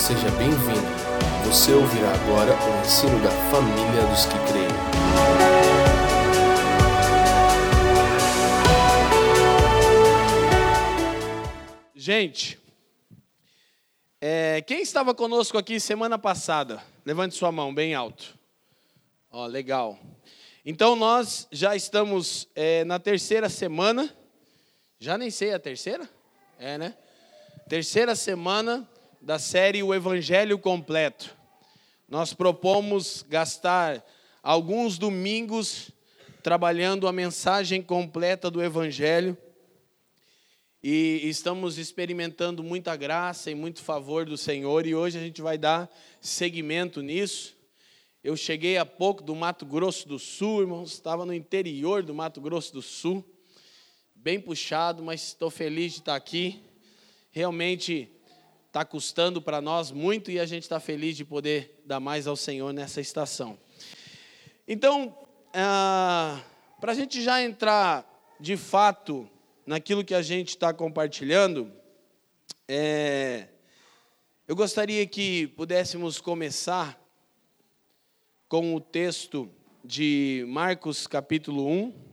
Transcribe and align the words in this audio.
seja 0.00 0.30
bem-vindo. 0.30 0.80
Você 1.44 1.74
ouvirá 1.74 2.10
agora 2.14 2.52
o 2.54 2.80
ensino 2.80 3.22
da 3.22 3.30
família 3.50 4.06
dos 4.06 4.24
que 4.24 4.32
creem. 4.50 4.70
Gente, 11.94 12.58
é, 14.18 14.62
quem 14.62 14.80
estava 14.80 15.14
conosco 15.14 15.58
aqui 15.58 15.78
semana 15.78 16.18
passada? 16.18 16.82
Levante 17.04 17.34
sua 17.34 17.52
mão 17.52 17.74
bem 17.74 17.94
alto. 17.94 18.38
Ó, 19.30 19.44
legal. 19.44 19.98
Então 20.64 20.96
nós 20.96 21.46
já 21.52 21.76
estamos 21.76 22.48
é, 22.54 22.84
na 22.84 22.98
terceira 22.98 23.50
semana. 23.50 24.10
Já 24.98 25.18
nem 25.18 25.30
sei 25.30 25.52
a 25.52 25.58
terceira? 25.58 26.08
É, 26.58 26.78
né? 26.78 26.96
Terceira 27.68 28.16
semana 28.16 28.88
da 29.20 29.38
série 29.38 29.82
O 29.82 29.92
Evangelho 29.92 30.58
Completo. 30.58 31.36
Nós 32.08 32.32
propomos 32.32 33.22
gastar 33.28 34.02
alguns 34.42 34.96
domingos 34.96 35.90
trabalhando 36.42 37.06
a 37.06 37.12
mensagem 37.12 37.82
completa 37.82 38.50
do 38.50 38.62
Evangelho 38.62 39.36
e 40.82 41.20
estamos 41.24 41.76
experimentando 41.76 42.64
muita 42.64 42.96
graça 42.96 43.50
e 43.50 43.54
muito 43.54 43.82
favor 43.82 44.24
do 44.24 44.38
Senhor 44.38 44.86
e 44.86 44.94
hoje 44.94 45.18
a 45.18 45.20
gente 45.20 45.42
vai 45.42 45.58
dar 45.58 45.90
seguimento 46.18 47.02
nisso. 47.02 47.54
Eu 48.24 48.34
cheguei 48.38 48.78
há 48.78 48.86
pouco 48.86 49.22
do 49.22 49.34
Mato 49.34 49.66
Grosso 49.66 50.08
do 50.08 50.18
Sul, 50.18 50.62
irmãos, 50.62 50.94
estava 50.94 51.26
no 51.26 51.34
interior 51.34 52.02
do 52.02 52.14
Mato 52.14 52.40
Grosso 52.40 52.72
do 52.72 52.80
Sul, 52.80 53.22
bem 54.14 54.40
puxado, 54.40 55.02
mas 55.02 55.24
estou 55.24 55.50
feliz 55.50 55.92
de 55.92 55.98
estar 55.98 56.16
aqui. 56.16 56.62
Realmente 57.30 58.10
está 58.70 58.84
custando 58.84 59.42
para 59.42 59.60
nós 59.60 59.90
muito 59.90 60.30
e 60.30 60.38
a 60.38 60.46
gente 60.46 60.62
está 60.62 60.78
feliz 60.78 61.16
de 61.16 61.24
poder 61.24 61.82
dar 61.84 61.98
mais 61.98 62.28
ao 62.28 62.36
Senhor 62.36 62.72
nessa 62.72 63.00
estação. 63.00 63.58
Então, 64.66 65.12
ah, 65.52 66.40
para 66.80 66.92
a 66.92 66.94
gente 66.94 67.20
já 67.20 67.42
entrar 67.42 68.08
de 68.38 68.56
fato 68.56 69.28
naquilo 69.66 70.04
que 70.04 70.14
a 70.14 70.22
gente 70.22 70.50
está 70.50 70.72
compartilhando, 70.72 71.72
é, 72.68 73.48
eu 74.46 74.54
gostaria 74.54 75.04
que 75.04 75.48
pudéssemos 75.48 76.20
começar 76.20 76.96
com 78.48 78.76
o 78.76 78.80
texto 78.80 79.50
de 79.84 80.44
Marcos 80.46 81.08
capítulo 81.08 81.66
1. 81.66 82.09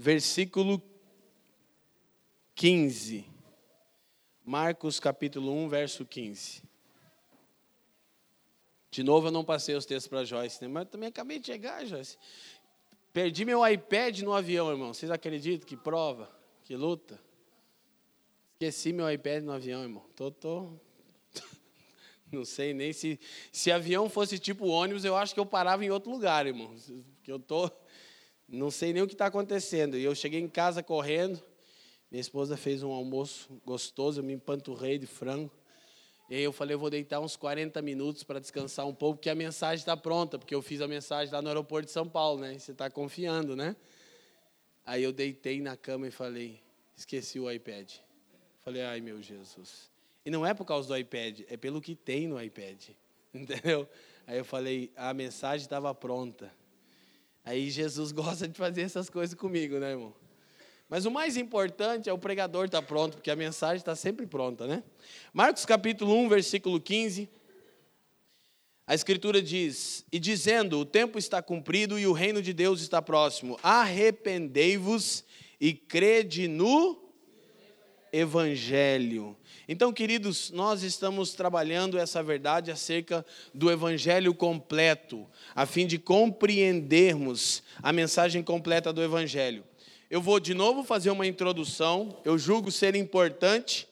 Versículo 0.00 0.82
15. 2.54 3.26
Marcos 4.42 4.98
capítulo 4.98 5.52
1, 5.52 5.68
verso 5.68 6.06
15. 6.06 6.62
De 8.90 9.02
novo, 9.02 9.28
eu 9.28 9.30
não 9.30 9.44
passei 9.44 9.74
os 9.74 9.84
textos 9.84 10.08
para 10.08 10.24
Joyce, 10.24 10.62
né? 10.62 10.68
mas 10.68 10.88
também 10.88 11.10
acabei 11.10 11.38
de 11.38 11.46
chegar, 11.46 11.84
Joyce. 11.84 12.16
Perdi 13.12 13.44
meu 13.44 13.66
iPad 13.66 14.20
no 14.20 14.32
avião, 14.32 14.70
irmão. 14.70 14.94
Vocês 14.94 15.10
acreditam? 15.10 15.68
Que 15.68 15.76
prova, 15.76 16.30
que 16.64 16.74
luta. 16.74 17.20
Esqueci 18.54 18.94
meu 18.94 19.10
iPad 19.10 19.44
no 19.44 19.52
avião, 19.52 19.82
irmão. 19.82 20.04
Tô, 20.16 20.30
tô... 20.30 20.72
Não 22.32 22.44
sei 22.46 22.72
nem 22.72 22.92
se 22.92 23.20
se 23.52 23.70
avião 23.70 24.08
fosse 24.08 24.38
tipo 24.38 24.66
ônibus, 24.66 25.04
eu 25.04 25.14
acho 25.14 25.34
que 25.34 25.40
eu 25.40 25.46
parava 25.46 25.84
em 25.84 25.90
outro 25.90 26.10
lugar, 26.10 26.46
irmão. 26.46 26.74
Que 27.22 27.30
eu 27.30 27.38
tô 27.38 27.70
não 28.50 28.70
sei 28.70 28.92
nem 28.92 29.02
o 29.02 29.06
que 29.06 29.14
está 29.14 29.26
acontecendo. 29.26 29.96
E 29.96 30.02
eu 30.02 30.14
cheguei 30.14 30.40
em 30.40 30.48
casa 30.48 30.82
correndo. 30.82 31.40
Minha 32.10 32.20
esposa 32.20 32.56
fez 32.56 32.82
um 32.82 32.90
almoço 32.90 33.48
gostoso, 33.64 34.20
eu 34.20 34.24
me 34.24 34.32
empanturrei 34.32 34.98
de 34.98 35.06
frango. 35.06 35.50
E 36.28 36.34
aí 36.34 36.42
eu 36.42 36.52
falei, 36.52 36.74
eu 36.74 36.78
vou 36.78 36.90
deitar 36.90 37.20
uns 37.20 37.36
40 37.36 37.80
minutos 37.82 38.22
para 38.24 38.40
descansar 38.40 38.86
um 38.86 38.94
pouco, 38.94 39.16
porque 39.16 39.30
a 39.30 39.34
mensagem 39.34 39.80
está 39.80 39.96
pronta, 39.96 40.38
porque 40.38 40.54
eu 40.54 40.62
fiz 40.62 40.80
a 40.80 40.88
mensagem 40.88 41.32
lá 41.32 41.40
no 41.40 41.48
aeroporto 41.48 41.86
de 41.86 41.92
São 41.92 42.08
Paulo, 42.08 42.40
né? 42.40 42.58
Você 42.58 42.72
está 42.72 42.90
confiando, 42.90 43.54
né? 43.54 43.76
Aí 44.84 45.02
eu 45.02 45.12
deitei 45.12 45.60
na 45.60 45.76
cama 45.76 46.08
e 46.08 46.10
falei, 46.10 46.60
esqueci 46.96 47.38
o 47.38 47.50
iPad. 47.50 47.94
Falei, 48.60 48.82
ai 48.82 49.00
meu 49.00 49.22
Jesus. 49.22 49.90
E 50.24 50.30
não 50.30 50.44
é 50.44 50.52
por 50.52 50.64
causa 50.64 50.88
do 50.88 50.96
iPad, 50.96 51.40
é 51.48 51.56
pelo 51.56 51.80
que 51.80 51.94
tem 51.94 52.28
no 52.28 52.40
iPad. 52.40 52.90
Entendeu? 53.34 53.88
Aí 54.26 54.38
eu 54.38 54.44
falei, 54.44 54.92
a 54.96 55.14
mensagem 55.14 55.64
estava 55.64 55.94
pronta. 55.94 56.52
Aí 57.44 57.70
Jesus 57.70 58.10
gosta 58.12 58.46
de 58.46 58.56
fazer 58.56 58.82
essas 58.82 59.08
coisas 59.10 59.34
comigo, 59.34 59.78
né, 59.78 59.90
irmão? 59.90 60.14
Mas 60.88 61.04
o 61.04 61.10
mais 61.10 61.36
importante 61.36 62.08
é 62.08 62.12
o 62.12 62.18
pregador 62.18 62.64
estar 62.64 62.80
tá 62.80 62.86
pronto, 62.86 63.16
porque 63.16 63.30
a 63.30 63.36
mensagem 63.36 63.76
está 63.76 63.94
sempre 63.94 64.26
pronta, 64.26 64.66
né? 64.66 64.82
Marcos 65.32 65.64
capítulo 65.64 66.16
1, 66.16 66.28
versículo 66.28 66.80
15. 66.80 67.28
A 68.88 68.94
escritura 68.94 69.40
diz: 69.40 70.04
E 70.10 70.18
dizendo, 70.18 70.80
o 70.80 70.84
tempo 70.84 71.16
está 71.16 71.40
cumprido 71.40 71.96
e 71.96 72.08
o 72.08 72.12
reino 72.12 72.42
de 72.42 72.52
Deus 72.52 72.80
está 72.80 73.00
próximo. 73.00 73.56
Arrependei-vos 73.62 75.24
e 75.60 75.72
crede 75.72 76.48
no 76.48 76.99
evangelho. 78.12 79.36
Então, 79.72 79.92
queridos, 79.92 80.50
nós 80.50 80.82
estamos 80.82 81.32
trabalhando 81.32 81.96
essa 81.96 82.22
verdade 82.22 82.72
acerca 82.72 83.24
do 83.54 83.70
Evangelho 83.70 84.34
completo, 84.34 85.24
a 85.54 85.64
fim 85.64 85.86
de 85.86 85.96
compreendermos 85.96 87.62
a 87.80 87.92
mensagem 87.92 88.42
completa 88.42 88.92
do 88.92 89.00
Evangelho. 89.00 89.62
Eu 90.10 90.20
vou 90.20 90.40
de 90.40 90.54
novo 90.54 90.82
fazer 90.82 91.10
uma 91.10 91.24
introdução, 91.24 92.18
eu 92.24 92.36
julgo 92.36 92.72
ser 92.72 92.96
importante, 92.96 93.86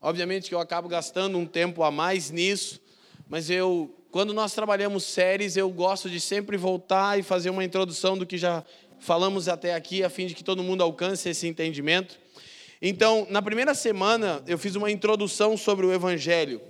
obviamente 0.00 0.48
que 0.48 0.54
eu 0.54 0.58
acabo 0.58 0.88
gastando 0.88 1.36
um 1.36 1.44
tempo 1.44 1.82
a 1.82 1.90
mais 1.90 2.30
nisso, 2.30 2.80
mas 3.28 3.50
eu, 3.50 3.94
quando 4.10 4.32
nós 4.32 4.54
trabalhamos 4.54 5.04
séries, 5.04 5.54
eu 5.54 5.68
gosto 5.68 6.08
de 6.08 6.18
sempre 6.18 6.56
voltar 6.56 7.18
e 7.18 7.22
fazer 7.22 7.50
uma 7.50 7.62
introdução 7.62 8.16
do 8.16 8.24
que 8.24 8.38
já 8.38 8.64
falamos 8.98 9.48
até 9.48 9.74
aqui, 9.74 10.02
a 10.02 10.08
fim 10.08 10.26
de 10.26 10.34
que 10.34 10.42
todo 10.42 10.62
mundo 10.62 10.82
alcance 10.82 11.28
esse 11.28 11.46
entendimento. 11.46 12.23
Então, 12.80 13.26
na 13.30 13.40
primeira 13.40 13.74
semana, 13.74 14.42
eu 14.46 14.58
fiz 14.58 14.74
uma 14.74 14.90
introdução 14.90 15.56
sobre 15.56 15.86
o 15.86 15.92
Evangelho. 15.92 16.60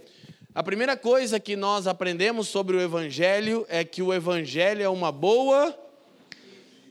A 0.54 0.62
primeira 0.62 0.96
coisa 0.96 1.40
que 1.40 1.56
nós 1.56 1.86
aprendemos 1.86 2.46
sobre 2.46 2.76
o 2.76 2.80
Evangelho 2.80 3.66
é 3.68 3.82
que 3.82 4.02
o 4.02 4.14
Evangelho 4.14 4.82
é 4.82 4.88
uma 4.88 5.10
boa 5.10 5.76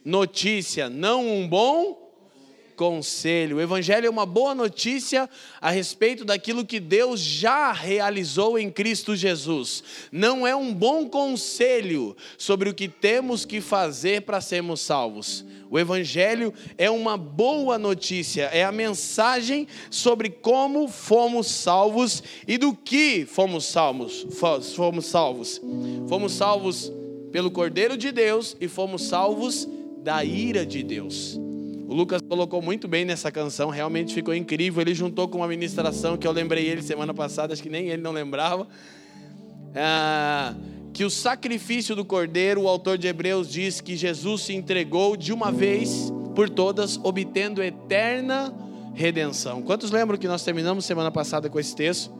notícia, 0.04 0.90
não 0.90 1.26
um 1.26 1.48
bom 1.48 2.03
conselho. 2.76 3.58
O 3.58 3.62
Evangelho 3.62 4.08
é 4.08 4.10
uma 4.10 4.26
boa 4.26 4.54
notícia 4.54 5.30
a 5.62 5.70
respeito 5.70 6.26
daquilo 6.26 6.66
que 6.66 6.80
Deus 6.80 7.20
já 7.20 7.72
realizou 7.72 8.58
em 8.58 8.70
Cristo 8.70 9.16
Jesus. 9.16 9.84
Não 10.12 10.46
é 10.46 10.56
um 10.56 10.74
bom 10.74 11.08
conselho 11.08 12.16
sobre 12.38 12.70
o 12.70 12.74
que 12.74 12.88
temos 12.88 13.46
que 13.46 13.62
fazer 13.62 14.22
para 14.22 14.42
sermos 14.42 14.82
salvos. 14.82 15.46
O 15.70 15.80
Evangelho 15.80 16.54
é 16.78 16.90
uma 16.90 17.18
boa 17.18 17.80
notícia, 17.80 18.44
é 18.54 18.64
a 18.64 18.72
mensagem 18.72 19.68
sobre 19.90 20.30
como 20.30 20.88
fomos 20.88 21.48
salvos 21.48 22.22
e 22.48 22.60
do 22.60 22.76
que 22.76 23.26
fomos 23.26 23.66
salvos. 23.66 24.28
Fomos 24.76 25.06
salvos. 25.08 25.60
Fomos 26.08 26.34
salvos 26.34 26.92
pelo 27.32 27.50
Cordeiro 27.50 27.98
de 27.98 28.12
Deus 28.12 28.56
e 28.62 28.68
fomos 28.68 29.08
salvos 29.08 29.68
da 30.04 30.24
ira 30.24 30.64
de 30.64 30.84
Deus. 30.84 31.40
O 31.88 31.94
Lucas 31.94 32.22
colocou 32.22 32.62
muito 32.62 32.88
bem 32.88 33.04
nessa 33.06 33.32
canção, 33.32 33.70
realmente 33.70 34.14
ficou 34.14 34.34
incrível. 34.34 34.82
Ele 34.82 34.94
juntou 34.94 35.28
com 35.28 35.40
uma 35.40 35.48
ministração 35.48 36.18
que 36.18 36.26
eu 36.26 36.32
lembrei 36.32 36.66
ele 36.66 36.82
semana 36.82 37.14
passada, 37.14 37.54
acho 37.54 37.62
que 37.62 37.70
nem 37.70 37.90
ele 37.90 38.02
não 38.02 38.12
lembrava. 38.12 38.68
Ah, 39.76 40.56
que 40.94 41.04
o 41.04 41.10
sacrifício 41.10 41.96
do 41.96 42.06
cordeiro, 42.06 42.62
o 42.62 42.68
autor 42.68 42.98
de 42.98 43.08
Hebreus 43.08 43.50
diz 43.50 43.82
que 43.82 43.96
Jesus 43.96 44.44
se 44.44 44.54
entregou 44.54 45.18
de 45.18 45.34
uma 45.34 45.52
vez 45.52 46.12
por 46.36 46.50
todas, 46.50 47.00
obtendo 47.04 47.62
eterna 47.62 48.54
redenção. 48.94 49.62
Quantos 49.62 49.92
lembram 49.92 50.18
que 50.18 50.28
nós 50.28 50.44
terminamos 50.44 50.86
semana 50.86 51.12
passada 51.12 51.50
com 51.50 51.60
esse 51.60 51.76
texto? 51.76 52.12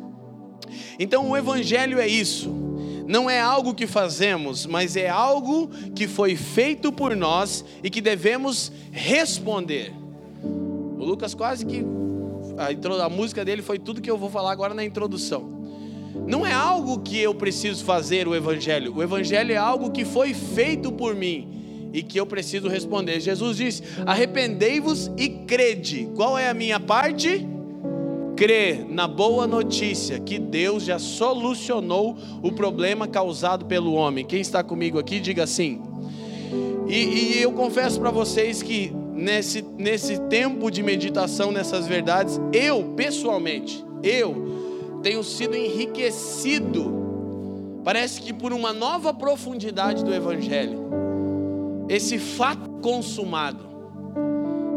Então 0.98 1.30
o 1.30 1.38
evangelho 1.38 2.00
é 2.00 2.08
isso 2.08 2.73
não 3.08 3.30
é 3.30 3.40
algo 3.40 3.74
que 3.74 3.86
fazemos, 3.86 4.66
mas 4.66 4.96
é 4.96 5.10
algo 5.10 5.70
que 5.96 6.08
foi 6.08 6.36
feito 6.36 6.92
por 6.92 7.16
nós 7.16 7.64
e 7.84 7.90
que 7.90 8.02
devemos 8.02 8.72
responder. 8.92 9.94
O 10.44 11.04
Lucas 11.04 11.34
quase 11.34 11.66
que 11.66 11.84
a, 12.58 13.06
a 13.06 13.10
música 13.10 13.44
dele 13.44 13.62
foi 13.62 13.80
tudo 13.80 14.02
que 14.02 14.10
eu 14.10 14.18
vou 14.18 14.30
falar 14.30 14.52
agora 14.52 14.74
na 14.74 14.84
introdução. 14.84 15.52
Não 16.28 16.46
é 16.46 16.54
algo 16.54 17.00
que 17.00 17.20
eu 17.20 17.34
preciso 17.34 17.84
fazer 17.84 18.28
o 18.28 18.36
evangelho. 18.36 18.96
O 18.96 19.04
evangelho 19.04 19.52
é 19.52 19.58
algo 19.58 19.92
que 19.92 20.06
foi 20.06 20.34
feito 20.34 20.92
por 20.92 21.16
mim 21.16 21.90
e 21.92 22.02
que 22.02 22.20
eu 22.20 22.26
preciso 22.26 22.68
responder. 22.68 23.20
Jesus 23.20 23.58
diz: 23.58 23.84
"Arrependei-vos 24.06 25.12
e 25.18 25.30
crede". 25.30 26.10
Qual 26.16 26.38
é 26.38 26.50
a 26.50 26.54
minha 26.54 26.80
parte? 26.80 27.48
Crê 28.36 28.86
na 28.88 29.08
boa 29.08 29.48
notícia 29.48 30.20
que 30.20 30.40
Deus 30.40 30.84
já 30.84 31.00
solucionou 31.00 32.18
o 32.42 32.52
problema 32.52 33.08
causado 33.08 33.66
pelo 33.66 33.94
homem. 33.94 34.26
Quem 34.26 34.42
está 34.42 34.64
comigo 34.64 35.00
aqui, 35.00 35.20
diga 35.20 35.44
assim. 35.44 35.82
E, 36.88 37.38
e 37.38 37.42
eu 37.42 37.52
confesso 37.54 38.00
para 38.00 38.12
vocês 38.12 38.62
que 38.62 38.92
nesse, 39.14 39.62
nesse 39.78 40.20
tempo 40.22 40.70
de 40.70 40.84
meditação 40.84 41.52
nessas 41.52 41.88
verdades, 41.88 42.40
eu, 42.52 42.94
pessoalmente, 42.96 43.84
eu 44.04 45.00
tenho 45.02 45.24
sido 45.24 45.56
enriquecido, 45.56 47.82
parece 47.84 48.22
que 48.22 48.34
por 48.34 48.54
uma 48.54 48.74
nova 48.74 49.14
profundidade 49.14 50.04
do 50.04 50.14
Evangelho. 50.14 50.84
Esse 51.90 52.18
fato 52.18 52.70
consumado 52.82 53.73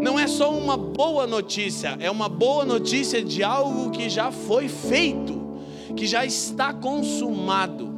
não 0.01 0.19
é 0.19 0.27
só 0.27 0.53
uma 0.53 0.77
boa 0.77 1.27
notícia, 1.27 1.97
é 2.01 2.11
uma 2.11 2.29
boa 2.29 2.65
notícia 2.65 3.23
de 3.23 3.43
algo 3.43 3.91
que 3.91 4.09
já 4.09 4.31
foi 4.31 4.69
feito, 4.69 5.59
que 5.97 6.07
já 6.07 6.25
está 6.25 6.73
consumado 6.73 7.95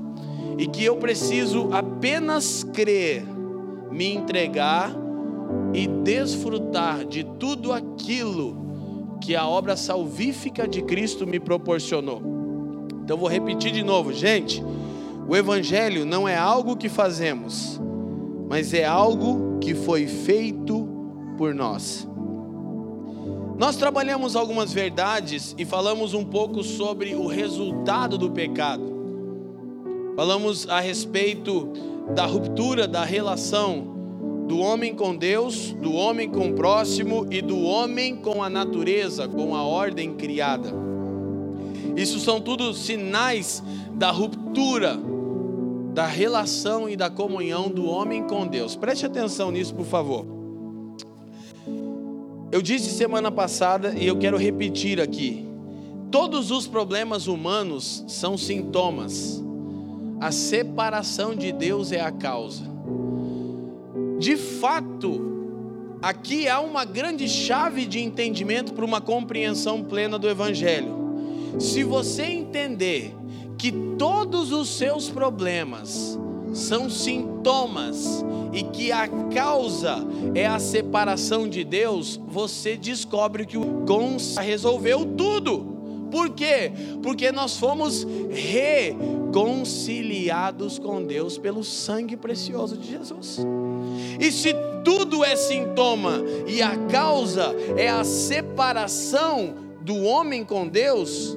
e 0.56 0.66
que 0.66 0.84
eu 0.84 0.96
preciso 0.96 1.68
apenas 1.72 2.64
crer, 2.64 3.24
me 3.90 4.14
entregar 4.14 4.92
e 5.72 5.86
desfrutar 5.86 7.04
de 7.04 7.24
tudo 7.24 7.72
aquilo 7.72 8.56
que 9.20 9.34
a 9.34 9.46
obra 9.46 9.76
salvífica 9.76 10.66
de 10.66 10.82
Cristo 10.82 11.26
me 11.26 11.40
proporcionou. 11.40 12.22
Então 13.04 13.16
vou 13.16 13.28
repetir 13.28 13.72
de 13.72 13.82
novo, 13.82 14.12
gente. 14.12 14.62
O 15.28 15.36
evangelho 15.36 16.04
não 16.06 16.26
é 16.26 16.36
algo 16.36 16.76
que 16.76 16.88
fazemos, 16.88 17.80
mas 18.48 18.72
é 18.72 18.84
algo 18.84 19.58
que 19.60 19.74
foi 19.74 20.06
feito 20.06 20.87
por 21.38 21.54
nós. 21.54 22.06
Nós 23.56 23.76
trabalhamos 23.76 24.36
algumas 24.36 24.72
verdades 24.72 25.54
e 25.56 25.64
falamos 25.64 26.12
um 26.12 26.24
pouco 26.24 26.62
sobre 26.62 27.14
o 27.14 27.26
resultado 27.26 28.18
do 28.18 28.30
pecado. 28.30 28.98
Falamos 30.14 30.68
a 30.68 30.80
respeito 30.80 31.72
da 32.14 32.26
ruptura 32.26 32.86
da 32.86 33.04
relação 33.04 33.96
do 34.46 34.58
homem 34.58 34.94
com 34.94 35.14
Deus, 35.14 35.72
do 35.72 35.92
homem 35.92 36.28
com 36.28 36.50
o 36.50 36.54
próximo 36.54 37.26
e 37.30 37.40
do 37.42 37.60
homem 37.60 38.16
com 38.16 38.42
a 38.42 38.50
natureza, 38.50 39.28
com 39.28 39.54
a 39.54 39.62
ordem 39.62 40.14
criada. 40.14 40.72
Isso 41.96 42.18
são 42.20 42.40
tudo 42.40 42.72
sinais 42.72 43.62
da 43.92 44.10
ruptura 44.10 44.98
da 45.92 46.06
relação 46.06 46.88
e 46.88 46.96
da 46.96 47.10
comunhão 47.10 47.68
do 47.68 47.86
homem 47.86 48.22
com 48.22 48.46
Deus. 48.46 48.76
Preste 48.76 49.04
atenção 49.04 49.50
nisso, 49.50 49.74
por 49.74 49.84
favor. 49.84 50.37
Eu 52.50 52.62
disse 52.62 52.90
semana 52.90 53.30
passada 53.30 53.94
e 53.96 54.06
eu 54.06 54.18
quero 54.18 54.38
repetir 54.38 55.00
aqui: 55.00 55.46
todos 56.10 56.50
os 56.50 56.66
problemas 56.66 57.26
humanos 57.26 58.04
são 58.08 58.38
sintomas, 58.38 59.42
a 60.20 60.32
separação 60.32 61.34
de 61.34 61.52
Deus 61.52 61.92
é 61.92 62.00
a 62.00 62.10
causa. 62.10 62.64
De 64.18 64.36
fato, 64.36 65.98
aqui 66.00 66.48
há 66.48 66.60
uma 66.60 66.84
grande 66.84 67.28
chave 67.28 67.84
de 67.84 68.00
entendimento 68.00 68.72
para 68.72 68.84
uma 68.84 69.00
compreensão 69.00 69.84
plena 69.84 70.18
do 70.18 70.28
Evangelho. 70.28 70.96
Se 71.58 71.84
você 71.84 72.24
entender 72.24 73.14
que 73.58 73.70
todos 73.98 74.52
os 74.52 74.68
seus 74.70 75.10
problemas 75.10 76.18
são 76.58 76.90
sintomas 76.90 78.24
e 78.52 78.62
que 78.62 78.90
a 78.90 79.06
causa 79.32 80.04
é 80.34 80.46
a 80.46 80.58
separação 80.58 81.48
de 81.48 81.62
Deus, 81.64 82.20
você 82.26 82.76
descobre 82.76 83.46
que 83.46 83.56
o 83.56 83.84
Gons 83.86 84.36
resolveu 84.36 85.04
tudo. 85.04 85.78
Por 86.10 86.30
quê? 86.30 86.72
Porque 87.02 87.30
nós 87.30 87.58
fomos 87.58 88.06
reconciliados 88.30 90.78
com 90.78 91.04
Deus 91.04 91.36
pelo 91.36 91.62
sangue 91.62 92.16
precioso 92.16 92.78
de 92.78 92.90
Jesus. 92.90 93.36
E 94.18 94.32
se 94.32 94.54
tudo 94.84 95.22
é 95.22 95.36
sintoma 95.36 96.22
e 96.46 96.62
a 96.62 96.74
causa 96.86 97.54
é 97.76 97.88
a 97.88 98.04
separação 98.04 99.54
do 99.82 100.02
homem 100.02 100.42
com 100.44 100.66
Deus, 100.66 101.36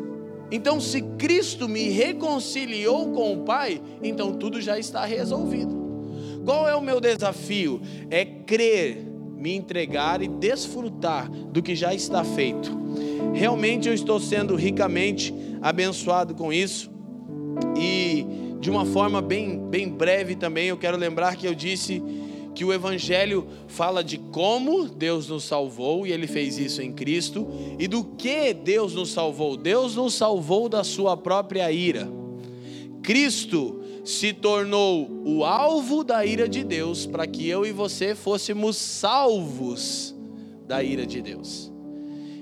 então 0.51 0.79
se 0.79 1.01
Cristo 1.17 1.69
me 1.69 1.89
reconciliou 1.89 3.11
com 3.11 3.33
o 3.33 3.43
Pai, 3.43 3.81
então 4.03 4.33
tudo 4.33 4.59
já 4.59 4.77
está 4.77 5.05
resolvido. 5.05 5.79
Qual 6.43 6.67
é 6.67 6.75
o 6.75 6.81
meu 6.81 6.99
desafio? 6.99 7.81
É 8.09 8.25
crer, 8.25 8.97
me 9.37 9.55
entregar 9.55 10.21
e 10.21 10.27
desfrutar 10.27 11.29
do 11.29 11.61
que 11.61 11.75
já 11.75 11.93
está 11.93 12.23
feito. 12.23 12.79
Realmente 13.33 13.87
eu 13.87 13.93
estou 13.93 14.19
sendo 14.19 14.55
ricamente 14.55 15.33
abençoado 15.61 16.35
com 16.35 16.51
isso. 16.51 16.91
E 17.79 18.25
de 18.59 18.69
uma 18.69 18.85
forma 18.85 19.21
bem, 19.21 19.57
bem 19.57 19.89
breve 19.89 20.35
também, 20.35 20.67
eu 20.67 20.77
quero 20.77 20.97
lembrar 20.97 21.35
que 21.35 21.47
eu 21.47 21.55
disse 21.55 22.03
que 22.53 22.65
o 22.65 22.73
Evangelho 22.73 23.47
fala 23.67 24.03
de 24.03 24.17
como 24.17 24.87
Deus 24.87 25.27
nos 25.27 25.43
salvou, 25.43 26.05
e 26.05 26.11
Ele 26.11 26.27
fez 26.27 26.57
isso 26.57 26.81
em 26.81 26.91
Cristo, 26.91 27.47
e 27.79 27.87
do 27.87 28.03
que 28.03 28.53
Deus 28.53 28.93
nos 28.93 29.11
salvou. 29.11 29.55
Deus 29.55 29.95
nos 29.95 30.13
salvou 30.13 30.67
da 30.67 30.83
Sua 30.83 31.15
própria 31.15 31.71
ira. 31.71 32.09
Cristo 33.01 33.81
se 34.03 34.33
tornou 34.33 35.09
o 35.25 35.43
alvo 35.43 36.03
da 36.03 36.25
ira 36.25 36.47
de 36.47 36.63
Deus, 36.63 37.05
para 37.05 37.27
que 37.27 37.47
eu 37.47 37.65
e 37.65 37.71
você 37.71 38.15
fôssemos 38.15 38.77
salvos 38.77 40.15
da 40.67 40.83
ira 40.83 41.05
de 41.05 41.21
Deus. 41.21 41.71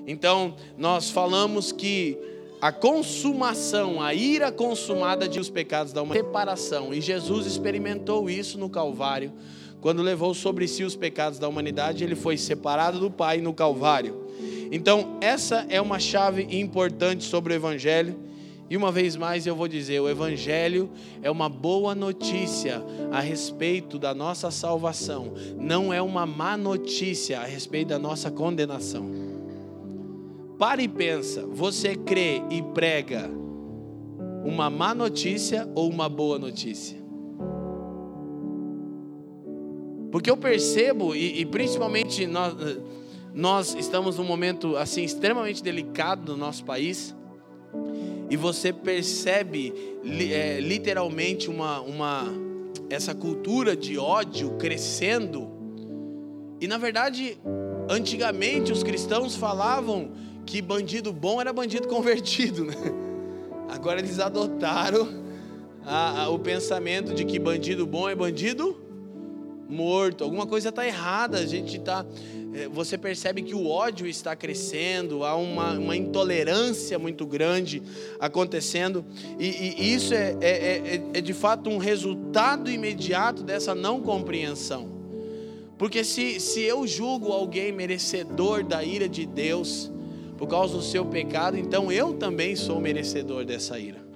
Então, 0.07 0.55
nós 0.77 1.09
falamos 1.09 1.71
que 1.71 2.17
a 2.61 2.71
consumação, 2.71 4.01
a 4.01 4.13
ira 4.13 4.51
consumada 4.51 5.27
de 5.29 5.39
os 5.39 5.49
pecados 5.49 5.93
da 5.93 6.01
humanidade, 6.01 6.27
separação, 6.27 6.93
e 6.93 6.99
Jesus 6.99 7.45
experimentou 7.45 8.29
isso 8.29 8.57
no 8.57 8.69
Calvário, 8.69 9.31
quando 9.81 10.01
levou 10.01 10.33
sobre 10.33 10.67
si 10.67 10.83
os 10.83 10.95
pecados 10.95 11.39
da 11.39 11.47
humanidade, 11.47 12.03
ele 12.03 12.15
foi 12.15 12.37
separado 12.37 12.99
do 12.99 13.09
Pai 13.09 13.39
no 13.39 13.53
Calvário. 13.53 14.27
Então, 14.71 15.17
essa 15.21 15.65
é 15.69 15.81
uma 15.81 15.99
chave 15.99 16.47
importante 16.51 17.23
sobre 17.23 17.53
o 17.53 17.55
Evangelho. 17.55 18.15
E 18.69 18.77
uma 18.77 18.91
vez 18.91 19.15
mais 19.15 19.47
eu 19.47 19.55
vou 19.55 19.67
dizer: 19.67 19.99
o 19.99 20.09
Evangelho 20.09 20.89
é 21.23 21.31
uma 21.31 21.49
boa 21.49 21.95
notícia 21.95 22.83
a 23.11 23.19
respeito 23.19 23.97
da 23.97 24.13
nossa 24.13 24.51
salvação, 24.51 25.33
não 25.57 25.91
é 25.91 26.01
uma 26.01 26.25
má 26.25 26.55
notícia 26.55 27.39
a 27.39 27.45
respeito 27.45 27.87
da 27.87 27.97
nossa 27.97 28.29
condenação. 28.29 29.09
Para 30.59 30.83
e 30.83 30.87
pensa: 30.87 31.47
você 31.47 31.95
crê 31.95 32.43
e 32.51 32.61
prega 32.61 33.27
uma 34.45 34.69
má 34.69 34.93
notícia 34.93 35.67
ou 35.73 35.89
uma 35.89 36.07
boa 36.07 36.37
notícia? 36.37 36.98
Porque 40.11 40.29
eu 40.29 40.37
percebo, 40.37 41.15
e, 41.15 41.41
e 41.41 41.45
principalmente 41.45 42.25
nós, 42.25 42.55
nós 43.33 43.75
estamos 43.75 44.17
num 44.17 44.23
momento 44.23 44.75
assim 44.75 45.03
extremamente 45.03 45.63
delicado 45.63 46.31
no 46.31 46.37
nosso 46.37 46.63
país, 46.65 47.15
e 48.29 48.37
você 48.37 48.71
percebe 48.71 49.73
é, 50.31 50.59
literalmente 50.59 51.49
uma, 51.49 51.81
uma, 51.81 52.25
essa 52.89 53.13
cultura 53.15 53.75
de 53.75 53.97
ódio 53.97 54.51
crescendo. 54.51 55.49
E 56.61 56.67
na 56.67 56.77
verdade, 56.77 57.39
antigamente 57.89 58.71
os 58.71 58.83
cristãos 58.83 59.35
falavam 59.35 60.11
que 60.45 60.61
bandido 60.61 61.11
bom 61.11 61.41
era 61.41 61.51
bandido 61.51 61.87
convertido, 61.89 62.65
né? 62.65 62.75
Agora 63.67 63.99
eles 63.99 64.19
adotaram 64.19 65.07
a, 65.85 66.23
a, 66.23 66.29
o 66.29 66.39
pensamento 66.39 67.13
de 67.13 67.23
que 67.23 67.39
bandido 67.39 67.85
bom 67.85 68.09
é 68.09 68.15
bandido 68.15 68.88
morto. 69.69 70.23
Alguma 70.23 70.47
coisa 70.47 70.69
está 70.69 70.85
errada. 70.85 71.37
A 71.37 71.45
gente 71.45 71.77
está. 71.77 72.05
É, 72.53 72.67
você 72.67 72.97
percebe 72.97 73.43
que 73.43 73.53
o 73.53 73.67
ódio 73.67 74.07
está 74.07 74.35
crescendo, 74.35 75.23
há 75.23 75.35
uma, 75.35 75.73
uma 75.73 75.95
intolerância 75.95 76.97
muito 76.97 77.23
grande 77.25 77.83
acontecendo, 78.19 79.05
e, 79.37 79.45
e 79.77 79.93
isso 79.93 80.15
é, 80.15 80.35
é, 80.41 80.49
é, 80.49 81.01
é 81.13 81.21
de 81.21 81.33
fato 81.33 81.69
um 81.69 81.77
resultado 81.77 82.71
imediato 82.71 83.43
dessa 83.43 83.75
não 83.75 84.01
compreensão. 84.01 84.89
Porque 85.77 86.03
se, 86.03 86.39
se 86.39 86.61
eu 86.61 86.87
julgo 86.87 87.31
alguém 87.31 87.71
merecedor 87.71 88.63
da 88.63 88.83
ira 88.83 89.07
de 89.07 89.27
Deus, 89.27 89.91
por 90.35 90.47
causa 90.47 90.75
do 90.75 90.81
seu 90.81 91.05
pecado, 91.05 91.55
então 91.55 91.91
eu 91.91 92.13
também 92.13 92.55
sou 92.55 92.81
merecedor 92.81 93.45
dessa 93.45 93.77
ira. 93.77 94.08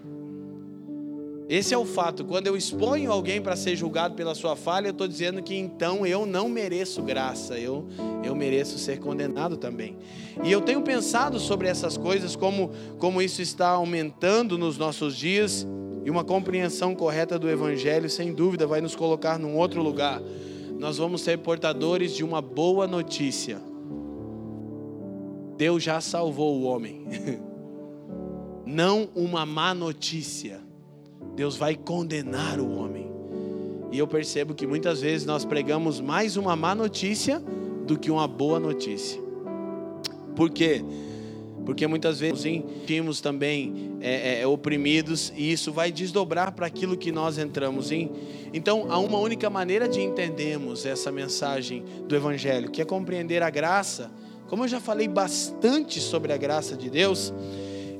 Esse 1.49 1.73
é 1.73 1.77
o 1.77 1.85
fato. 1.85 2.23
Quando 2.23 2.47
eu 2.47 2.55
exponho 2.55 3.11
alguém 3.11 3.41
para 3.41 3.55
ser 3.55 3.75
julgado 3.75 4.15
pela 4.15 4.33
sua 4.33 4.55
falha, 4.55 4.87
eu 4.87 4.91
estou 4.91 5.07
dizendo 5.07 5.41
que 5.41 5.55
então 5.55 6.05
eu 6.05 6.25
não 6.25 6.47
mereço 6.47 7.01
graça, 7.01 7.57
eu, 7.57 7.85
eu 8.23 8.33
mereço 8.35 8.77
ser 8.77 8.99
condenado 8.99 9.57
também. 9.57 9.97
E 10.43 10.51
eu 10.51 10.61
tenho 10.61 10.81
pensado 10.81 11.39
sobre 11.39 11.67
essas 11.67 11.97
coisas, 11.97 12.35
como, 12.35 12.71
como 12.97 13.21
isso 13.21 13.41
está 13.41 13.69
aumentando 13.69 14.57
nos 14.57 14.77
nossos 14.77 15.15
dias, 15.15 15.67
e 16.05 16.09
uma 16.09 16.23
compreensão 16.23 16.95
correta 16.95 17.37
do 17.39 17.49
Evangelho, 17.49 18.09
sem 18.09 18.33
dúvida, 18.33 18.67
vai 18.67 18.81
nos 18.81 18.95
colocar 18.95 19.37
num 19.37 19.57
outro 19.57 19.81
lugar. 19.81 20.21
Nós 20.77 20.97
vamos 20.97 21.21
ser 21.21 21.37
portadores 21.37 22.13
de 22.13 22.23
uma 22.23 22.41
boa 22.41 22.87
notícia 22.87 23.61
Deus 25.57 25.83
já 25.83 26.01
salvou 26.01 26.59
o 26.59 26.63
homem. 26.63 27.05
Não 28.65 29.09
uma 29.15 29.45
má 29.45 29.73
notícia. 29.73 30.61
Deus 31.35 31.57
vai 31.57 31.75
condenar 31.75 32.59
o 32.59 32.71
homem. 32.77 33.11
E 33.91 33.97
eu 33.97 34.07
percebo 34.07 34.53
que 34.53 34.65
muitas 34.65 35.01
vezes 35.01 35.25
nós 35.25 35.45
pregamos 35.45 35.99
mais 35.99 36.35
uma 36.37 36.55
má 36.55 36.73
notícia 36.73 37.39
do 37.85 37.97
que 37.97 38.09
uma 38.09 38.27
boa 38.27 38.59
notícia. 38.59 39.21
Por 40.35 40.49
quê? 40.49 40.83
Porque 41.65 41.87
muitas 41.87 42.19
vezes 42.19 42.41
sentimos 42.41 43.21
também 43.21 43.95
é, 44.01 44.39
é, 44.39 44.41
é, 44.41 44.47
oprimidos 44.47 45.31
e 45.35 45.51
isso 45.51 45.71
vai 45.71 45.91
desdobrar 45.91 46.51
para 46.51 46.65
aquilo 46.65 46.97
que 46.97 47.11
nós 47.11 47.37
entramos 47.37 47.91
em. 47.91 48.11
Então, 48.53 48.87
há 48.89 48.99
uma 48.99 49.17
única 49.17 49.49
maneira 49.49 49.87
de 49.87 50.01
entendermos 50.01 50.85
essa 50.85 51.11
mensagem 51.11 51.83
do 52.07 52.15
Evangelho, 52.15 52.69
que 52.69 52.81
é 52.81 52.85
compreender 52.85 53.41
a 53.41 53.49
graça. 53.49 54.11
Como 54.49 54.63
eu 54.63 54.67
já 54.67 54.79
falei 54.79 55.07
bastante 55.07 55.99
sobre 55.99 56.33
a 56.33 56.37
graça 56.37 56.75
de 56.75 56.89
Deus, 56.89 57.33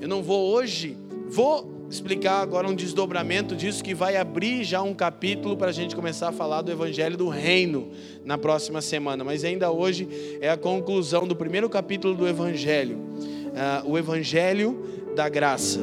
eu 0.01 0.07
não 0.07 0.21
vou 0.21 0.51
hoje, 0.53 0.97
vou 1.29 1.82
explicar 1.93 2.41
agora 2.41 2.67
um 2.67 2.73
desdobramento 2.73 3.55
disso 3.55 3.83
que 3.83 3.93
vai 3.93 4.17
abrir 4.17 4.63
já 4.63 4.81
um 4.81 4.95
capítulo 4.95 5.55
para 5.55 5.69
a 5.69 5.71
gente 5.71 5.95
começar 5.95 6.29
a 6.29 6.31
falar 6.31 6.63
do 6.63 6.71
Evangelho 6.71 7.15
do 7.15 7.29
Reino 7.29 7.91
na 8.25 8.35
próxima 8.35 8.81
semana. 8.81 9.23
Mas 9.23 9.43
ainda 9.43 9.71
hoje 9.71 10.07
é 10.41 10.49
a 10.49 10.57
conclusão 10.57 11.27
do 11.27 11.35
primeiro 11.35 11.69
capítulo 11.69 12.15
do 12.15 12.27
Evangelho, 12.27 12.97
uh, 12.97 13.89
o 13.89 13.97
Evangelho 13.97 14.83
da 15.15 15.29
Graça. 15.29 15.81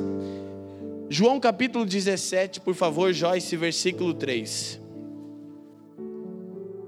João 1.09 1.38
capítulo 1.38 1.87
17, 1.87 2.61
por 2.61 2.75
favor, 2.75 3.12
Joyce, 3.12 3.57
versículo 3.57 4.12
3. 4.12 4.81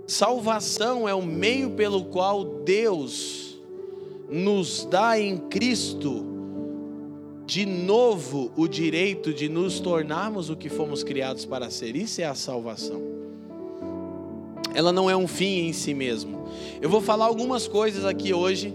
Salvação 0.07 1.09
é 1.09 1.14
o 1.14 1.23
meio 1.23 1.71
pelo 1.71 2.07
qual 2.07 2.45
Deus 2.45 3.57
nos 4.29 4.85
dá 4.85 5.19
em 5.19 5.37
Cristo 5.37 6.32
de 7.53 7.67
novo 7.67 8.51
o 8.57 8.67
direito 8.67 9.31
de 9.31 9.47
nos 9.47 9.79
tornarmos 9.79 10.49
o 10.49 10.57
que 10.57 10.71
fomos 10.71 11.05
criados 11.05 11.45
para 11.45 11.69
ser. 11.69 11.95
Isso 11.95 12.23
é 12.23 12.25
a 12.25 12.35
salvação. 12.35 13.03
Ela 14.75 14.91
não 14.91 15.11
é 15.11 15.15
um 15.15 15.29
fim 15.29 15.67
em 15.67 15.73
si 15.75 15.93
mesmo. 15.93 16.49
Eu 16.81 16.89
vou 16.89 17.03
falar 17.03 17.27
algumas 17.27 17.69
coisas 17.69 18.07
aqui 18.07 18.33
hoje 18.33 18.73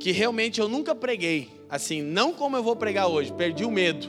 que 0.00 0.10
realmente 0.10 0.58
eu 0.58 0.70
nunca 0.70 0.94
preguei. 0.94 1.48
Assim, 1.68 2.00
não 2.00 2.32
como 2.32 2.56
eu 2.56 2.62
vou 2.62 2.74
pregar 2.74 3.08
hoje, 3.08 3.30
perdi 3.30 3.62
o 3.62 3.70
medo. 3.70 4.08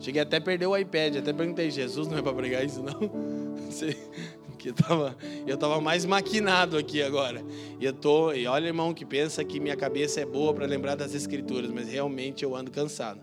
Cheguei 0.00 0.22
até 0.22 0.38
a 0.38 0.40
perder 0.40 0.66
o 0.66 0.76
iPad, 0.76 1.18
até 1.18 1.32
perguntei, 1.32 1.70
Jesus, 1.70 2.08
não 2.08 2.18
é 2.18 2.22
para 2.22 2.34
pregar 2.34 2.64
isso 2.64 2.82
não? 2.82 2.98
que 4.60 4.68
eu 4.68 4.74
tava, 4.74 5.16
eu 5.46 5.56
tava 5.56 5.80
mais 5.80 6.04
maquinado 6.04 6.76
aqui 6.76 7.02
agora. 7.02 7.42
E 7.80 7.84
eu 7.84 7.92
tô, 7.92 8.32
e 8.32 8.46
olha, 8.46 8.66
irmão, 8.66 8.92
que 8.92 9.06
pensa 9.06 9.42
que 9.42 9.58
minha 9.58 9.76
cabeça 9.76 10.20
é 10.20 10.26
boa 10.26 10.52
para 10.52 10.66
lembrar 10.66 10.94
das 10.94 11.14
escrituras, 11.14 11.70
mas 11.70 11.88
realmente 11.88 12.44
eu 12.44 12.54
ando 12.54 12.70
cansado, 12.70 13.20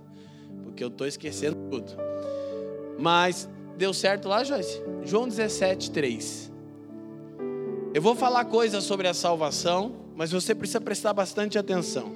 porque 0.64 0.84
eu 0.84 0.90
tô 0.90 1.06
esquecendo 1.06 1.56
tudo. 1.70 1.94
Mas 2.98 3.48
deu 3.78 3.94
certo 3.94 4.28
lá, 4.28 4.44
Joyce? 4.44 4.82
João 5.04 5.28
17, 5.28 5.92
3. 5.92 6.52
Eu 7.94 8.02
vou 8.02 8.16
falar 8.16 8.46
coisas 8.46 8.84
sobre 8.84 9.08
a 9.08 9.14
salvação, 9.14 9.96
mas 10.16 10.32
você 10.32 10.56
precisa 10.56 10.82
prestar 10.82 11.14
bastante 11.14 11.58
atenção. 11.58 12.12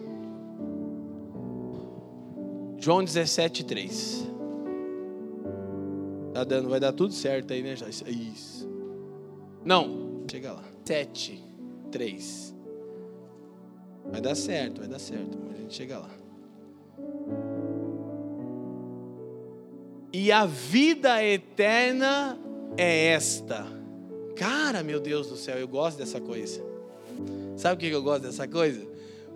João 2.79 3.03
17, 3.03 3.63
3. 3.63 4.27
Tá 6.33 6.43
dando, 6.43 6.69
vai 6.69 6.79
dar 6.79 6.93
tudo 6.93 7.13
certo 7.13 7.53
aí, 7.53 7.61
né, 7.61 7.75
Joyce? 7.75 8.03
Isso. 8.09 8.60
Não, 9.63 10.23
chega 10.29 10.53
lá. 10.53 10.63
7, 10.85 11.41
3. 11.91 12.55
Vai 14.11 14.21
dar 14.21 14.35
certo, 14.35 14.79
vai 14.79 14.87
dar 14.87 14.99
certo, 14.99 15.37
mas 15.43 15.57
a 15.57 15.61
gente 15.61 15.73
chega 15.73 15.99
lá. 15.99 16.09
E 20.13 20.31
a 20.31 20.45
vida 20.45 21.23
eterna 21.23 22.37
é 22.77 23.07
esta. 23.07 23.65
Cara, 24.35 24.83
meu 24.83 24.99
Deus 24.99 25.27
do 25.27 25.37
céu, 25.37 25.57
eu 25.57 25.67
gosto 25.67 25.97
dessa 25.97 26.19
coisa. 26.19 26.61
Sabe 27.55 27.75
por 27.75 27.81
que 27.89 27.95
eu 27.95 28.03
gosto 28.03 28.23
dessa 28.23 28.47
coisa? 28.47 28.85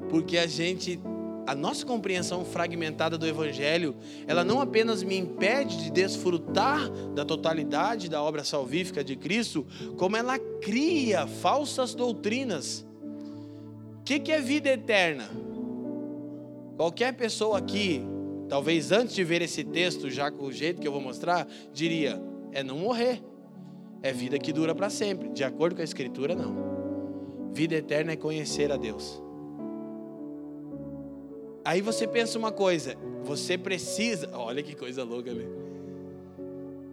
Porque 0.10 0.38
a 0.38 0.48
gente 0.48 1.00
a 1.46 1.54
nossa 1.54 1.86
compreensão 1.86 2.44
fragmentada 2.44 3.18
do 3.18 3.28
Evangelho, 3.28 3.96
ela 4.28 4.44
não 4.44 4.60
apenas 4.60 5.04
me 5.04 5.18
impede 5.18 5.78
de 5.78 5.92
desfrutar 5.92 6.90
da 7.14 7.24
totalidade 7.24 8.10
da 8.10 8.22
obra 8.22 8.44
salvífica 8.44 9.04
de 9.04 9.16
Cristo, 9.16 9.66
como 9.98 10.18
ela 10.18 10.40
cria 10.40 11.28
falsas 11.28 11.94
doutrinas. 11.94 12.86
O 14.00 14.04
que, 14.04 14.20
que 14.20 14.32
é 14.32 14.40
vida 14.42 14.70
eterna? 14.70 15.30
Qualquer 16.75 17.14
pessoa 17.14 17.58
aqui, 17.58 18.02
talvez 18.50 18.92
antes 18.92 19.16
de 19.16 19.24
ver 19.24 19.42
esse 19.42 19.64
texto, 19.64 20.10
já 20.10 20.30
com 20.30 20.46
o 20.46 20.52
jeito 20.52 20.82
que 20.82 20.88
eu 20.88 20.92
vou 20.92 21.02
mostrar, 21.02 21.48
diria: 21.74 22.22
é 22.52 22.64
não 22.64 22.78
morrer, 22.80 23.24
é 24.02 24.12
vida 24.12 24.38
que 24.38 24.52
dura 24.52 24.75
para 24.75 24.90
sempre. 24.90 25.30
De 25.30 25.44
acordo 25.44 25.75
com 25.75 25.82
a 25.82 25.86
Escritura, 25.86 26.36
não. 26.36 27.54
Vida 27.54 27.75
eterna 27.75 28.12
é 28.12 28.16
conhecer 28.16 28.72
a 28.72 28.78
Deus. 28.78 29.25
Aí 31.65 31.81
você 31.81 32.07
pensa 32.07 32.38
uma 32.38 32.51
coisa, 32.51 32.95
você 33.24 33.57
precisa, 33.57 34.29
olha 34.34 34.62
que 34.62 34.75
coisa 34.75 35.03
louca 35.03 35.31
ali. 35.31 35.48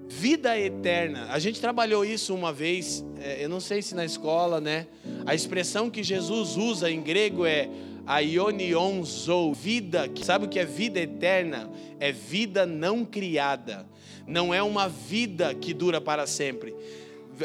Vida 0.08 0.58
eterna. 0.58 1.26
A 1.30 1.38
gente 1.38 1.60
trabalhou 1.60 2.06
isso 2.06 2.34
uma 2.34 2.54
vez, 2.54 3.04
é, 3.20 3.44
eu 3.44 3.50
não 3.50 3.60
sei 3.60 3.82
se 3.82 3.94
na 3.94 4.02
escola, 4.02 4.62
né? 4.62 4.86
A 5.26 5.34
expressão 5.34 5.90
que 5.90 6.02
Jesus 6.02 6.56
usa 6.56 6.90
em 6.90 7.02
grego 7.02 7.44
é 7.44 7.68
aionionzou, 8.06 9.52
vida. 9.52 10.10
Sabe 10.22 10.46
o 10.46 10.48
que 10.48 10.58
é 10.58 10.64
vida 10.64 10.98
eterna? 10.98 11.70
É 12.00 12.10
vida 12.10 12.64
não 12.64 13.04
criada. 13.04 13.86
Não 14.26 14.54
é 14.54 14.62
uma 14.62 14.88
vida 14.88 15.54
que 15.54 15.74
dura 15.74 16.00
para 16.00 16.26
sempre 16.26 16.74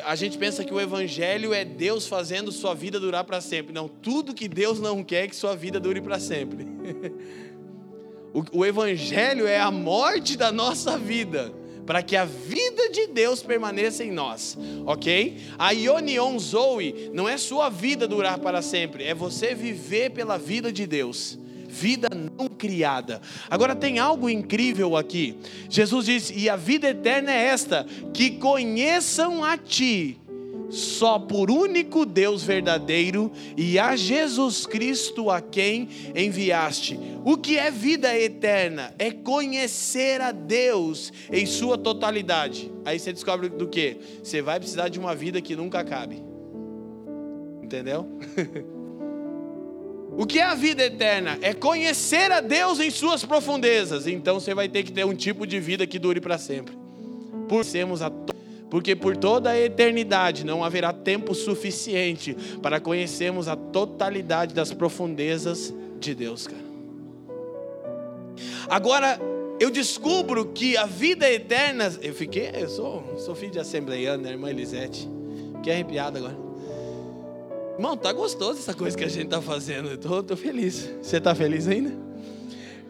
a 0.03 0.15
gente 0.15 0.38
pensa 0.38 0.63
que 0.63 0.74
o 0.74 0.79
evangelho 0.79 1.53
é 1.53 1.63
Deus 1.63 2.08
fazendo 2.08 2.51
sua 2.51 2.74
vida 2.74 3.00
durar 3.00 3.24
para 3.24 3.41
sempre. 3.41 3.74
Não, 3.74 3.88
tudo 3.88 4.34
que 4.34 4.48
Deus 4.48 4.79
não 4.79 5.03
quer 5.03 5.25
é 5.25 5.27
que 5.27 5.36
sua 5.36 5.56
vida 5.56 5.79
dure 5.79 6.01
para 6.01 6.20
sempre. 6.20 6.67
o, 8.34 8.60
o 8.60 8.65
evangelho 8.65 9.48
é 9.48 9.60
a 9.60 9.72
morte 9.72 10.38
da 10.38 10.51
nossa 10.51 10.98
vida, 10.98 11.53
para 11.86 12.03
que 12.03 12.15
a 12.15 12.25
vida 12.25 12.89
de 12.89 13.08
Deus 13.08 13.41
permaneça 13.41 14.03
em 14.03 14.12
nós, 14.12 14.58
ok? 14.86 15.38
A 15.58 15.72
Ionion 15.72 16.38
Zoe 16.38 17.10
não 17.13 17.27
é 17.27 17.38
sua 17.38 17.70
vida 17.70 18.08
durar 18.08 18.39
para 18.39 18.62
sempre, 18.62 19.06
é 19.06 19.13
você 19.13 19.56
viver 19.56 20.12
pela 20.12 20.38
vida 20.38 20.72
de 20.72 20.86
Deus 20.86 21.39
vida 21.77 22.10
não 22.10 22.48
criada. 22.48 23.22
Agora 23.50 23.75
tem 23.75 24.00
algo 24.00 24.29
incrível 24.29 24.98
aqui. 24.98 25.38
Jesus 25.69 26.05
diz: 26.05 26.34
"E 26.36 26.50
a 26.50 26.55
vida 26.55 26.89
eterna 26.89 27.31
é 27.31 27.46
esta, 27.46 27.86
que 28.13 28.31
conheçam 28.31 29.43
a 29.43 29.55
ti, 29.57 30.19
só 30.69 31.19
por 31.19 31.50
único 31.51 32.05
Deus 32.05 32.43
verdadeiro 32.43 33.31
e 33.55 33.77
a 33.77 33.96
Jesus 33.96 34.65
Cristo 34.65 35.29
a 35.29 35.39
quem 35.39 35.88
enviaste. 36.15 37.00
O 37.24 37.38
que 37.38 37.57
é 37.57 37.72
vida 37.72 38.17
eterna? 38.17 38.93
É 38.98 39.12
conhecer 39.12 40.19
a 40.19 40.31
Deus 40.31 41.13
em 41.31 41.46
sua 41.46 41.77
totalidade. 41.77 42.72
Aí 42.84 43.00
você 43.00 43.13
descobre 43.13 43.50
do 43.50 43.67
que? 43.67 43.98
Você 44.24 44.41
vai 44.41 44.60
precisar 44.60 44.89
de 44.89 45.00
uma 45.00 45.15
vida 45.15 45.41
que 45.41 45.55
nunca 45.55 45.79
acabe. 45.79 46.24
Entendeu? 47.62 48.07
O 50.18 50.26
que 50.26 50.40
é 50.40 50.44
a 50.44 50.56
vida 50.56 50.84
eterna? 50.84 51.38
É 51.44 51.54
conhecer 51.54 52.32
a 52.32 52.42
Deus 52.42 52.80
em 52.80 52.90
suas 52.90 53.24
profundezas. 53.24 54.08
Então 54.08 54.40
você 54.40 54.56
vai 54.56 54.68
ter 54.68 54.82
que 54.82 54.92
ter 54.92 55.06
um 55.06 55.14
tipo 55.14 55.46
de 55.46 55.60
vida 55.60 55.86
que 55.86 56.00
dure 56.00 56.20
para 56.20 56.40
sempre. 56.40 56.76
Por 57.48 57.64
sermos 57.64 58.02
a 58.02 58.12
porque 58.70 58.96
por 58.98 59.16
toda 59.16 59.52
a 59.52 59.58
eternidade 59.58 60.46
não 60.46 60.62
haverá 60.62 60.92
tempo 60.92 61.34
suficiente 61.34 62.36
para 62.62 62.82
conhecermos 62.82 63.48
a 63.48 63.56
totalidade 63.56 64.54
das 64.54 64.74
profundezas 64.74 65.74
de 66.02 66.14
Deus, 66.14 66.48
cara. 66.48 66.68
Agora 68.68 69.22
eu 69.60 69.70
descubro 69.70 70.48
que 70.48 70.76
a 70.76 70.86
vida 70.86 71.32
eterna, 71.32 71.94
eu 72.02 72.14
fiquei, 72.14 72.52
eu 72.56 72.68
sou, 72.68 73.18
sou 73.18 73.34
filho 73.36 73.52
de 73.52 73.60
assembleiano, 73.60 74.24
né, 74.24 74.32
irmã 74.32 74.50
Elisete. 74.50 75.08
Fiquei 75.56 75.74
arrepiado 75.74 76.18
agora. 76.18 76.47
Irmão, 77.77 77.96
tá 77.96 78.12
gostoso 78.12 78.57
essa 78.57 78.74
coisa 78.74 78.98
que 78.98 79.03
a 79.03 79.07
gente 79.07 79.27
tá 79.27 79.39
fazendo. 79.39 79.89
Eu 79.89 79.98
tô, 80.00 80.24
tô 80.24 80.36
feliz. 80.36 80.91
Você 81.00 81.22
tá 81.22 81.36
feliz 81.36 81.67
ainda? 81.67 81.93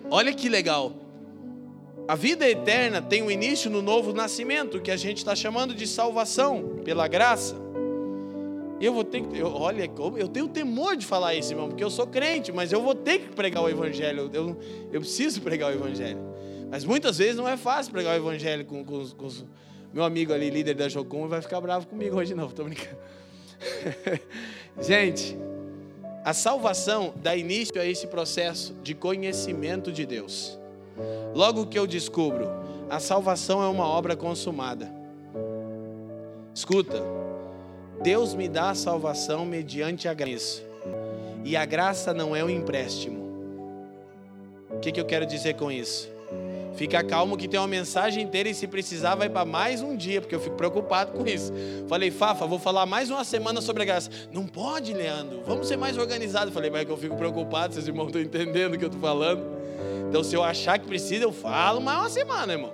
Olha 0.09 0.33
que 0.33 0.47
legal. 0.47 0.93
A 2.07 2.15
vida 2.15 2.49
eterna 2.49 3.01
tem 3.01 3.21
um 3.21 3.29
início 3.29 3.69
no 3.69 3.81
novo 3.81 4.13
nascimento, 4.13 4.79
que 4.79 4.89
a 4.89 4.95
gente 4.95 5.17
está 5.17 5.35
chamando 5.35 5.75
de 5.75 5.85
salvação 5.85 6.79
pela 6.85 7.05
graça. 7.05 7.53
Eu 8.79 8.93
vou 8.93 9.03
ter 9.03 9.23
que, 9.23 9.37
eu, 9.37 9.47
olha, 9.47 9.91
eu 10.15 10.27
tenho 10.29 10.47
temor 10.47 10.95
de 10.95 11.05
falar 11.05 11.35
isso, 11.35 11.51
irmão, 11.51 11.67
porque 11.67 11.83
eu 11.83 11.89
sou 11.89 12.07
crente, 12.07 12.53
mas 12.53 12.71
eu 12.71 12.81
vou 12.81 12.95
ter 12.95 13.19
que 13.19 13.35
pregar 13.35 13.61
o 13.63 13.69
evangelho. 13.69 14.29
Eu, 14.31 14.57
eu 14.93 15.01
preciso 15.01 15.41
pregar 15.41 15.69
o 15.69 15.73
evangelho. 15.73 16.19
Mas 16.71 16.85
muitas 16.85 17.17
vezes 17.17 17.35
não 17.35 17.47
é 17.47 17.57
fácil 17.57 17.91
pregar 17.91 18.13
o 18.13 18.17
evangelho 18.17 18.63
com, 18.63 18.85
com, 18.85 19.05
com 19.09 19.27
meu 19.93 20.05
amigo 20.05 20.31
ali, 20.31 20.49
líder 20.49 20.75
da 20.75 20.87
Jocum, 20.87 21.27
vai 21.27 21.41
ficar 21.41 21.59
bravo 21.59 21.87
comigo 21.87 22.15
hoje 22.15 22.33
não, 22.33 22.49
tô 22.49 22.63
brincando. 22.63 22.97
Gente, 24.79 25.37
a 26.23 26.33
salvação 26.33 27.13
dá 27.17 27.35
início 27.35 27.81
a 27.81 27.85
esse 27.85 28.07
processo 28.07 28.73
de 28.83 28.93
conhecimento 28.93 29.91
de 29.91 30.05
Deus. 30.05 30.59
Logo 31.33 31.65
que 31.65 31.77
eu 31.77 31.87
descubro, 31.87 32.47
a 32.89 32.99
salvação 32.99 33.63
é 33.63 33.67
uma 33.67 33.87
obra 33.87 34.15
consumada. 34.15 34.91
Escuta, 36.53 37.03
Deus 38.01 38.33
me 38.33 38.47
dá 38.47 38.71
a 38.71 38.75
salvação 38.75 39.45
mediante 39.45 40.07
a 40.07 40.13
graça. 40.13 40.61
E 41.43 41.55
a 41.55 41.65
graça 41.65 42.13
não 42.13 42.35
é 42.35 42.43
um 42.43 42.49
empréstimo. 42.49 43.25
O 44.69 44.79
que, 44.79 44.91
que 44.91 44.99
eu 44.99 45.05
quero 45.05 45.25
dizer 45.25 45.55
com 45.55 45.71
isso? 45.71 46.16
Fica 46.77 47.03
calmo 47.03 47.35
que 47.35 47.47
tem 47.47 47.59
uma 47.59 47.67
mensagem 47.67 48.23
inteira 48.23 48.47
e 48.47 48.53
se 48.53 48.67
precisar 48.67 49.15
vai 49.15 49.27
para 49.27 49.43
mais 49.43 49.81
um 49.81 49.97
dia, 49.97 50.21
porque 50.21 50.35
eu 50.35 50.39
fico 50.39 50.55
preocupado 50.55 51.11
com 51.11 51.25
isso. 51.25 51.51
Falei, 51.87 52.11
Fafa, 52.11 52.45
vou 52.45 52.59
falar 52.59 52.85
mais 52.85 53.09
uma 53.09 53.23
semana 53.23 53.61
sobre 53.61 53.81
a 53.81 53.85
graça. 53.85 54.11
Não 54.31 54.45
pode, 54.45 54.93
Leandro, 54.93 55.41
vamos 55.43 55.67
ser 55.67 55.75
mais 55.75 55.97
organizados. 55.97 56.53
Falei, 56.53 56.69
mas 56.69 56.81
é 56.81 56.85
que 56.85 56.91
eu 56.91 56.97
fico 56.97 57.17
preocupado, 57.17 57.73
vocês 57.73 57.87
irmãos 57.87 58.07
estão 58.07 58.21
entendendo 58.21 58.75
o 58.75 58.77
que 58.77 58.83
eu 58.83 58.89
estou 58.89 59.01
falando. 59.01 59.43
Então, 60.07 60.23
se 60.23 60.35
eu 60.35 60.43
achar 60.43 60.77
que 60.77 60.85
precisa, 60.85 61.23
eu 61.23 61.33
falo 61.33 61.81
mais 61.81 61.99
uma 61.99 62.09
semana, 62.09 62.53
irmão. 62.53 62.71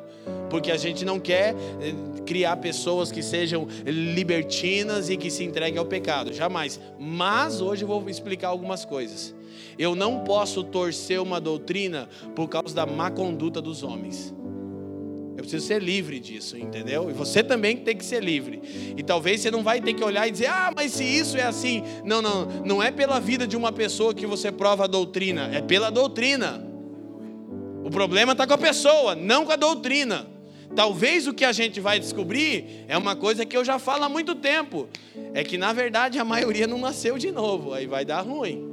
Porque 0.49 0.69
a 0.69 0.77
gente 0.77 1.05
não 1.05 1.17
quer 1.17 1.55
eh, 1.81 1.93
criar 2.25 2.57
pessoas 2.57 3.09
que 3.09 3.23
sejam 3.23 3.69
libertinas 3.85 5.09
e 5.09 5.15
que 5.15 5.31
se 5.31 5.45
entreguem 5.45 5.79
ao 5.79 5.85
pecado, 5.85 6.33
jamais. 6.33 6.77
Mas 6.99 7.61
hoje 7.61 7.83
eu 7.83 7.87
vou 7.87 8.09
explicar 8.09 8.49
algumas 8.49 8.83
coisas. 8.83 9.33
Eu 9.77 9.95
não 9.95 10.23
posso 10.23 10.63
torcer 10.63 11.19
uma 11.19 11.39
doutrina 11.39 12.09
por 12.35 12.47
causa 12.47 12.73
da 12.73 12.85
má 12.85 13.09
conduta 13.09 13.61
dos 13.61 13.83
homens. 13.83 14.33
Eu 15.35 15.43
preciso 15.43 15.65
ser 15.65 15.81
livre 15.81 16.19
disso, 16.19 16.55
entendeu? 16.55 17.09
E 17.09 17.13
você 17.13 17.43
também 17.43 17.75
tem 17.75 17.97
que 17.97 18.05
ser 18.05 18.23
livre. 18.23 18.61
E 18.95 19.01
talvez 19.01 19.41
você 19.41 19.49
não 19.49 19.63
vai 19.63 19.81
ter 19.81 19.93
que 19.93 20.03
olhar 20.03 20.27
e 20.27 20.31
dizer, 20.31 20.45
ah, 20.47 20.71
mas 20.75 20.91
se 20.91 21.03
isso 21.03 21.37
é 21.37 21.41
assim. 21.41 21.83
Não, 22.05 22.21
não, 22.21 22.45
não 22.63 22.83
é 22.83 22.91
pela 22.91 23.19
vida 23.19 23.47
de 23.47 23.57
uma 23.57 23.71
pessoa 23.71 24.13
que 24.13 24.27
você 24.27 24.51
prova 24.51 24.83
a 24.83 24.87
doutrina, 24.87 25.49
é 25.51 25.61
pela 25.61 25.89
doutrina. 25.89 26.63
O 27.83 27.89
problema 27.89 28.33
está 28.33 28.45
com 28.45 28.53
a 28.53 28.57
pessoa, 28.57 29.15
não 29.15 29.45
com 29.45 29.51
a 29.51 29.55
doutrina. 29.55 30.27
Talvez 30.75 31.27
o 31.27 31.33
que 31.33 31.45
a 31.45 31.51
gente 31.51 31.79
vai 31.79 31.99
descobrir 31.99 32.85
é 32.87 32.97
uma 32.97 33.15
coisa 33.15 33.45
que 33.45 33.55
eu 33.55 33.65
já 33.65 33.77
falo 33.77 34.03
há 34.03 34.09
muito 34.09 34.35
tempo: 34.35 34.87
é 35.33 35.43
que 35.43 35.57
na 35.57 35.73
verdade 35.73 36.19
a 36.19 36.25
maioria 36.25 36.67
não 36.67 36.77
nasceu 36.77 37.17
de 37.17 37.31
novo, 37.31 37.73
aí 37.73 37.85
vai 37.85 38.05
dar 38.05 38.21
ruim. 38.21 38.72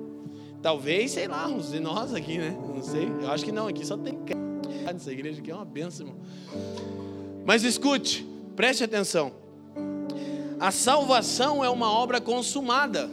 Talvez, 0.63 1.13
sei 1.13 1.27
lá, 1.27 1.49
uns 1.49 1.71
de 1.71 1.81
nós 1.81 2.15
aqui, 2.15 2.39
né? 2.39 2.57
Não 2.75 2.83
sei. 2.83 3.11
Eu 3.21 3.31
acho 3.31 3.45
que 3.45 3.53
não, 3.53 3.67
aqui 3.67 3.85
só 3.87 3.97
tem 3.97 4.19
essa 4.97 5.13
igreja 5.13 5.41
aqui 5.41 5.51
é 5.51 5.55
uma 5.55 5.65
bênção. 5.65 6.07
Irmão. 6.07 6.21
Mas 7.45 7.65
escute, 7.65 8.27
preste 8.57 8.85
atenção. 8.85 9.33
A 10.59 10.71
salvação 10.71 11.65
é 11.65 11.71
uma 11.71 11.91
obra 11.91 12.21
consumada. 12.21 13.09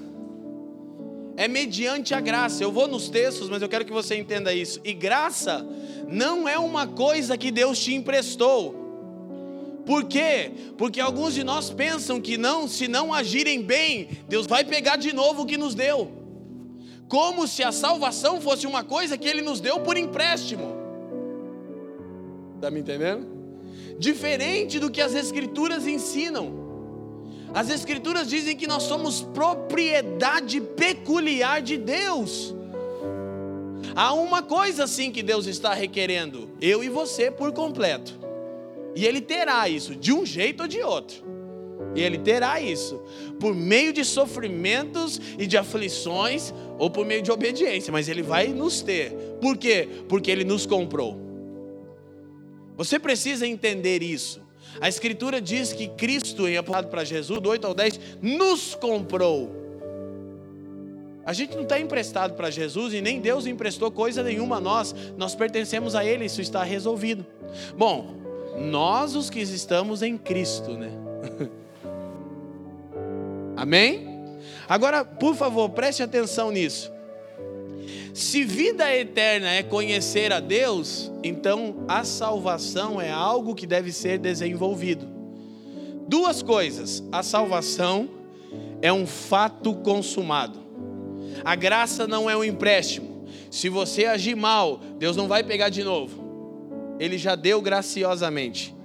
É 1.36 1.48
mediante 1.48 2.14
a 2.14 2.20
graça. 2.20 2.64
Eu 2.64 2.72
vou 2.72 2.88
nos 2.88 3.10
textos, 3.10 3.50
mas 3.50 3.62
eu 3.62 3.70
quero 3.70 3.86
que 3.86 3.94
você 3.94 4.18
entenda 4.18 4.54
isso. 4.54 4.82
E 4.84 4.94
graça 4.94 5.66
não 6.08 6.48
é 6.48 6.58
uma 6.58 6.88
coisa 6.88 7.38
que 7.38 7.52
Deus 7.52 7.80
te 7.80 7.94
emprestou. 7.94 8.76
Por 9.86 10.04
quê? 10.04 10.52
Porque 10.78 11.00
alguns 11.00 11.34
de 11.34 11.44
nós 11.44 11.70
pensam 11.70 12.20
que 12.20 12.38
não, 12.38 12.68
se 12.68 12.90
não 12.90 13.14
agirem 13.14 13.62
bem, 13.62 14.10
Deus 14.28 14.46
vai 14.46 14.66
pegar 14.66 14.98
de 14.98 15.14
novo 15.14 15.44
o 15.44 15.46
que 15.46 15.58
nos 15.58 15.74
deu 15.74 16.17
como 17.08 17.48
se 17.48 17.64
a 17.64 17.72
salvação 17.72 18.42
fosse 18.42 18.68
uma 18.68 18.84
coisa 18.84 19.18
que 19.18 19.28
ele 19.28 19.42
nos 19.42 19.60
deu 19.60 19.80
por 19.80 19.98
empréstimo. 19.98 20.76
Está 22.56 22.70
me 22.70 22.80
entendendo? 22.80 23.28
Diferente 23.98 24.80
do 24.80 24.92
que 24.92 25.02
as 25.02 25.14
Escrituras 25.14 25.88
ensinam. 25.88 26.68
As 27.54 27.70
Escrituras 27.70 28.28
dizem 28.28 28.56
que 28.56 28.68
nós 28.68 28.84
somos 28.84 29.22
propriedade 29.22 30.60
peculiar 30.60 31.62
de 31.62 31.78
Deus. 31.78 32.54
Há 33.96 34.14
uma 34.14 34.44
coisa 34.44 34.86
sim 34.86 35.12
que 35.12 35.24
Deus 35.24 35.48
está 35.48 35.74
requerendo, 35.74 36.50
eu 36.62 36.84
e 36.84 36.90
você 36.90 37.32
por 37.32 37.52
completo. 37.52 38.14
E 38.96 39.06
Ele 39.06 39.22
terá 39.22 39.70
isso, 39.70 39.96
de 39.96 40.12
um 40.12 40.26
jeito 40.26 40.64
ou 40.64 40.68
de 40.68 40.82
outro. 40.82 41.24
E 41.98 42.02
Ele 42.02 42.20
terá 42.20 42.62
isso, 42.62 43.02
por 43.40 43.56
meio 43.56 43.92
de 43.92 44.06
sofrimentos 44.06 45.20
e 45.40 45.48
de 45.48 45.58
aflições, 45.58 46.54
ou 46.78 46.92
por 46.92 47.04
meio 47.08 47.24
de 47.24 47.32
obediência, 47.32 47.92
mas 47.92 48.08
Ele 48.08 48.22
vai 48.22 48.50
nos 48.50 48.82
ter. 48.84 49.12
Por 49.42 49.58
quê? 49.58 49.90
Porque 50.08 50.30
Ele 50.30 50.44
nos 50.44 50.68
comprou. 50.68 51.20
Você 52.76 53.00
precisa 53.00 53.48
entender 53.48 54.04
isso. 54.04 54.40
A 54.80 54.88
Escritura 54.88 55.42
diz 55.42 55.74
que 55.74 55.88
Cristo, 55.88 56.48
em 56.48 56.56
apontado 56.56 56.88
para 56.88 57.04
Jesus, 57.04 57.42
do 57.42 57.50
8 57.50 57.66
ao 57.66 57.74
10, 57.74 58.00
nos 58.22 58.76
comprou. 58.76 59.50
A 61.26 61.34
gente 61.34 61.56
não 61.56 61.64
está 61.64 61.80
emprestado 61.80 62.36
para 62.36 62.52
Jesus 62.52 62.94
e 62.94 63.02
nem 63.02 63.20
Deus 63.20 63.48
emprestou 63.48 63.90
coisa 63.90 64.22
nenhuma 64.22 64.58
a 64.58 64.62
nós, 64.62 64.94
nós 65.18 65.34
pertencemos 65.34 65.96
a 65.96 66.06
Ele, 66.06 66.26
isso 66.26 66.42
está 66.42 66.64
resolvido. 66.64 67.26
Bom, 67.76 68.16
nós 68.56 69.16
os 69.16 69.32
que 69.32 69.40
estamos 69.42 70.04
em 70.04 70.16
Cristo, 70.16 70.74
né? 70.74 70.92
Amém? 73.58 74.08
Agora, 74.70 75.04
por 75.04 75.36
favor, 75.36 75.70
preste 75.70 76.04
atenção 76.04 76.52
nisso. 76.52 76.92
Se 78.14 78.44
vida 78.44 78.96
eterna 78.96 79.50
é 79.50 79.64
conhecer 79.64 80.32
a 80.32 80.40
Deus, 80.40 81.12
então 81.24 81.84
a 81.88 82.04
salvação 82.04 83.02
é 83.02 83.12
algo 83.12 83.56
que 83.56 83.66
deve 83.66 83.92
ser 83.92 84.20
desenvolvido. 84.20 85.08
Duas 86.08 86.42
coisas: 86.42 87.04
a 87.12 87.24
salvação 87.24 88.10
é 88.82 88.94
um 88.94 89.08
fato 89.08 89.74
consumado. 89.74 90.60
A 91.44 91.56
graça 91.56 92.08
não 92.08 92.30
é 92.30 92.38
um 92.38 92.44
empréstimo. 92.44 93.26
Se 93.50 93.70
você 93.70 94.06
agir 94.06 94.36
mal, 94.36 94.80
Deus 95.00 95.16
não 95.16 95.28
vai 95.28 95.44
pegar 95.44 95.70
de 95.70 95.84
novo. 95.84 96.96
Ele 97.00 97.18
já 97.18 97.36
deu 97.36 97.62
graciosamente. 97.62 98.77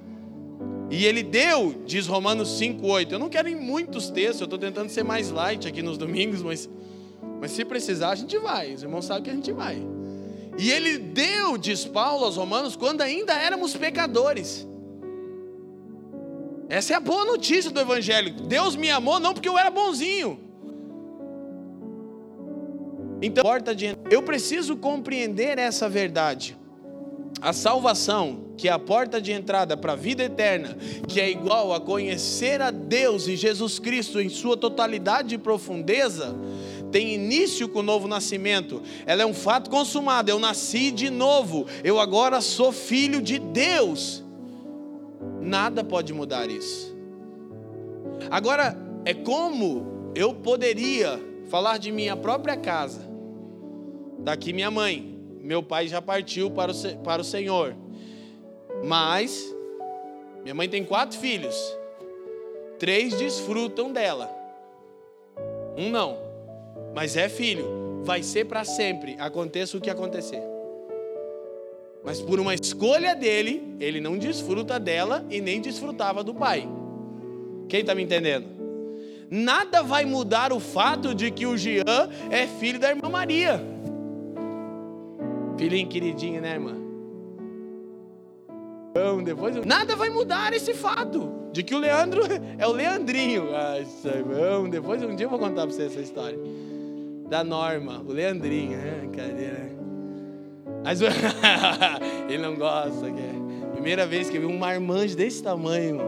E 0.92 1.06
ele 1.06 1.22
deu, 1.22 1.74
diz 1.86 2.06
Romanos 2.06 2.60
5,8. 2.60 3.12
Eu 3.12 3.18
não 3.18 3.30
quero 3.30 3.48
ir 3.48 3.52
em 3.52 3.60
muitos 3.60 4.10
textos, 4.10 4.42
eu 4.42 4.44
estou 4.44 4.58
tentando 4.58 4.90
ser 4.90 5.02
mais 5.02 5.30
light 5.30 5.66
aqui 5.66 5.80
nos 5.80 5.96
domingos, 5.96 6.42
mas, 6.42 6.68
mas 7.40 7.50
se 7.52 7.64
precisar, 7.64 8.10
a 8.10 8.14
gente 8.14 8.36
vai. 8.38 8.74
Os 8.74 8.82
irmãos 8.82 9.06
sabem 9.06 9.22
que 9.22 9.30
a 9.30 9.34
gente 9.34 9.50
vai. 9.52 9.82
E 10.58 10.70
ele 10.70 10.98
deu, 10.98 11.56
diz 11.56 11.86
Paulo 11.86 12.26
aos 12.26 12.36
Romanos, 12.36 12.76
quando 12.76 13.00
ainda 13.00 13.32
éramos 13.32 13.74
pecadores. 13.74 14.68
Essa 16.68 16.92
é 16.92 16.96
a 16.96 17.00
boa 17.00 17.24
notícia 17.24 17.70
do 17.70 17.80
Evangelho. 17.80 18.30
Deus 18.30 18.76
me 18.76 18.90
amou 18.90 19.18
não 19.18 19.32
porque 19.32 19.48
eu 19.48 19.56
era 19.56 19.70
bonzinho. 19.70 20.38
Então, 23.22 23.42
eu 24.10 24.22
preciso 24.22 24.76
compreender 24.76 25.58
essa 25.58 25.88
verdade. 25.88 26.54
A 27.42 27.52
salvação, 27.52 28.52
que 28.56 28.68
é 28.68 28.70
a 28.70 28.78
porta 28.78 29.20
de 29.20 29.32
entrada 29.32 29.76
para 29.76 29.94
a 29.94 29.96
vida 29.96 30.22
eterna, 30.22 30.76
que 31.08 31.20
é 31.20 31.28
igual 31.28 31.74
a 31.74 31.80
conhecer 31.80 32.62
a 32.62 32.70
Deus 32.70 33.26
e 33.26 33.34
Jesus 33.34 33.80
Cristo 33.80 34.20
em 34.20 34.28
sua 34.28 34.56
totalidade 34.56 35.34
e 35.34 35.38
profundeza, 35.38 36.36
tem 36.92 37.12
início 37.14 37.68
com 37.68 37.80
o 37.80 37.82
novo 37.82 38.06
nascimento. 38.06 38.80
Ela 39.04 39.22
é 39.22 39.26
um 39.26 39.34
fato 39.34 39.68
consumado. 39.70 40.30
Eu 40.30 40.38
nasci 40.38 40.92
de 40.92 41.10
novo. 41.10 41.66
Eu 41.82 41.98
agora 41.98 42.40
sou 42.40 42.70
filho 42.70 43.20
de 43.20 43.40
Deus. 43.40 44.22
Nada 45.40 45.82
pode 45.82 46.12
mudar 46.12 46.48
isso. 46.48 46.96
Agora, 48.30 48.76
é 49.04 49.14
como 49.14 50.12
eu 50.14 50.32
poderia 50.32 51.18
falar 51.48 51.78
de 51.78 51.90
minha 51.90 52.16
própria 52.16 52.56
casa. 52.56 53.00
Daqui 54.20 54.52
minha 54.52 54.70
mãe 54.70 55.11
meu 55.42 55.62
pai 55.62 55.88
já 55.88 56.00
partiu 56.00 56.50
para 56.50 56.70
o, 56.70 56.96
para 56.98 57.20
o 57.20 57.24
Senhor. 57.24 57.74
Mas, 58.84 59.54
minha 60.42 60.54
mãe 60.54 60.68
tem 60.68 60.84
quatro 60.84 61.18
filhos. 61.18 61.54
Três 62.78 63.14
desfrutam 63.16 63.92
dela. 63.92 64.30
Um 65.76 65.90
não. 65.90 66.16
Mas 66.94 67.16
é 67.16 67.28
filho. 67.28 68.02
Vai 68.04 68.22
ser 68.22 68.46
para 68.46 68.64
sempre, 68.64 69.16
aconteça 69.18 69.76
o 69.76 69.80
que 69.80 69.88
acontecer. 69.88 70.42
Mas 72.04 72.20
por 72.20 72.40
uma 72.40 72.52
escolha 72.52 73.14
dele, 73.14 73.76
ele 73.78 74.00
não 74.00 74.18
desfruta 74.18 74.78
dela 74.78 75.24
e 75.30 75.40
nem 75.40 75.60
desfrutava 75.60 76.24
do 76.24 76.34
pai. 76.34 76.68
Quem 77.68 77.80
está 77.80 77.94
me 77.94 78.02
entendendo? 78.02 78.46
Nada 79.30 79.82
vai 79.82 80.04
mudar 80.04 80.52
o 80.52 80.58
fato 80.58 81.14
de 81.14 81.30
que 81.30 81.46
o 81.46 81.56
Jean 81.56 82.10
é 82.30 82.46
filho 82.46 82.78
da 82.78 82.90
irmã 82.90 83.08
Maria. 83.08 83.71
Filhinho 85.56 85.88
queridinho, 85.88 86.40
né, 86.40 86.54
irmã? 86.54 86.76
Então, 88.90 89.22
depois, 89.22 89.56
nada 89.64 89.96
vai 89.96 90.10
mudar 90.10 90.52
esse 90.52 90.74
fato 90.74 91.32
de 91.52 91.62
que 91.62 91.74
o 91.74 91.78
Leandro 91.78 92.22
é 92.58 92.66
o 92.66 92.72
Leandrinho. 92.72 93.48
Ai, 93.54 93.86
irmão, 94.04 94.68
depois 94.68 95.02
um 95.02 95.14
dia 95.14 95.26
eu 95.26 95.30
vou 95.30 95.38
contar 95.38 95.62
para 95.62 95.70
você 95.70 95.84
essa 95.84 96.00
história. 96.00 96.38
Da 97.28 97.42
Norma, 97.42 98.02
o 98.06 98.12
Leandrinho. 98.12 98.78
Ah, 98.78 99.16
cadê, 99.16 99.48
né? 99.48 99.70
Mas 100.84 101.00
ele 102.28 102.42
não 102.42 102.54
gosta. 102.54 103.06
É. 103.08 103.72
Primeira 103.72 104.06
vez 104.06 104.28
que 104.28 104.36
eu 104.36 104.42
vi 104.42 104.46
um 104.46 104.58
marmanjo 104.58 105.16
desse 105.16 105.42
tamanho. 105.42 106.00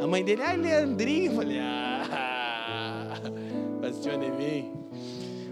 A 0.00 0.06
mãe 0.06 0.22
dele, 0.22 0.42
ai, 0.42 0.56
Leandrinho. 0.56 1.32
Eu 1.32 1.36
falei, 1.36 1.58
ah, 1.60 3.14
pastor 3.80 4.18
mim 4.18 4.77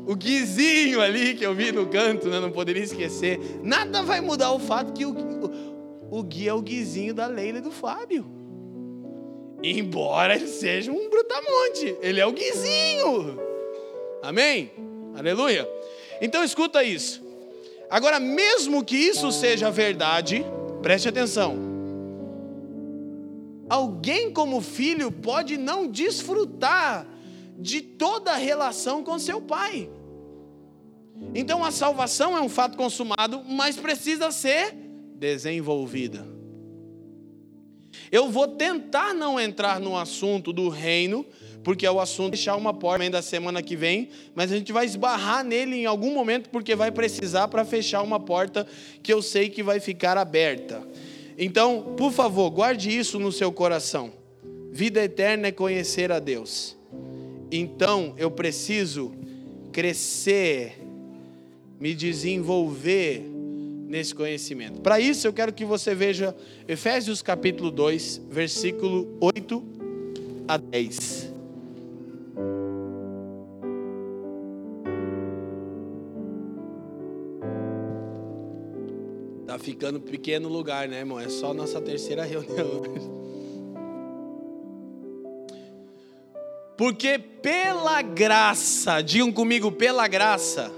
o 0.07 0.15
Guizinho 0.15 1.01
ali 1.01 1.35
que 1.35 1.45
eu 1.45 1.53
vi 1.53 1.73
no 1.73 1.87
canto, 1.89 2.29
né? 2.29 2.39
não 2.39 2.53
poderia 2.53 2.83
esquecer. 2.83 3.41
Nada 3.63 4.03
vai 4.03 4.21
mudar 4.21 4.53
o 4.53 4.59
fato 4.61 4.93
que 4.93 5.05
o, 5.05 5.11
o, 5.11 6.19
o 6.19 6.23
Gui 6.23 6.49
é 6.49 6.55
o 6.55 6.63
Guizinho 6.63 7.13
da 7.13 7.27
Leila 7.27 7.59
e 7.59 7.61
do 7.61 7.73
Fábio. 7.73 8.25
Embora 9.63 10.37
ele 10.37 10.47
seja 10.47 10.93
um 10.93 11.11
brutamonte, 11.11 11.97
ele 12.01 12.21
é 12.21 12.27
o 12.27 12.33
Guizinho. 12.33 13.37
Amém? 14.23 14.71
Aleluia. 15.17 15.69
Então 16.21 16.45
escuta 16.45 16.85
isso. 16.85 17.25
Agora, 17.91 18.21
mesmo 18.21 18.85
que 18.85 18.97
isso 18.97 19.33
seja 19.33 19.73
verdade, 19.73 20.47
preste 20.83 21.09
atenção. 21.09 21.57
Alguém 23.69 24.31
como 24.31 24.61
filho 24.61 25.11
pode 25.11 25.57
não 25.57 25.89
desfrutar 25.89 27.09
de 27.59 27.81
toda 27.81 28.33
a 28.33 28.37
relação 28.37 29.03
com 29.03 29.19
seu 29.19 29.41
pai. 29.41 29.91
Então 31.35 31.65
a 31.65 31.71
salvação 31.71 32.37
é 32.37 32.41
um 32.41 32.49
fato 32.49 32.77
consumado, 32.77 33.43
mas 33.47 33.77
precisa 33.77 34.31
ser 34.31 34.75
desenvolvida. 35.19 36.27
Eu 38.11 38.31
vou 38.31 38.49
tentar 38.49 39.15
não 39.15 39.41
entrar 39.41 39.81
no 39.81 39.97
assunto 39.97 40.53
do 40.53 40.69
reino, 40.69 41.27
porque 41.63 41.85
é 41.85 41.91
o 41.91 42.01
assunto 42.01 42.33
deixar 42.33 42.55
uma 42.55 42.73
porta 42.73 43.11
da 43.11 43.21
semana 43.21 43.61
que 43.63 43.75
vem, 43.75 44.11
mas 44.35 44.53
a 44.53 44.57
gente 44.57 44.73
vai 44.73 44.87
esbarrar 44.87 45.45
nele 45.45 45.77
em 45.77 45.87
algum 45.87 46.15
momento 46.15 46.49
porque 46.51 46.77
vai 46.77 46.93
precisar 46.93 47.49
para 47.49 47.65
fechar 47.65 48.03
uma 48.03 48.21
porta 48.21 48.67
que 49.03 49.13
eu 49.13 49.21
sei 49.21 49.49
que 49.49 49.63
vai 49.63 49.81
ficar 49.81 50.17
aberta. 50.17 50.87
Então, 51.37 51.95
por 51.97 52.13
favor, 52.13 52.51
guarde 52.51 52.97
isso 52.97 53.19
no 53.19 53.33
seu 53.33 53.51
coração. 53.51 54.13
Vida 54.71 55.03
eterna 55.03 55.49
é 55.49 55.53
conhecer 55.53 56.13
a 56.13 56.19
Deus. 56.19 56.77
Então, 57.51 58.15
eu 58.17 58.31
preciso 58.31 59.13
crescer, 59.73 60.86
me 61.79 61.95
desenvolver 61.95 63.23
nesse 63.87 64.15
conhecimento. 64.15 64.81
Para 64.81 64.99
isso, 65.01 65.27
eu 65.27 65.33
quero 65.33 65.53
que 65.53 65.65
você 65.65 65.95
veja 65.95 66.35
Efésios 66.67 67.23
capítulo 67.23 67.71
2, 67.71 68.23
versículo 68.31 69.17
8 69.21 69.65
a 70.49 70.57
10. 70.57 71.33
Tá 79.47 79.59
ficando 79.59 80.01
pequeno 80.01 80.49
lugar, 80.49 80.89
né, 80.89 80.99
irmão? 80.99 81.21
É 81.21 81.29
só 81.29 81.55
nossa 81.55 81.81
terceira 81.81 82.25
reunião. 82.27 82.83
Porque 86.77 87.19
pela 87.19 88.03
graça, 88.03 89.01
digam 89.01 89.33
comigo, 89.33 89.73
pela 89.73 90.07
graça, 90.07 90.71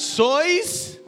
sois 0.00 1.00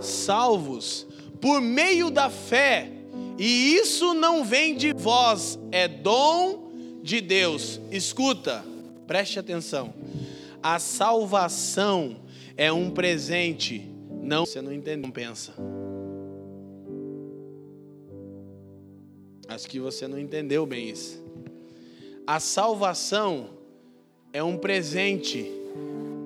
salvos 0.00 1.06
por 1.40 1.60
meio 1.60 2.10
da 2.10 2.28
fé, 2.28 2.90
e 3.38 3.74
isso 3.76 4.14
não 4.14 4.44
vem 4.44 4.76
de 4.76 4.92
vós, 4.92 5.58
é 5.70 5.86
dom 5.86 6.70
de 7.02 7.20
Deus. 7.20 7.80
Escuta, 7.90 8.64
preste 9.06 9.38
atenção. 9.38 9.92
A 10.62 10.78
salvação 10.78 12.16
é 12.56 12.72
um 12.72 12.90
presente, 12.90 13.90
não 14.22 14.46
você 14.46 14.62
não 14.62 14.72
entende, 14.72 15.02
não 15.02 15.10
pensa. 15.10 15.52
Acho 19.46 19.68
que 19.68 19.78
você 19.78 20.08
não 20.08 20.18
entendeu 20.18 20.64
bem 20.64 20.88
isso. 20.88 21.22
A 22.26 22.40
salvação 22.40 23.50
é 24.32 24.42
um 24.42 24.56
presente 24.56 25.50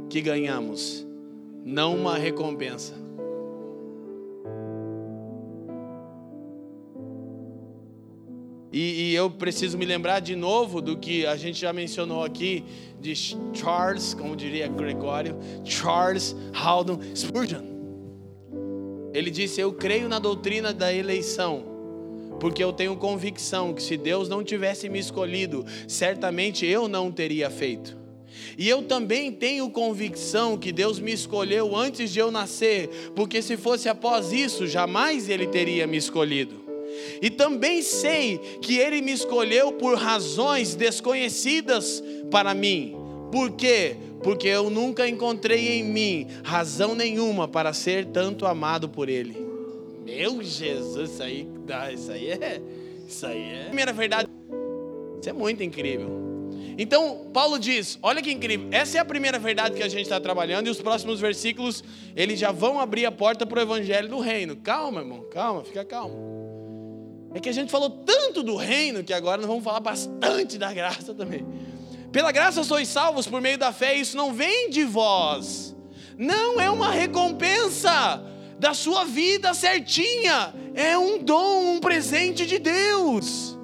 que 0.09 0.21
ganhamos, 0.21 1.05
não 1.69 1.95
uma 1.95 2.17
recompensa. 2.17 2.95
E, 8.73 9.11
e, 9.11 9.15
eu 9.15 9.31
preciso 9.31 9.77
me 9.77 9.85
lembrar 9.85 10.21
de 10.21 10.35
novo 10.35 10.81
do 10.81 10.97
que 10.97 11.27
a 11.27 11.37
gente 11.37 11.61
já 11.61 11.73
mencionou 11.73 12.25
aqui 12.25 12.65
de 13.01 13.15
Charles, 13.55 14.15
como 14.15 14.37
diria 14.37 14.69
Gregório, 14.69 15.37
Charles 15.65 16.35
Haldon 16.55 17.01
Spurgeon. 17.15 17.63
Ele 19.13 19.31
disse: 19.31 19.61
Eu 19.61 19.73
creio 19.73 20.09
na 20.09 20.19
doutrina 20.19 20.73
da 20.73 20.93
eleição 20.93 21.65
porque 22.41 22.63
eu 22.63 22.73
tenho 22.73 22.97
convicção 22.97 23.75
que 23.75 23.83
se 23.83 23.97
Deus 23.97 24.29
não 24.29 24.45
tivesse 24.45 24.89
me 24.89 24.99
escolhido, 24.99 25.67
certamente 25.89 26.65
eu 26.65 26.87
não 26.87 27.11
teria 27.11 27.51
feito. 27.51 28.08
E 28.57 28.68
eu 28.68 28.83
também 28.83 29.31
tenho 29.33 29.70
convicção 29.70 30.57
que 30.57 30.72
Deus 30.72 30.98
me 30.98 31.12
escolheu 31.12 31.77
antes 31.77 32.11
de 32.11 32.18
eu 32.18 32.31
nascer, 32.31 32.88
porque 33.14 33.40
se 33.42 33.57
fosse 33.57 33.88
após 33.88 34.33
isso, 34.33 34.66
jamais 34.66 35.29
Ele 35.29 35.46
teria 35.46 35.87
me 35.87 35.96
escolhido. 35.96 36.68
E 37.20 37.31
também 37.31 37.83
sei 37.83 38.38
que 38.61 38.79
Ele 38.79 39.01
me 39.01 39.12
escolheu 39.12 39.72
por 39.72 39.96
razões 39.96 40.74
desconhecidas 40.74 42.03
para 42.31 42.55
mim. 42.55 42.96
Por 43.31 43.53
quê? 43.53 43.96
Porque 44.22 44.48
eu 44.48 44.68
nunca 44.70 45.09
encontrei 45.09 45.79
em 45.79 45.85
mim 45.85 46.27
razão 46.42 46.94
nenhuma 46.94 47.46
para 47.46 47.72
ser 47.72 48.07
tanto 48.07 48.46
amado 48.46 48.88
por 48.88 49.09
Ele. 49.09 49.46
Meu 50.05 50.42
Jesus, 50.42 51.11
isso 51.11 51.22
aí, 51.22 51.46
isso 51.94 52.11
aí 52.11 52.31
é, 52.31 52.62
isso 53.07 53.27
aí 53.27 53.42
é. 53.53 53.64
Primeira 53.66 53.92
verdade, 53.92 54.29
isso 55.20 55.29
é 55.29 55.33
muito 55.33 55.62
incrível. 55.62 56.28
Então, 56.79 57.27
Paulo 57.35 57.59
diz: 57.59 57.99
olha 58.01 58.23
que 58.23 58.31
incrível, 58.31 58.69
essa 58.71 58.99
é 58.99 59.01
a 59.01 59.05
primeira 59.05 59.37
verdade 59.37 59.75
que 59.75 59.83
a 59.83 59.88
gente 59.88 60.03
está 60.03 60.21
trabalhando, 60.21 60.69
e 60.69 60.71
os 60.71 60.81
próximos 60.81 61.19
versículos, 61.19 61.83
eles 62.14 62.38
já 62.38 62.53
vão 62.53 62.79
abrir 62.79 63.05
a 63.05 63.11
porta 63.11 63.45
para 63.45 63.59
o 63.59 63.62
evangelho 63.62 64.09
do 64.09 64.21
reino. 64.21 64.55
Calma, 64.55 65.01
irmão, 65.01 65.25
calma, 65.29 65.64
fica 65.64 65.85
calmo. 65.85 67.29
É 67.35 67.41
que 67.41 67.49
a 67.49 67.53
gente 67.53 67.71
falou 67.71 67.91
tanto 67.91 68.45
do 68.45 68.55
reino 68.55 69.03
que 69.03 69.12
agora 69.12 69.38
nós 69.38 69.49
vamos 69.49 69.64
falar 69.64 69.81
bastante 69.81 70.57
da 70.57 70.73
graça 70.73 71.12
também. 71.12 71.45
Pela 72.12 72.31
graça 72.31 72.62
sois 72.62 72.87
salvos 72.87 73.27
por 73.27 73.41
meio 73.41 73.59
da 73.59 73.73
fé, 73.73 73.95
isso 73.95 74.17
não 74.17 74.33
vem 74.33 74.71
de 74.71 74.85
vós, 74.85 75.77
não 76.17 76.61
é 76.61 76.71
uma 76.71 76.91
recompensa 76.91 78.23
da 78.59 78.73
sua 78.73 79.05
vida 79.05 79.53
certinha. 79.53 80.55
É 80.75 80.97
um 80.97 81.19
dom, 81.19 81.75
um 81.75 81.81
presente 81.81 82.47
de 82.47 82.59
Deus. 82.59 83.58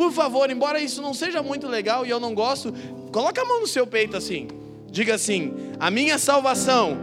Por 0.00 0.12
favor, 0.12 0.50
embora 0.50 0.80
isso 0.80 1.02
não 1.02 1.12
seja 1.12 1.42
muito 1.42 1.68
legal 1.68 2.06
e 2.06 2.08
eu 2.08 2.18
não 2.18 2.34
gosto, 2.34 2.72
coloca 3.12 3.42
a 3.42 3.44
mão 3.44 3.60
no 3.60 3.66
seu 3.66 3.86
peito 3.86 4.16
assim. 4.16 4.48
Diga 4.90 5.16
assim: 5.16 5.52
a 5.78 5.90
minha 5.90 6.18
salvação 6.18 6.96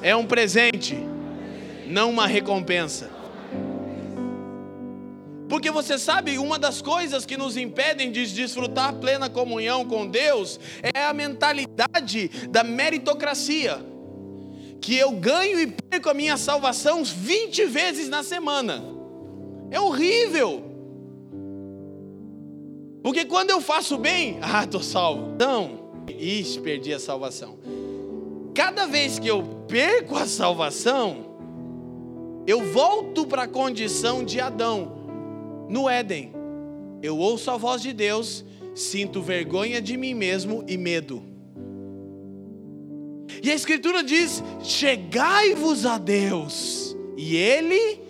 é 0.00 0.14
um 0.14 0.24
presente, 0.24 0.96
não 1.88 2.10
uma 2.10 2.28
recompensa. 2.28 3.10
Porque 5.48 5.72
você 5.72 5.98
sabe, 5.98 6.38
uma 6.38 6.56
das 6.56 6.80
coisas 6.80 7.26
que 7.26 7.36
nos 7.36 7.56
impedem 7.56 8.12
de 8.12 8.32
desfrutar 8.32 8.94
plena 8.94 9.28
comunhão 9.28 9.84
com 9.84 10.06
Deus 10.06 10.60
é 10.84 11.02
a 11.02 11.12
mentalidade 11.12 12.28
da 12.48 12.62
meritocracia 12.62 13.84
que 14.80 14.96
eu 14.96 15.10
ganho 15.10 15.58
e 15.58 15.66
perco 15.66 16.08
a 16.08 16.14
minha 16.14 16.36
salvação 16.36 17.02
20 17.02 17.64
vezes 17.64 18.08
na 18.08 18.22
semana. 18.22 18.84
É 19.68 19.80
horrível. 19.80 20.70
Porque 23.02 23.24
quando 23.24 23.50
eu 23.50 23.60
faço 23.60 23.98
bem, 23.98 24.38
ah, 24.42 24.64
estou 24.64 24.82
salvo. 24.82 25.34
Não, 25.38 26.04
ixi, 26.08 26.60
perdi 26.60 26.92
a 26.92 27.00
salvação. 27.00 27.58
Cada 28.54 28.86
vez 28.86 29.18
que 29.18 29.28
eu 29.28 29.42
perco 29.66 30.16
a 30.16 30.26
salvação, 30.26 31.32
eu 32.46 32.62
volto 32.72 33.26
para 33.26 33.44
a 33.44 33.48
condição 33.48 34.24
de 34.24 34.40
Adão, 34.40 34.92
no 35.68 35.88
Éden. 35.88 36.32
Eu 37.02 37.16
ouço 37.18 37.50
a 37.50 37.56
voz 37.56 37.82
de 37.82 37.92
Deus, 37.92 38.44
sinto 38.74 39.22
vergonha 39.22 39.80
de 39.80 39.96
mim 39.96 40.14
mesmo 40.14 40.64
e 40.68 40.76
medo. 40.76 41.22
E 43.42 43.50
a 43.50 43.54
Escritura 43.54 44.02
diz: 44.02 44.42
chegai-vos 44.62 45.86
a 45.86 45.98
Deus, 45.98 46.96
e 47.16 47.36
Ele 47.36 48.00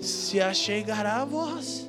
se 0.00 0.40
achegará 0.40 1.22
a 1.22 1.24
vós. 1.24 1.87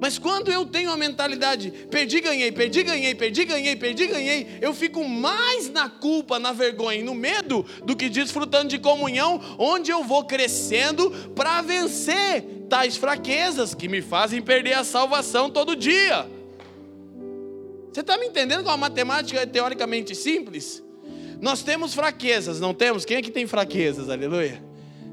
Mas 0.00 0.18
quando 0.18 0.50
eu 0.50 0.64
tenho 0.64 0.90
a 0.90 0.96
mentalidade, 0.96 1.70
perdi, 1.90 2.20
ganhei, 2.20 2.52
perdi, 2.52 2.82
ganhei, 2.84 3.14
perdi, 3.14 3.44
ganhei, 3.44 3.74
perdi, 3.74 4.06
ganhei, 4.06 4.58
eu 4.60 4.72
fico 4.72 5.04
mais 5.04 5.68
na 5.68 5.88
culpa, 5.88 6.38
na 6.38 6.52
vergonha 6.52 7.00
e 7.00 7.02
no 7.02 7.14
medo 7.14 7.66
do 7.84 7.96
que 7.96 8.08
desfrutando 8.08 8.68
de 8.68 8.78
comunhão, 8.78 9.40
onde 9.58 9.90
eu 9.90 10.04
vou 10.04 10.24
crescendo 10.24 11.10
para 11.34 11.62
vencer 11.62 12.44
tais 12.68 12.96
fraquezas 12.96 13.74
que 13.74 13.88
me 13.88 14.00
fazem 14.00 14.40
perder 14.40 14.74
a 14.74 14.84
salvação 14.84 15.50
todo 15.50 15.74
dia. 15.74 16.28
Você 17.92 18.00
está 18.00 18.16
me 18.16 18.26
entendendo 18.26 18.62
com 18.62 18.70
a 18.70 18.76
matemática 18.76 19.40
é 19.40 19.46
teoricamente 19.46 20.14
simples? 20.14 20.82
Nós 21.40 21.62
temos 21.62 21.94
fraquezas, 21.94 22.60
não 22.60 22.72
temos? 22.72 23.04
Quem 23.04 23.16
é 23.16 23.22
que 23.22 23.30
tem 23.30 23.46
fraquezas? 23.46 24.08
Aleluia. 24.08 24.67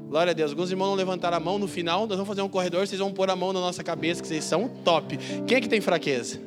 Glória 0.08 0.30
a 0.30 0.34
Deus. 0.34 0.52
Alguns 0.52 0.70
irmãos 0.70 0.88
não 0.88 0.94
levantaram 0.94 1.36
a 1.36 1.40
mão 1.40 1.58
no 1.58 1.66
final, 1.66 2.00
nós 2.06 2.16
vamos 2.16 2.28
fazer 2.28 2.42
um 2.42 2.48
corredor, 2.48 2.86
vocês 2.86 2.98
vão 2.98 3.12
pôr 3.12 3.28
a 3.28 3.36
mão 3.36 3.52
na 3.52 3.60
nossa 3.60 3.82
cabeça, 3.82 4.22
que 4.22 4.28
vocês 4.28 4.44
são 4.44 4.68
top. 4.68 5.18
Quem 5.46 5.58
é 5.58 5.60
que 5.60 5.68
tem 5.68 5.80
fraqueza? 5.80 6.40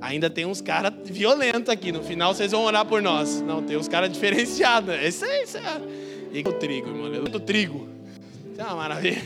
Ainda 0.00 0.28
tem 0.28 0.44
uns 0.44 0.60
caras 0.60 0.92
violentos 1.04 1.68
aqui. 1.70 1.90
No 1.90 2.02
final 2.02 2.34
vocês 2.34 2.52
vão 2.52 2.64
orar 2.64 2.84
por 2.84 3.00
nós. 3.00 3.40
Não, 3.40 3.62
tem 3.62 3.76
uns 3.76 3.88
caras 3.88 4.12
diferenciados. 4.12 4.94
Isso 5.02 5.24
aí, 5.24 5.44
isso 5.44 5.56
aí. 5.56 5.64
E 6.32 6.40
o 6.40 6.52
trigo, 6.52 6.88
irmão. 6.88 7.24
O 7.32 7.40
trigo. 7.40 7.88
Isso 8.52 8.60
é 8.60 8.64
uma 8.64 8.76
maravilha. 8.76 9.22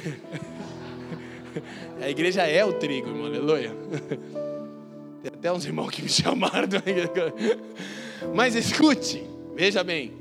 A 2.00 2.08
igreja 2.08 2.42
é 2.46 2.64
o 2.64 2.72
trigo, 2.74 3.08
irmão. 3.08 3.26
Aleluia. 3.26 3.74
Tem 5.22 5.32
até 5.34 5.52
uns 5.52 5.64
irmãos 5.64 5.90
que 5.90 6.02
me 6.02 6.08
chamaram. 6.08 6.68
Mas 8.34 8.54
escute, 8.54 9.24
veja 9.56 9.82
bem, 9.82 10.12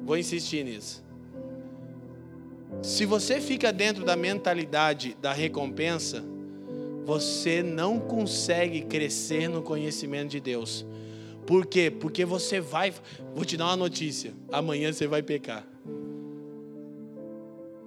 vou 0.00 0.16
insistir 0.16 0.64
nisso. 0.64 1.02
Se 2.82 3.06
você 3.06 3.40
fica 3.40 3.72
dentro 3.72 4.04
da 4.04 4.16
mentalidade 4.16 5.16
da 5.20 5.32
recompensa, 5.32 6.24
você 7.04 7.62
não 7.62 8.00
consegue 8.00 8.82
crescer 8.82 9.48
no 9.48 9.62
conhecimento 9.62 10.30
de 10.30 10.40
Deus. 10.40 10.84
Por 11.46 11.64
quê? 11.64 11.90
Porque 11.90 12.24
você 12.24 12.60
vai. 12.60 12.92
Vou 13.34 13.44
te 13.44 13.56
dar 13.56 13.66
uma 13.66 13.76
notícia: 13.76 14.34
amanhã 14.50 14.92
você 14.92 15.06
vai 15.06 15.22
pecar. 15.22 15.64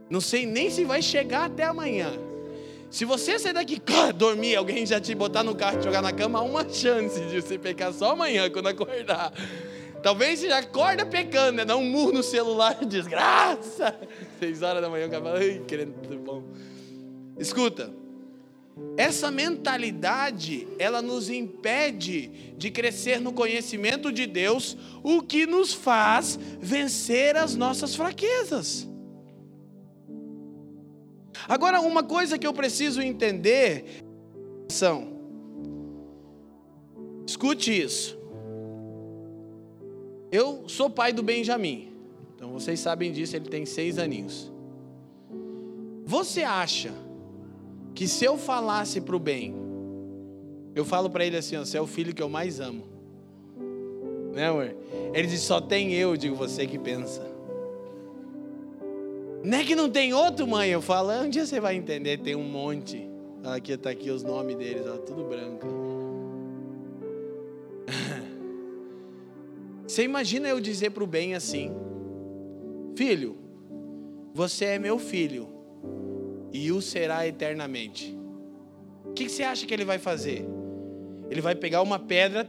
Não 0.10 0.21
sei 0.21 0.45
nem 0.45 0.69
se 0.69 0.86
vai 0.86 1.01
chegar 1.01 1.45
até 1.45 1.63
amanhã. 1.63 2.13
Se 2.89 3.03
você 3.03 3.38
sair 3.38 3.53
daqui, 3.53 3.81
dormir, 4.15 4.55
alguém 4.55 4.86
já 4.86 5.01
te 5.01 5.13
botar 5.13 5.43
no 5.43 5.55
carro 5.55 5.79
e 5.79 5.84
jogar 5.84 6.01
na 6.01 6.13
cama, 6.13 6.39
há 6.39 6.41
uma 6.41 6.69
chance 6.69 7.19
de 7.19 7.41
você 7.41 7.58
pecar 7.58 7.91
só 7.91 8.12
amanhã, 8.12 8.49
quando 8.49 8.67
acordar. 8.67 9.34
Talvez 10.01 10.39
você 10.39 10.49
já 10.49 10.60
acorda 10.60 11.05
pecando, 11.05 11.53
né? 11.53 11.65
Dá 11.65 11.75
um 11.75 11.84
murro 11.84 12.13
no 12.13 12.23
celular, 12.23 12.75
desgraça. 12.86 13.99
Seis 14.45 14.62
horas 14.62 14.79
da 14.79 14.88
manhã, 14.88 15.08
o 15.08 15.10
cara 15.10 15.23
fala, 15.23 15.39
ai, 15.39 15.60
tudo 16.03 16.19
bom. 16.19 16.43
Escuta, 17.39 17.91
essa 18.95 19.31
mentalidade, 19.31 20.67
ela 20.77 21.01
nos 21.01 21.31
impede 21.31 22.27
de 22.55 22.69
crescer 22.69 23.19
no 23.19 23.34
conhecimento 23.34 24.12
de 24.12 24.27
Deus, 24.27 24.77
o 25.01 25.23
que 25.23 25.47
nos 25.47 25.73
faz 25.73 26.38
vencer 26.60 27.36
as 27.36 27.55
nossas 27.55 27.95
fraquezas. 27.95 28.88
Agora, 31.47 31.81
uma 31.81 32.03
coisa 32.03 32.38
que 32.38 32.45
eu 32.45 32.53
preciso 32.53 33.01
entender 33.01 34.03
são, 34.69 35.08
escute 37.25 37.75
isso. 37.75 38.15
Eu 40.31 40.69
sou 40.69 40.88
pai 40.88 41.12
do 41.12 41.23
Benjamin, 41.23 41.94
então 41.94 41.94
vocês 42.55 42.79
sabem 42.79 43.11
disso, 43.11 43.35
ele 43.35 43.49
tem 43.49 43.65
seis 43.65 43.99
aninhos. 43.99 44.51
Você 46.05 46.41
acha 46.43 46.93
que 47.93 48.07
se 48.07 48.23
eu 48.23 48.37
falasse 48.37 49.01
para 49.01 49.15
o 49.15 49.19
bem, 49.19 49.53
eu 50.73 50.85
falo 50.85 51.09
para 51.09 51.25
ele 51.25 51.35
assim: 51.35 51.57
você 51.57 51.77
é 51.77 51.81
o 51.81 51.87
filho 51.87 52.13
que 52.13 52.21
eu 52.23 52.29
mais 52.29 52.59
amo. 52.59 52.83
Né, 54.33 54.47
amor? 54.47 54.73
Ele 55.13 55.27
diz: 55.27 55.41
só 55.41 55.59
tem 55.59 55.93
eu, 55.93 56.11
eu 56.11 56.17
digo, 56.17 56.35
você 56.35 56.65
que 56.65 56.79
pensa. 56.79 57.25
Não 59.43 59.57
é 59.57 59.63
que 59.63 59.75
não 59.75 59.89
tem 59.89 60.13
outro, 60.13 60.47
mãe? 60.47 60.69
Eu 60.69 60.81
falo, 60.81 61.11
um 61.11 61.29
dia 61.29 61.45
você 61.45 61.59
vai 61.59 61.75
entender, 61.75 62.19
tem 62.19 62.35
um 62.35 62.43
monte. 62.43 63.07
Aqui 63.43 63.73
está 63.73 63.91
aqui 63.91 64.09
os 64.09 64.23
nomes 64.23 64.55
deles, 64.55 64.87
ó, 64.87 64.97
tudo 64.97 65.23
branco. 65.25 65.67
Você 69.87 70.01
imagina 70.03 70.47
eu 70.47 70.59
dizer 70.59 70.89
para 70.89 71.03
o 71.03 71.07
bem 71.07 71.35
assim: 71.35 71.71
Filho, 72.95 73.38
você 74.34 74.65
é 74.65 74.79
meu 74.79 74.97
filho 74.97 75.49
e 76.51 76.71
o 76.71 76.81
será 76.81 77.27
eternamente. 77.27 78.17
O 79.03 79.12
que, 79.13 79.29
você 79.29 79.43
acha 79.43 79.65
que 79.65 79.73
ele 79.73 79.86
vai 79.86 79.99
fazer? 79.99 80.45
Ele 81.29 81.41
vai 81.41 81.55
pegar 81.55 81.81
uma 81.81 81.99
pedra, 81.99 82.47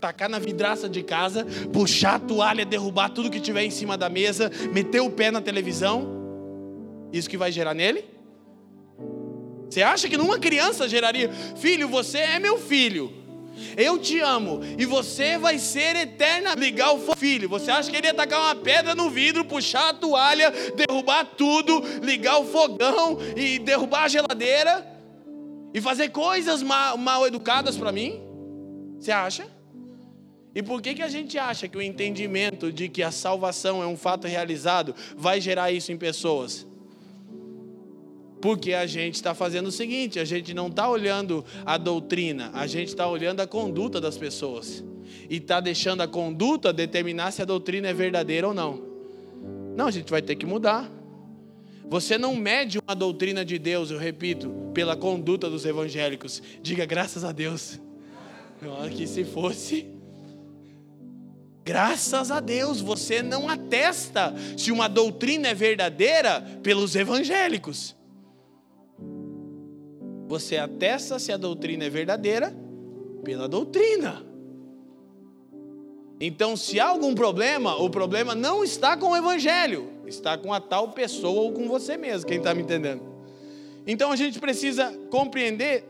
tacar 0.00 0.28
na 0.28 0.38
vidraça 0.38 0.88
de 0.88 1.02
casa, 1.02 1.46
puxar 1.72 2.16
a 2.16 2.18
toalha, 2.18 2.64
derrubar 2.64 3.10
tudo 3.10 3.30
que 3.30 3.40
tiver 3.40 3.64
em 3.64 3.70
cima 3.70 3.96
da 3.96 4.08
mesa, 4.08 4.50
meter 4.72 5.00
o 5.00 5.10
pé 5.10 5.30
na 5.30 5.40
televisão. 5.40 6.06
Isso 7.12 7.30
que 7.30 7.36
vai 7.36 7.50
gerar 7.50 7.74
nele? 7.74 8.04
Você 9.70 9.82
acha 9.82 10.08
que 10.08 10.16
numa 10.16 10.38
criança 10.38 10.88
geraria, 10.88 11.30
filho, 11.56 11.88
você 11.88 12.18
é 12.18 12.38
meu 12.38 12.58
filho, 12.58 13.12
eu 13.76 13.98
te 13.98 14.20
amo 14.20 14.60
e 14.78 14.84
você 14.84 15.38
vai 15.38 15.58
ser 15.58 15.96
eterna. 15.96 16.54
Ligar 16.54 16.92
o 16.92 17.16
filho, 17.16 17.48
você 17.48 17.70
acha 17.70 17.90
que 17.90 17.96
ele 17.96 18.06
ia 18.06 18.14
tacar 18.14 18.40
uma 18.40 18.54
pedra 18.54 18.94
no 18.94 19.10
vidro, 19.10 19.44
puxar 19.44 19.90
a 19.90 19.94
toalha, 19.94 20.52
derrubar 20.74 21.24
tudo, 21.24 21.82
ligar 22.02 22.38
o 22.38 22.44
fogão 22.44 23.18
e 23.36 23.58
derrubar 23.58 24.04
a 24.04 24.08
geladeira 24.08 24.86
e 25.74 25.80
fazer 25.80 26.10
coisas 26.10 26.62
mal, 26.62 26.96
mal 26.96 27.26
educadas 27.26 27.76
para 27.76 27.92
mim? 27.92 28.20
Você 28.98 29.12
acha? 29.12 29.46
E 30.54 30.62
por 30.62 30.80
que, 30.80 30.94
que 30.94 31.02
a 31.02 31.08
gente 31.08 31.38
acha 31.38 31.68
que 31.68 31.76
o 31.76 31.82
entendimento 31.82 32.72
de 32.72 32.88
que 32.88 33.02
a 33.02 33.10
salvação 33.10 33.82
é 33.82 33.86
um 33.86 33.96
fato 33.96 34.26
realizado 34.26 34.94
vai 35.14 35.38
gerar 35.38 35.70
isso 35.70 35.92
em 35.92 35.98
pessoas? 35.98 36.66
Porque 38.46 38.74
a 38.74 38.86
gente 38.86 39.16
está 39.16 39.34
fazendo 39.34 39.66
o 39.66 39.72
seguinte: 39.72 40.20
a 40.20 40.24
gente 40.24 40.54
não 40.54 40.68
está 40.68 40.88
olhando 40.88 41.44
a 41.64 41.76
doutrina, 41.76 42.52
a 42.54 42.64
gente 42.64 42.86
está 42.86 43.04
olhando 43.08 43.40
a 43.40 43.46
conduta 43.46 44.00
das 44.00 44.16
pessoas. 44.16 44.84
E 45.28 45.38
está 45.38 45.58
deixando 45.58 46.02
a 46.02 46.06
conduta 46.06 46.72
determinar 46.72 47.32
se 47.32 47.42
a 47.42 47.44
doutrina 47.44 47.88
é 47.88 47.92
verdadeira 47.92 48.46
ou 48.46 48.54
não. 48.54 48.80
Não, 49.74 49.88
a 49.88 49.90
gente 49.90 50.08
vai 50.12 50.22
ter 50.22 50.36
que 50.36 50.46
mudar. 50.46 50.88
Você 51.88 52.16
não 52.16 52.36
mede 52.36 52.78
uma 52.78 52.94
doutrina 52.94 53.44
de 53.44 53.58
Deus, 53.58 53.90
eu 53.90 53.98
repito, 53.98 54.48
pela 54.72 54.94
conduta 54.94 55.50
dos 55.50 55.66
evangélicos. 55.66 56.40
Diga 56.62 56.86
graças 56.86 57.24
a 57.24 57.32
Deus. 57.32 57.80
Que 58.96 59.08
se 59.08 59.24
fosse. 59.24 59.88
Graças 61.64 62.30
a 62.30 62.38
Deus, 62.38 62.80
você 62.80 63.22
não 63.22 63.48
atesta 63.48 64.32
se 64.56 64.70
uma 64.70 64.88
doutrina 64.88 65.48
é 65.48 65.54
verdadeira 65.54 66.40
pelos 66.62 66.94
evangélicos. 66.94 67.95
Você 70.26 70.56
atesta 70.56 71.18
se 71.18 71.32
a 71.32 71.36
doutrina 71.36 71.84
é 71.84 71.90
verdadeira 71.90 72.54
pela 73.22 73.48
doutrina. 73.48 74.24
Então, 76.20 76.56
se 76.56 76.80
há 76.80 76.88
algum 76.88 77.14
problema, 77.14 77.76
o 77.76 77.90
problema 77.90 78.34
não 78.34 78.64
está 78.64 78.96
com 78.96 79.10
o 79.10 79.16
evangelho, 79.16 79.90
está 80.06 80.38
com 80.38 80.52
a 80.52 80.60
tal 80.60 80.92
pessoa 80.92 81.42
ou 81.42 81.52
com 81.52 81.68
você 81.68 81.96
mesmo, 81.96 82.26
quem 82.26 82.38
está 82.38 82.54
me 82.54 82.62
entendendo. 82.62 83.02
Então 83.86 84.10
a 84.10 84.16
gente 84.16 84.40
precisa 84.40 84.92
compreender 85.10 85.84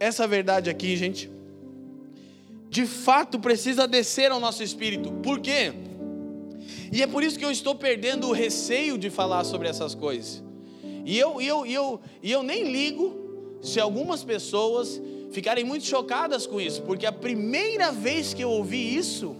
essa 0.00 0.26
verdade 0.26 0.70
aqui, 0.70 0.96
gente. 0.96 1.30
De 2.70 2.86
fato, 2.86 3.38
precisa 3.38 3.86
descer 3.86 4.30
ao 4.30 4.40
nosso 4.40 4.62
espírito. 4.62 5.12
Por 5.22 5.40
quê? 5.40 5.72
E 6.90 7.02
é 7.02 7.06
por 7.06 7.22
isso 7.22 7.38
que 7.38 7.44
eu 7.44 7.50
estou 7.50 7.74
perdendo 7.74 8.28
o 8.28 8.32
receio 8.32 8.96
de 8.96 9.10
falar 9.10 9.44
sobre 9.44 9.68
essas 9.68 9.94
coisas. 9.94 10.42
E 11.04 11.18
eu, 11.18 11.40
e 11.40 11.46
eu, 11.46 11.66
e 11.66 11.74
eu, 11.74 12.00
e 12.22 12.32
eu 12.32 12.42
nem 12.42 12.70
ligo 12.70 13.23
se 13.64 13.80
algumas 13.80 14.22
pessoas 14.22 15.00
ficarem 15.32 15.64
muito 15.64 15.86
chocadas 15.86 16.46
com 16.46 16.60
isso, 16.60 16.82
porque 16.82 17.06
a 17.06 17.12
primeira 17.12 17.90
vez 17.90 18.34
que 18.34 18.42
eu 18.42 18.50
ouvi 18.50 18.94
isso, 18.94 19.34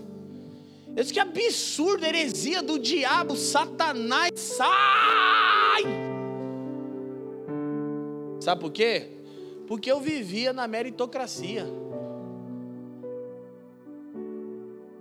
eu 0.88 1.02
disse 1.02 1.12
que 1.12 1.20
absurdo, 1.20 2.04
heresia 2.06 2.62
do 2.62 2.78
diabo, 2.78 3.37
Satanás, 3.37 4.30
sai! 4.40 5.84
Sabe 8.40 8.60
por 8.60 8.72
quê? 8.72 9.10
Porque 9.66 9.92
eu 9.92 10.00
vivia 10.00 10.52
na 10.52 10.66
meritocracia. 10.66 11.66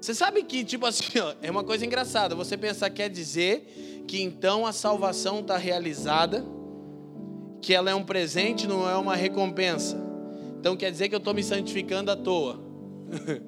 Você 0.02 0.14
sabe 0.14 0.44
que, 0.44 0.66
tipo 0.66 0.86
assim, 0.86 1.18
ó, 1.20 1.34
é 1.42 1.50
uma 1.50 1.64
coisa 1.64 1.86
engraçada. 1.86 2.36
Você 2.36 2.58
pensar 2.58 2.90
quer 2.90 3.10
dizer 3.10 4.04
que 4.06 4.22
então 4.22 4.66
a 4.66 4.74
salvação 4.74 5.40
está 5.40 5.56
realizada 5.56 6.46
que 7.64 7.74
ela 7.74 7.90
é 7.90 7.96
um 7.96 8.04
presente, 8.04 8.68
não 8.68 8.88
é 8.88 8.96
uma 8.98 9.16
recompensa. 9.16 9.98
Então 10.60 10.76
quer 10.76 10.92
dizer 10.92 11.08
que 11.08 11.16
eu 11.16 11.20
estou 11.20 11.34
me 11.34 11.42
santificando 11.42 12.12
à 12.12 12.16
toa. 12.16 12.60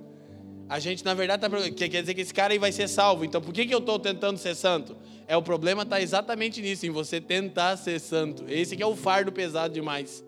A 0.67 0.79
gente, 0.79 1.05
na 1.05 1.13
verdade, 1.13 1.41
tá, 1.41 1.49
quer 1.75 2.01
dizer 2.01 2.15
que 2.15 2.21
esse 2.21 2.33
cara 2.33 2.53
aí 2.53 2.57
vai 2.57 2.71
ser 2.71 2.87
salvo. 2.87 3.25
Então 3.25 3.41
por 3.41 3.53
que, 3.53 3.65
que 3.67 3.75
eu 3.75 3.79
estou 3.79 3.99
tentando 3.99 4.37
ser 4.37 4.55
santo? 4.55 4.95
É 5.27 5.35
o 5.35 5.41
problema 5.41 5.83
está 5.83 6.01
exatamente 6.01 6.61
nisso, 6.61 6.87
em 6.87 6.89
você 6.89 7.19
tentar 7.19 7.77
ser 7.77 7.99
santo. 7.99 8.45
Esse 8.47 8.75
que 8.75 8.81
é 8.81 8.85
o 8.87 8.95
fardo 8.95 9.31
pesado 9.31 9.73
demais. 9.73 10.23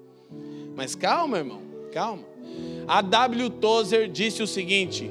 Mas 0.76 0.94
calma, 0.94 1.38
irmão, 1.38 1.62
calma. 1.94 2.24
A 2.88 3.02
W. 3.02 3.50
Tozer 3.50 4.10
disse 4.10 4.44
o 4.44 4.48
seguinte: 4.48 5.10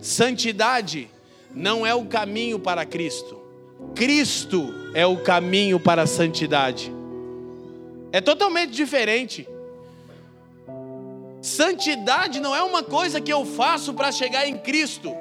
santidade 0.00 1.08
não 1.54 1.86
é 1.86 1.94
o 1.94 2.06
caminho 2.06 2.58
para 2.58 2.84
Cristo. 2.86 3.40
Cristo 3.94 4.74
é 4.94 5.06
o 5.06 5.18
caminho 5.18 5.78
para 5.78 6.02
a 6.02 6.06
santidade. 6.06 6.95
É 8.16 8.20
totalmente 8.22 8.70
diferente. 8.70 9.46
Santidade 11.42 12.40
não 12.40 12.56
é 12.56 12.62
uma 12.62 12.82
coisa 12.82 13.20
que 13.20 13.30
eu 13.30 13.44
faço 13.44 13.92
para 13.92 14.10
chegar 14.10 14.48
em 14.48 14.56
Cristo, 14.56 15.14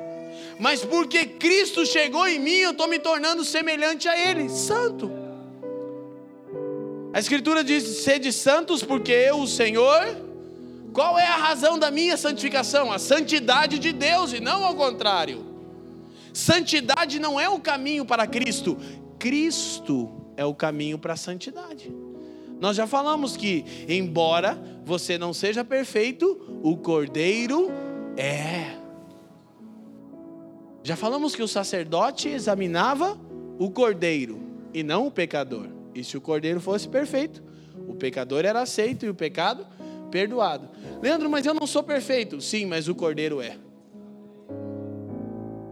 mas 0.57 0.85
porque 0.85 1.25
Cristo 1.25 1.85
chegou 1.85 2.25
em 2.25 2.39
mim, 2.39 2.59
eu 2.59 2.71
estou 2.71 2.87
me 2.87 2.97
tornando 2.97 3.43
semelhante 3.43 4.07
a 4.07 4.17
Ele, 4.17 4.47
santo. 4.47 5.11
A 7.13 7.19
Escritura 7.19 7.65
diz: 7.65 7.83
sede 7.83 8.31
santos, 8.31 8.81
porque 8.81 9.11
eu, 9.11 9.41
o 9.41 9.47
Senhor, 9.47 10.15
qual 10.93 11.19
é 11.19 11.27
a 11.27 11.35
razão 11.35 11.77
da 11.77 11.91
minha 11.91 12.15
santificação? 12.15 12.93
A 12.93 12.97
santidade 12.97 13.77
de 13.77 13.91
Deus 13.91 14.31
e 14.31 14.39
não 14.39 14.63
ao 14.63 14.73
contrário. 14.73 15.43
Santidade 16.33 17.19
não 17.19 17.37
é 17.37 17.49
o 17.49 17.59
caminho 17.59 18.05
para 18.05 18.25
Cristo, 18.25 18.77
Cristo 19.19 20.09
é 20.37 20.45
o 20.45 20.55
caminho 20.55 20.97
para 20.97 21.11
a 21.11 21.17
santidade. 21.17 22.04
Nós 22.59 22.75
já 22.75 22.87
falamos 22.87 23.35
que, 23.35 23.65
embora 23.87 24.57
você 24.83 25.17
não 25.17 25.33
seja 25.33 25.63
perfeito, 25.63 26.59
o 26.63 26.77
Cordeiro 26.77 27.69
É. 28.17 28.75
Já 30.83 30.95
falamos 30.95 31.35
que 31.35 31.41
o 31.41 31.47
sacerdote 31.47 32.29
examinava 32.29 33.19
o 33.57 33.71
cordeiro 33.71 34.39
e 34.71 34.83
não 34.83 35.07
o 35.07 35.11
pecador. 35.11 35.67
E 35.95 36.03
se 36.03 36.15
o 36.15 36.21
cordeiro 36.21 36.61
fosse 36.61 36.87
perfeito, 36.87 37.41
o 37.87 37.95
pecador 37.95 38.45
era 38.45 38.61
aceito 38.61 39.03
e 39.03 39.09
o 39.09 39.15
pecado 39.15 39.65
perdoado. 40.11 40.69
Leandro, 41.01 41.27
mas 41.27 41.45
eu 41.45 41.55
não 41.55 41.65
sou 41.65 41.81
perfeito. 41.81 42.39
Sim, 42.39 42.67
mas 42.67 42.87
o 42.87 42.93
cordeiro 42.93 43.41
é. 43.41 43.57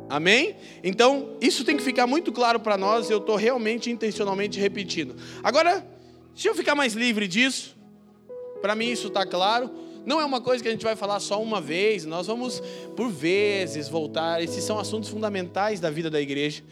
Amém? 0.10 0.56
Então, 0.84 1.38
isso 1.40 1.64
tem 1.64 1.78
que 1.78 1.84
ficar 1.84 2.08
muito 2.08 2.32
claro 2.32 2.60
para 2.60 2.76
nós. 2.76 3.10
Eu 3.10 3.20
estou 3.20 3.36
realmente, 3.36 3.92
intencionalmente 3.92 4.60
repetindo. 4.60 5.16
Agora, 5.44 5.86
deixa 6.34 6.50
eu 6.50 6.56
ficar 6.56 6.76
mais 6.76 6.94
livre 6.94 7.28
disso. 7.28 7.76
Para 8.62 8.76
mim, 8.76 8.90
isso 8.90 9.08
está 9.08 9.26
claro. 9.26 9.70
Não 10.06 10.20
é 10.20 10.26
uma 10.26 10.42
coisa 10.42 10.62
que 10.62 10.68
a 10.68 10.72
gente 10.72 10.84
vai 10.84 10.96
falar 10.96 11.20
só 11.20 11.42
uma 11.42 11.62
vez. 11.62 12.06
Nós 12.06 12.28
vamos, 12.28 12.62
por 12.96 13.10
vezes, 13.10 13.88
voltar. 13.88 14.42
Esses 14.42 14.64
são 14.64 14.78
assuntos 14.78 15.10
fundamentais 15.10 15.80
da 15.80 15.90
vida 15.90 16.10
da 16.10 16.20
igreja. 16.20 16.64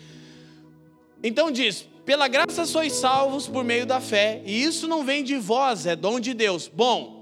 Então, 1.23 1.51
diz: 1.51 1.87
pela 2.05 2.27
graça 2.27 2.65
sois 2.65 2.93
salvos 2.93 3.47
por 3.47 3.63
meio 3.63 3.85
da 3.85 4.01
fé, 4.01 4.41
e 4.45 4.63
isso 4.63 4.87
não 4.87 5.03
vem 5.05 5.23
de 5.23 5.37
vós, 5.37 5.85
é 5.85 5.95
dom 5.95 6.19
de 6.19 6.33
Deus. 6.33 6.67
Bom, 6.67 7.21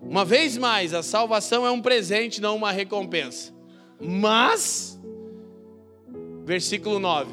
uma 0.00 0.24
vez 0.24 0.56
mais, 0.56 0.94
a 0.94 1.02
salvação 1.02 1.66
é 1.66 1.70
um 1.70 1.82
presente, 1.82 2.40
não 2.40 2.56
uma 2.56 2.70
recompensa. 2.70 3.52
Mas 4.00 4.98
versículo 6.46 6.98
9: 6.98 7.30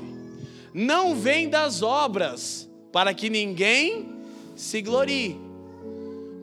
Não 0.73 1.15
vem 1.15 1.47
das 1.47 1.81
obras, 1.81 2.69
para 2.91 3.13
que 3.13 3.29
ninguém 3.29 4.12
se 4.55 4.81
glorie. 4.81 5.39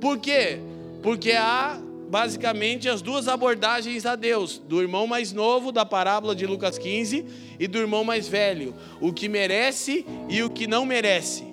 Por 0.00 0.18
quê? 0.18 0.58
Porque 1.02 1.32
há 1.32 1.80
basicamente 2.08 2.88
as 2.88 3.00
duas 3.00 3.28
abordagens 3.28 4.04
a 4.06 4.16
Deus: 4.16 4.58
do 4.58 4.80
irmão 4.80 5.06
mais 5.06 5.32
novo, 5.32 5.70
da 5.70 5.84
parábola 5.84 6.34
de 6.34 6.46
Lucas 6.46 6.78
15, 6.78 7.24
e 7.58 7.66
do 7.66 7.78
irmão 7.78 8.04
mais 8.04 8.28
velho, 8.28 8.74
o 9.00 9.12
que 9.12 9.28
merece 9.28 10.04
e 10.28 10.42
o 10.42 10.50
que 10.50 10.66
não 10.66 10.84
merece. 10.84 11.44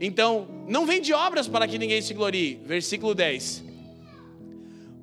Então, 0.00 0.48
não 0.66 0.84
vem 0.84 1.00
de 1.00 1.12
obras 1.12 1.46
para 1.46 1.68
que 1.68 1.78
ninguém 1.78 2.02
se 2.02 2.12
glorie. 2.12 2.60
Versículo 2.64 3.14
10. 3.14 3.62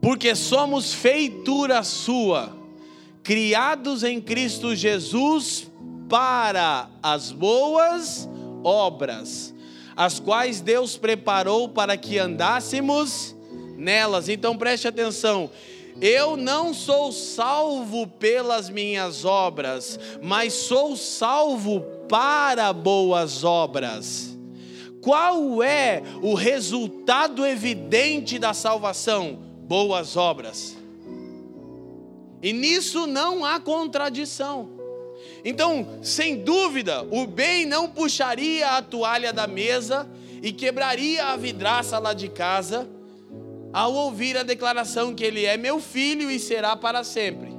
Porque 0.01 0.35
somos 0.35 0.93
feitura 0.93 1.83
sua 1.83 2.57
criados 3.23 4.03
em 4.03 4.19
Cristo 4.19 4.75
Jesus 4.75 5.69
para 6.09 6.89
as 7.03 7.31
boas 7.31 8.27
obras, 8.63 9.53
as 9.99 10.17
quais 10.17 10.61
Deus 10.61 10.95
preparou 10.95 11.67
para 11.67 11.97
que 11.97 12.17
andássemos 12.17 13.35
nelas. 13.75 14.29
Então 14.29 14.57
preste 14.57 14.87
atenção. 14.87 15.51
Eu 15.99 16.37
não 16.37 16.73
sou 16.73 17.11
salvo 17.11 18.07
pelas 18.07 18.69
minhas 18.69 19.25
obras, 19.25 19.99
mas 20.21 20.53
sou 20.53 20.95
salvo 20.95 21.81
para 22.07 22.71
boas 22.71 23.43
obras. 23.43 24.37
Qual 25.01 25.61
é 25.61 26.01
o 26.21 26.33
resultado 26.33 27.45
evidente 27.45 28.39
da 28.39 28.53
salvação? 28.53 29.37
Boas 29.67 30.15
obras. 30.15 30.77
E 32.41 32.53
nisso 32.53 33.05
não 33.05 33.43
há 33.43 33.59
contradição. 33.59 34.78
Então, 35.43 35.99
sem 36.01 36.43
dúvida, 36.43 37.03
o 37.11 37.25
bem 37.25 37.65
não 37.65 37.89
puxaria 37.89 38.71
a 38.71 38.81
toalha 38.81 39.31
da 39.31 39.47
mesa 39.47 40.09
e 40.41 40.51
quebraria 40.51 41.25
a 41.25 41.37
vidraça 41.37 41.97
lá 41.99 42.13
de 42.13 42.29
casa 42.29 42.89
ao 43.71 43.93
ouvir 43.93 44.37
a 44.37 44.43
declaração 44.43 45.13
que 45.13 45.23
ele 45.23 45.45
é 45.45 45.55
meu 45.55 45.79
filho 45.79 46.29
e 46.29 46.39
será 46.39 46.75
para 46.75 47.03
sempre. 47.03 47.49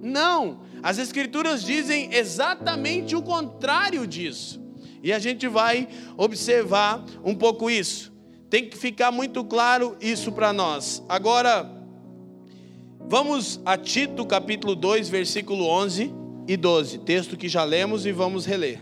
Não, 0.00 0.60
as 0.82 0.98
Escrituras 0.98 1.62
dizem 1.62 2.14
exatamente 2.14 3.16
o 3.16 3.22
contrário 3.22 4.06
disso. 4.06 4.64
E 5.02 5.12
a 5.12 5.18
gente 5.18 5.46
vai 5.46 5.88
observar 6.16 7.04
um 7.24 7.34
pouco 7.34 7.70
isso. 7.70 8.12
Tem 8.48 8.68
que 8.68 8.76
ficar 8.76 9.10
muito 9.10 9.44
claro 9.44 9.96
isso 10.00 10.32
para 10.32 10.52
nós. 10.52 11.02
Agora, 11.08 11.76
Vamos 13.08 13.60
a 13.64 13.78
Tito 13.78 14.26
capítulo 14.26 14.74
2, 14.74 15.08
versículo 15.08 15.64
11 15.68 16.12
e 16.48 16.56
12, 16.56 16.98
texto 16.98 17.36
que 17.36 17.48
já 17.48 17.64
lemos 17.64 18.06
e 18.06 18.12
vamos 18.12 18.46
reler. 18.46 18.80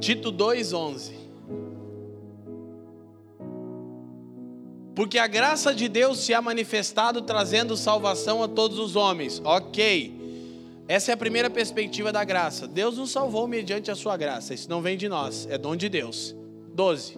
Tito 0.00 0.30
2:11 0.30 1.12
Porque 4.94 5.18
a 5.18 5.26
graça 5.26 5.74
de 5.74 5.88
Deus 5.88 6.18
se 6.18 6.32
há 6.32 6.40
manifestado 6.40 7.22
trazendo 7.22 7.76
salvação 7.76 8.42
a 8.42 8.48
todos 8.48 8.78
os 8.78 8.96
homens. 8.96 9.40
Ok. 9.44 10.23
Essa 10.86 11.12
é 11.12 11.14
a 11.14 11.16
primeira 11.16 11.48
perspectiva 11.48 12.12
da 12.12 12.22
graça. 12.24 12.68
Deus 12.68 12.98
nos 12.98 13.10
salvou 13.10 13.48
mediante 13.48 13.90
a 13.90 13.94
sua 13.94 14.18
graça. 14.18 14.52
Isso 14.52 14.68
não 14.68 14.82
vem 14.82 14.98
de 14.98 15.08
nós, 15.08 15.48
é 15.50 15.56
dom 15.56 15.74
de 15.74 15.88
Deus. 15.88 16.36
12. 16.74 17.16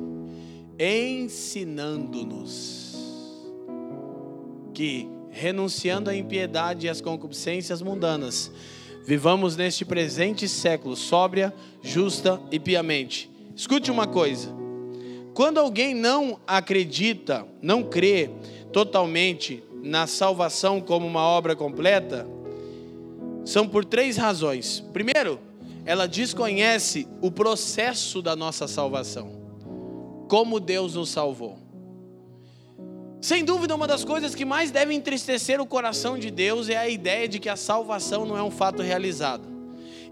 Ensinando-nos 0.78 2.94
que, 4.72 5.08
renunciando 5.30 6.10
à 6.10 6.14
impiedade 6.14 6.86
e 6.86 6.88
às 6.88 7.00
concupiscências 7.00 7.82
mundanas, 7.82 8.52
vivamos 9.04 9.56
neste 9.56 9.84
presente 9.84 10.48
século 10.48 10.94
sóbria, 10.94 11.52
justa 11.82 12.40
e 12.52 12.60
piamente. 12.60 13.28
Escute 13.56 13.90
uma 13.90 14.06
coisa. 14.06 14.54
Quando 15.34 15.58
alguém 15.58 15.92
não 15.92 16.38
acredita, 16.46 17.44
não 17.60 17.82
crê 17.82 18.30
totalmente 18.72 19.60
na 19.82 20.06
salvação 20.06 20.80
como 20.80 21.04
uma 21.06 21.22
obra 21.22 21.56
completa, 21.56 22.28
são 23.46 23.66
por 23.66 23.84
três 23.84 24.16
razões. 24.16 24.80
Primeiro, 24.92 25.40
ela 25.86 26.06
desconhece 26.06 27.06
o 27.22 27.30
processo 27.30 28.20
da 28.20 28.34
nossa 28.34 28.66
salvação, 28.66 29.30
como 30.28 30.58
Deus 30.58 30.96
nos 30.96 31.10
salvou. 31.10 31.56
Sem 33.22 33.44
dúvida, 33.44 33.74
uma 33.74 33.86
das 33.86 34.04
coisas 34.04 34.34
que 34.34 34.44
mais 34.44 34.70
deve 34.70 34.92
entristecer 34.92 35.60
o 35.60 35.66
coração 35.66 36.18
de 36.18 36.30
Deus 36.30 36.68
é 36.68 36.76
a 36.76 36.88
ideia 36.88 37.26
de 37.28 37.38
que 37.38 37.48
a 37.48 37.56
salvação 37.56 38.26
não 38.26 38.36
é 38.36 38.42
um 38.42 38.50
fato 38.50 38.82
realizado. 38.82 39.56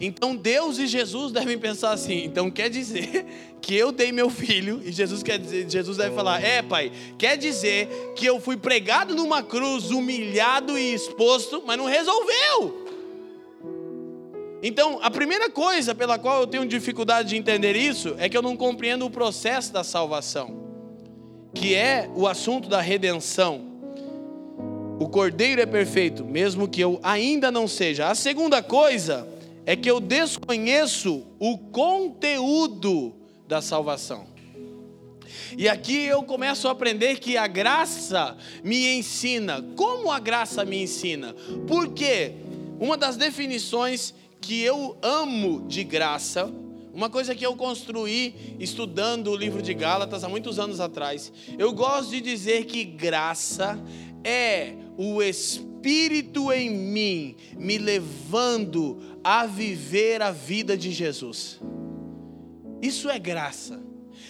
Então 0.01 0.35
Deus 0.35 0.79
e 0.79 0.87
Jesus 0.87 1.33
devem 1.33 1.59
pensar 1.59 1.92
assim. 1.92 2.25
Então 2.25 2.51
quer 2.51 2.68
dizer 2.68 3.27
que 3.61 3.75
eu 3.75 3.92
dei 3.92 4.12
meu 4.12 4.31
filho 4.31 4.81
e 4.85 4.92
Jesus 4.92 5.23
quer 5.23 5.38
dizer, 5.38 5.68
Jesus 5.68 5.97
deve 5.97 6.14
falar: 6.14 6.42
"É, 6.42 6.62
pai, 6.62 6.90
quer 7.16 7.37
dizer 7.37 7.88
que 8.16 8.27
eu 8.27 8.40
fui 8.40 8.57
pregado 8.57 9.14
numa 9.14 9.42
cruz, 9.42 9.90
humilhado 9.90 10.79
e 10.79 10.94
exposto, 10.94 11.62
mas 11.64 11.79
não 11.79 11.87
resolveu". 11.87 12.84
Então, 14.66 14.98
a 15.03 15.11
primeira 15.11 15.50
coisa 15.50 15.94
pela 15.94 16.18
qual 16.18 16.40
eu 16.40 16.46
tenho 16.46 16.64
dificuldade 16.64 17.29
de 17.29 17.37
entender 17.37 17.77
isso 17.77 18.14
é 18.16 18.31
que 18.31 18.37
eu 18.37 18.40
não 18.40 18.57
compreendo 18.57 19.05
o 19.05 19.11
processo 19.11 19.70
da 19.70 19.85
salvação, 19.85 20.57
que 21.53 21.74
é 21.74 22.09
o 22.16 22.27
assunto 22.27 22.66
da 22.66 22.81
redenção. 22.81 23.61
O 24.98 25.07
cordeiro 25.07 25.61
é 25.61 25.66
perfeito, 25.66 26.24
mesmo 26.24 26.66
que 26.66 26.81
eu 26.81 26.98
ainda 27.03 27.50
não 27.50 27.68
seja. 27.68 28.09
A 28.09 28.14
segunda 28.14 28.62
coisa 28.62 29.29
é 29.66 29.77
que 29.77 29.90
eu 29.90 30.00
desconheço 30.00 31.27
o 31.38 31.59
conteúdo 31.59 33.14
da 33.46 33.61
salvação. 33.61 34.27
E 35.59 35.68
aqui 35.68 36.07
eu 36.07 36.22
começo 36.22 36.68
a 36.68 36.70
aprender 36.70 37.19
que 37.19 37.37
a 37.37 37.46
graça 37.46 38.35
me 38.62 38.96
ensina. 38.96 39.62
Como 39.77 40.10
a 40.10 40.19
graça 40.19 40.65
me 40.65 40.83
ensina? 40.83 41.35
Porque 41.67 42.33
uma 42.81 42.96
das 42.96 43.19
definições 43.19 44.15
que 44.45 44.61
eu 44.61 44.97
amo 45.01 45.67
de 45.67 45.83
graça, 45.83 46.53
uma 46.92 47.09
coisa 47.09 47.35
que 47.35 47.45
eu 47.45 47.57
construí 47.57 48.57
estudando 48.61 49.31
o 49.31 49.37
livro 49.37 49.63
de 49.63 49.73
Gálatas 49.73 50.23
há 50.23 50.29
muitos 50.29 50.59
anos 50.59 50.81
atrás, 50.81 51.33
eu 51.59 51.73
gosto 51.73 52.11
de 52.11 52.21
dizer 52.21 52.67
que 52.67 52.85
graça 52.85 53.83
é 54.23 54.75
o 54.99 55.23
Espírito 55.23 56.53
em 56.53 56.71
mim 56.71 57.37
me 57.57 57.79
levando 57.79 59.19
a 59.25 59.47
viver 59.47 60.21
a 60.21 60.31
vida 60.31 60.77
de 60.77 60.92
Jesus. 60.92 61.59
Isso 62.83 63.09
é 63.09 63.19
graça. 63.19 63.83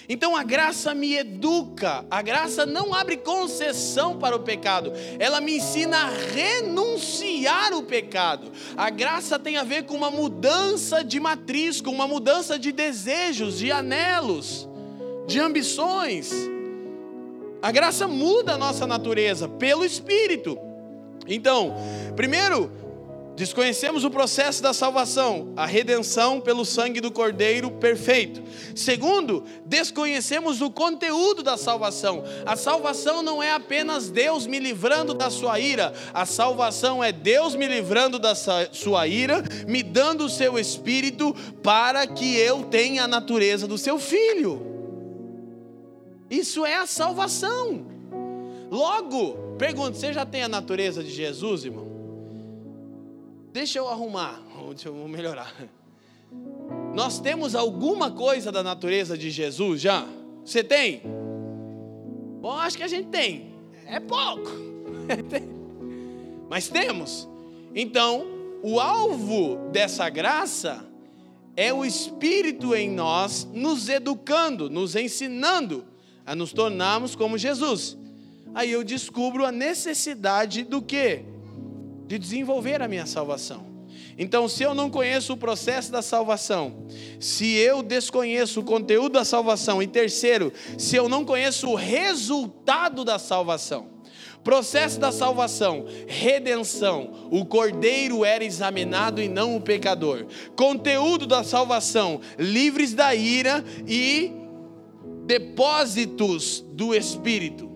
Então 0.09 0.37
a 0.37 0.43
graça 0.43 0.95
me 0.95 1.15
educa, 1.15 2.05
a 2.11 2.21
graça 2.21 2.67
não 2.67 2.93
abre 2.93 3.17
concessão 3.17 4.19
para 4.19 4.37
o 4.37 4.41
pecado, 4.41 4.93
ela 5.19 5.41
me 5.41 5.57
ensina 5.57 5.97
a 5.99 6.11
renunciar 6.11 7.73
o 7.73 7.83
pecado. 7.83 8.53
A 8.77 8.91
graça 8.91 9.39
tem 9.39 9.57
a 9.57 9.63
ver 9.63 9.85
com 9.85 9.95
uma 9.95 10.11
mudança 10.11 11.03
de 11.03 11.19
matriz, 11.19 11.81
com 11.81 11.91
uma 11.91 12.07
mudança 12.07 12.59
de 12.59 12.71
desejos, 12.71 13.59
de 13.59 13.73
anelos, 13.73 14.69
de 15.27 15.41
ambições. 15.41 16.33
A 17.63 17.73
graça 17.73 18.07
muda 18.07 18.55
a 18.55 18.59
nossa 18.59 18.87
natureza 18.87 19.49
pelo 19.49 19.87
Espírito. 19.87 20.59
Então, 21.27 21.75
primeiro, 22.15 22.71
Desconhecemos 23.37 24.05
o 24.05 24.11
processo 24.11 24.63
da 24.63 24.73
salvação, 24.73 25.53
a 25.57 25.67
redenção 25.67 26.41
pelo 26.41 26.65
sangue 26.65 27.01
do 27.01 27.11
Cordeiro 27.11 27.69
perfeito. 27.69 28.41
Segundo, 28.77 29.45
desconhecemos 29.67 30.61
o 30.61 30.71
conteúdo 30.71 31.43
da 31.43 31.57
salvação. 31.57 32.23
A 32.47 32.55
salvação 32.55 33.25
não 33.25 33.43
é 33.43 33.51
apenas 33.51 34.09
Deus 34.09 34.47
me 34.47 34.61
livrando 34.61 35.13
da 35.13 35.31
sua 35.31 35.59
ira, 35.59 35.93
a 36.13 36.25
salvação 36.25 37.03
é 37.03 37.11
Deus 37.11 37.57
me 37.57 37.67
livrando 37.67 38.21
da 38.21 38.37
sua 38.37 39.09
ira, 39.09 39.43
me 39.67 39.83
dando 39.83 40.27
o 40.27 40.31
seu 40.31 40.57
espírito 40.57 41.35
para 41.61 42.07
que 42.07 42.37
eu 42.37 42.63
tenha 42.65 43.03
a 43.03 43.09
natureza 43.09 43.67
do 43.67 43.77
seu 43.77 43.99
filho. 43.99 44.65
Isso 46.31 46.65
é 46.65 46.77
a 46.77 46.87
salvação. 46.87 47.85
Logo, 48.71 49.57
pergunto: 49.59 49.97
você 49.97 50.13
já 50.13 50.25
tem 50.25 50.45
a 50.45 50.49
natureza 50.49 51.03
de 51.03 51.11
Jesus, 51.11 51.65
irmão? 51.65 51.94
Deixa 53.55 53.79
eu 53.79 53.89
arrumar, 53.89 54.43
deixa 54.75 54.89
eu 54.89 54.95
melhorar. 55.07 55.55
Nós 56.93 57.21
temos 57.21 57.55
alguma 57.55 58.11
coisa 58.11 58.51
da 58.51 58.65
natureza 58.65 59.17
de 59.17 59.31
Jesus 59.31 59.81
já? 59.81 60.05
Você 60.45 60.65
tem? 60.65 61.03
Bom, 62.41 62.51
acho 62.51 62.77
que 62.77 62.83
a 62.83 62.89
gente 62.89 63.11
tem. 63.11 63.55
É 63.87 64.01
pouco. 64.01 64.51
Mas 66.51 66.69
temos. 66.69 67.29
Então, 67.73 68.27
o 68.61 68.81
alvo 68.81 69.71
dessa 69.71 70.09
graça 70.09 70.85
é 71.57 71.73
o 71.73 71.85
Espírito 71.85 72.75
em 72.75 72.91
nós 72.91 73.49
nos 73.53 73.89
educando, 73.89 74.69
nos 74.69 74.97
ensinando 74.97 75.85
a 76.27 76.35
nos 76.35 76.53
tornarmos 76.53 77.15
como 77.15 77.39
Jesus. 77.39 77.97
Aí 78.53 78.73
eu 78.73 78.83
descubro 78.83 79.47
a 79.47 79.53
necessidade 79.53 80.65
do 80.65 80.83
que? 80.83 81.34
De 82.07 82.19
desenvolver 82.19 82.83
a 82.83 82.89
minha 82.89 83.07
salvação. 83.07 83.75
Então, 84.17 84.49
se 84.49 84.63
eu 84.63 84.75
não 84.75 84.91
conheço 84.91 85.33
o 85.33 85.37
processo 85.37 85.91
da 85.91 86.01
salvação, 86.01 86.87
se 87.19 87.55
eu 87.57 87.83
desconheço 87.83 88.61
o 88.61 88.65
conteúdo 88.65 89.15
da 89.15 89.25
salvação, 89.25 89.83
e 89.83 89.87
terceiro, 89.87 90.53
se 90.79 90.95
eu 90.97 91.09
não 91.09 91.25
conheço 91.25 91.69
o 91.69 91.75
resultado 91.75 93.05
da 93.05 93.19
salvação, 93.19 93.89
processo 94.45 95.01
da 95.01 95.11
salvação, 95.11 95.87
redenção, 96.07 97.29
o 97.31 97.45
cordeiro 97.45 98.25
era 98.25 98.45
examinado 98.45 99.21
e 99.21 99.29
não 99.29 99.57
o 99.57 99.61
pecador, 99.61 100.27
conteúdo 100.55 101.27
da 101.27 101.43
salvação, 101.43 102.21
livres 102.39 102.95
da 102.95 103.15
ira 103.15 103.65
e 103.89 104.33
depósitos 105.27 106.65
do 106.73 106.95
Espírito, 106.95 107.69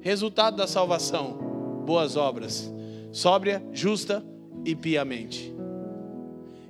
resultado 0.00 0.56
da 0.56 0.66
salvação, 0.66 1.82
boas 1.84 2.16
obras 2.16 2.72
sóbria, 3.12 3.62
justa 3.72 4.24
e 4.64 4.74
piamente. 4.74 5.54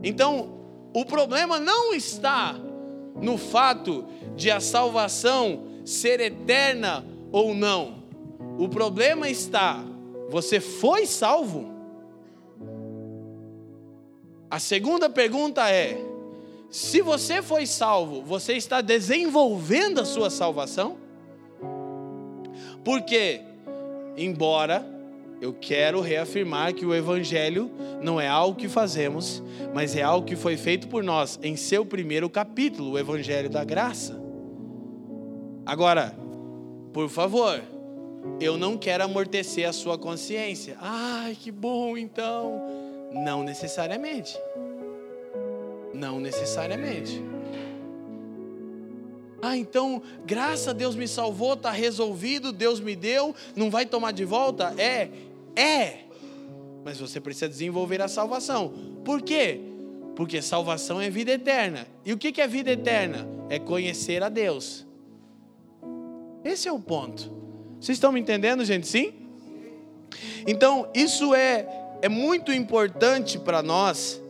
Então, 0.03 0.61
o 0.95 1.05
problema 1.05 1.59
não 1.59 1.95
está 1.95 2.57
no 3.20 3.36
fato 3.36 4.07
de 4.34 4.51
a 4.51 4.61
salvação 4.61 5.64
ser 5.84 6.20
eterna 6.20 7.05
ou 7.30 7.55
não. 7.55 8.03
O 8.59 8.68
problema 8.68 9.28
está, 9.28 9.84
você 10.28 10.61
foi 10.61 11.07
salvo? 11.07 11.68
A 14.51 14.59
segunda 14.59 15.09
pergunta 15.09 15.70
é: 15.70 15.99
se 16.70 17.01
você 17.01 17.43
foi 17.43 17.66
salvo, 17.66 18.22
você 18.22 18.55
está 18.55 18.80
desenvolvendo 18.80 20.01
a 20.01 20.05
sua 20.05 20.30
salvação? 20.30 20.97
Porque, 22.84 23.43
embora 24.16 24.99
eu 25.41 25.55
quero 25.55 26.01
reafirmar 26.01 26.74
que 26.74 26.84
o 26.84 26.95
Evangelho 26.95 27.70
não 28.03 28.20
é 28.20 28.28
algo 28.28 28.59
que 28.59 28.68
fazemos, 28.68 29.43
mas 29.74 29.97
é 29.97 30.03
algo 30.03 30.26
que 30.26 30.36
foi 30.36 30.57
feito 30.57 30.86
por 30.86 31.03
nós 31.03 31.38
em 31.43 31.57
seu 31.57 31.84
primeiro 31.84 32.28
capítulo, 32.28 32.93
o 32.93 32.99
Evangelho 32.99 33.49
da 33.49 33.64
Graça. 33.64 34.20
Agora, 35.64 36.14
por 36.93 37.09
favor, 37.09 37.62
eu 38.41 38.59
não 38.59 38.76
quero 38.76 39.05
amortecer 39.05 39.68
a 39.68 39.72
sua 39.72 39.97
consciência. 39.97 40.76
Ai, 40.80 41.36
que 41.41 41.51
bom 41.51 41.97
então. 41.97 42.61
Não 43.12 43.43
necessariamente. 43.43 44.38
Não 45.95 46.20
necessariamente. 46.20 47.22
Ah, 49.43 49.57
então, 49.57 50.03
graças 50.26 50.68
a 50.68 50.72
Deus 50.74 50.95
me 50.95 51.09
salvou, 51.09 51.55
está 51.55 51.70
resolvido, 51.70 52.53
Deus 52.53 52.78
me 52.78 52.95
deu, 52.95 53.34
não 53.57 53.70
vai 53.70 53.86
tomar 53.86 54.12
de 54.12 54.24
volta? 54.24 54.74
É, 54.76 55.09
é, 55.61 56.04
mas 56.84 56.98
você 56.98 57.20
precisa 57.20 57.48
desenvolver 57.48 58.00
a 58.00 58.08
salvação. 58.08 58.72
Por 59.04 59.20
quê? 59.22 59.61
Porque 60.16 60.40
salvação 60.40 61.00
é 61.00 61.11
vida 61.11 61.32
eterna. 61.32 61.86
E 62.04 62.12
o 62.12 62.18
que 62.18 62.40
é 62.40 62.46
vida 62.46 62.70
eterna? 62.70 63.28
É 63.48 63.58
conhecer 63.58 64.22
a 64.22 64.28
Deus. 64.28 64.86
Esse 66.44 66.68
é 66.68 66.72
o 66.72 66.78
ponto. 66.78 67.30
Vocês 67.80 67.96
estão 67.96 68.12
me 68.12 68.20
entendendo, 68.20 68.64
gente? 68.64 68.86
Sim? 68.86 69.12
Então, 70.46 70.88
isso 70.94 71.34
é, 71.34 71.66
é 72.02 72.08
muito 72.08 72.52
importante 72.52 73.38
para 73.38 73.62
nós, 73.62 74.20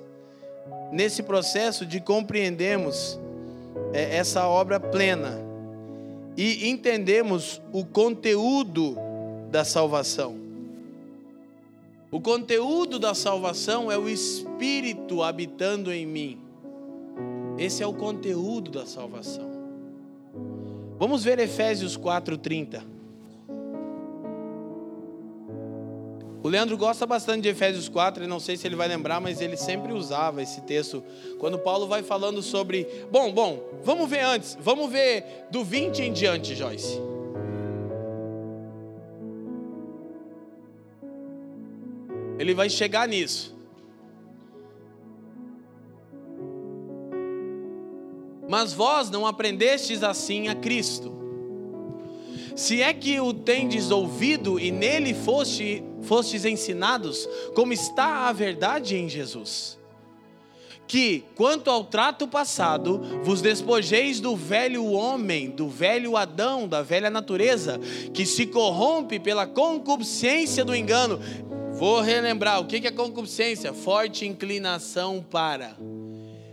nesse 0.92 1.22
processo 1.22 1.86
de 1.86 2.00
compreendermos 2.00 3.18
é, 3.92 4.16
essa 4.16 4.46
obra 4.48 4.80
plena 4.80 5.40
e 6.36 6.68
entendemos 6.68 7.60
o 7.72 7.84
conteúdo 7.84 8.96
da 9.50 9.64
salvação. 9.64 10.39
O 12.10 12.20
conteúdo 12.20 12.98
da 12.98 13.14
salvação 13.14 13.90
é 13.90 13.96
o 13.96 14.08
Espírito 14.08 15.22
habitando 15.22 15.92
em 15.92 16.04
mim. 16.04 16.40
Esse 17.56 17.84
é 17.84 17.86
o 17.86 17.94
conteúdo 17.94 18.70
da 18.70 18.84
salvação. 18.84 19.48
Vamos 20.98 21.22
ver 21.22 21.38
Efésios 21.38 21.96
4:30. 21.96 22.82
O 26.42 26.48
Leandro 26.48 26.76
gosta 26.76 27.06
bastante 27.06 27.42
de 27.42 27.48
Efésios 27.50 27.88
4, 27.88 28.24
e 28.24 28.26
não 28.26 28.40
sei 28.40 28.56
se 28.56 28.66
ele 28.66 28.74
vai 28.74 28.88
lembrar, 28.88 29.20
mas 29.20 29.40
ele 29.40 29.56
sempre 29.56 29.92
usava 29.92 30.42
esse 30.42 30.62
texto 30.62 31.04
quando 31.38 31.58
Paulo 31.58 31.86
vai 31.86 32.02
falando 32.02 32.42
sobre. 32.42 32.88
Bom, 33.10 33.30
bom, 33.30 33.62
vamos 33.84 34.08
ver 34.08 34.24
antes, 34.24 34.58
vamos 34.60 34.90
ver 34.90 35.46
do 35.50 35.62
20 35.62 36.00
em 36.00 36.12
diante, 36.12 36.56
Joyce. 36.56 37.09
Ele 42.40 42.54
vai 42.54 42.70
chegar 42.70 43.06
nisso. 43.06 43.54
Mas 48.48 48.72
vós 48.72 49.10
não 49.10 49.26
aprendestes 49.26 50.02
assim 50.02 50.48
a 50.48 50.54
Cristo. 50.54 51.12
Se 52.56 52.80
é 52.80 52.94
que 52.94 53.20
o 53.20 53.34
tendes 53.34 53.90
ouvido 53.90 54.58
e 54.58 54.70
nele 54.70 55.12
foste, 55.12 55.84
fostes 56.00 56.46
ensinados, 56.46 57.28
como 57.54 57.74
está 57.74 58.26
a 58.26 58.32
verdade 58.32 58.96
em 58.96 59.06
Jesus. 59.06 59.78
Que, 60.88 61.22
quanto 61.34 61.70
ao 61.70 61.84
trato 61.84 62.26
passado, 62.26 63.02
vos 63.22 63.42
despojeis 63.42 64.18
do 64.18 64.34
velho 64.34 64.86
homem, 64.86 65.50
do 65.50 65.68
velho 65.68 66.16
Adão, 66.16 66.66
da 66.66 66.80
velha 66.80 67.10
natureza, 67.10 67.78
que 68.14 68.24
se 68.24 68.46
corrompe 68.46 69.20
pela 69.20 69.46
concupiscência 69.46 70.64
do 70.64 70.74
engano, 70.74 71.20
Vou 71.80 72.02
relembrar, 72.02 72.60
o 72.60 72.66
que 72.66 72.86
é 72.86 72.90
concupiscência? 72.90 73.72
Forte 73.72 74.26
inclinação 74.26 75.24
para. 75.30 75.78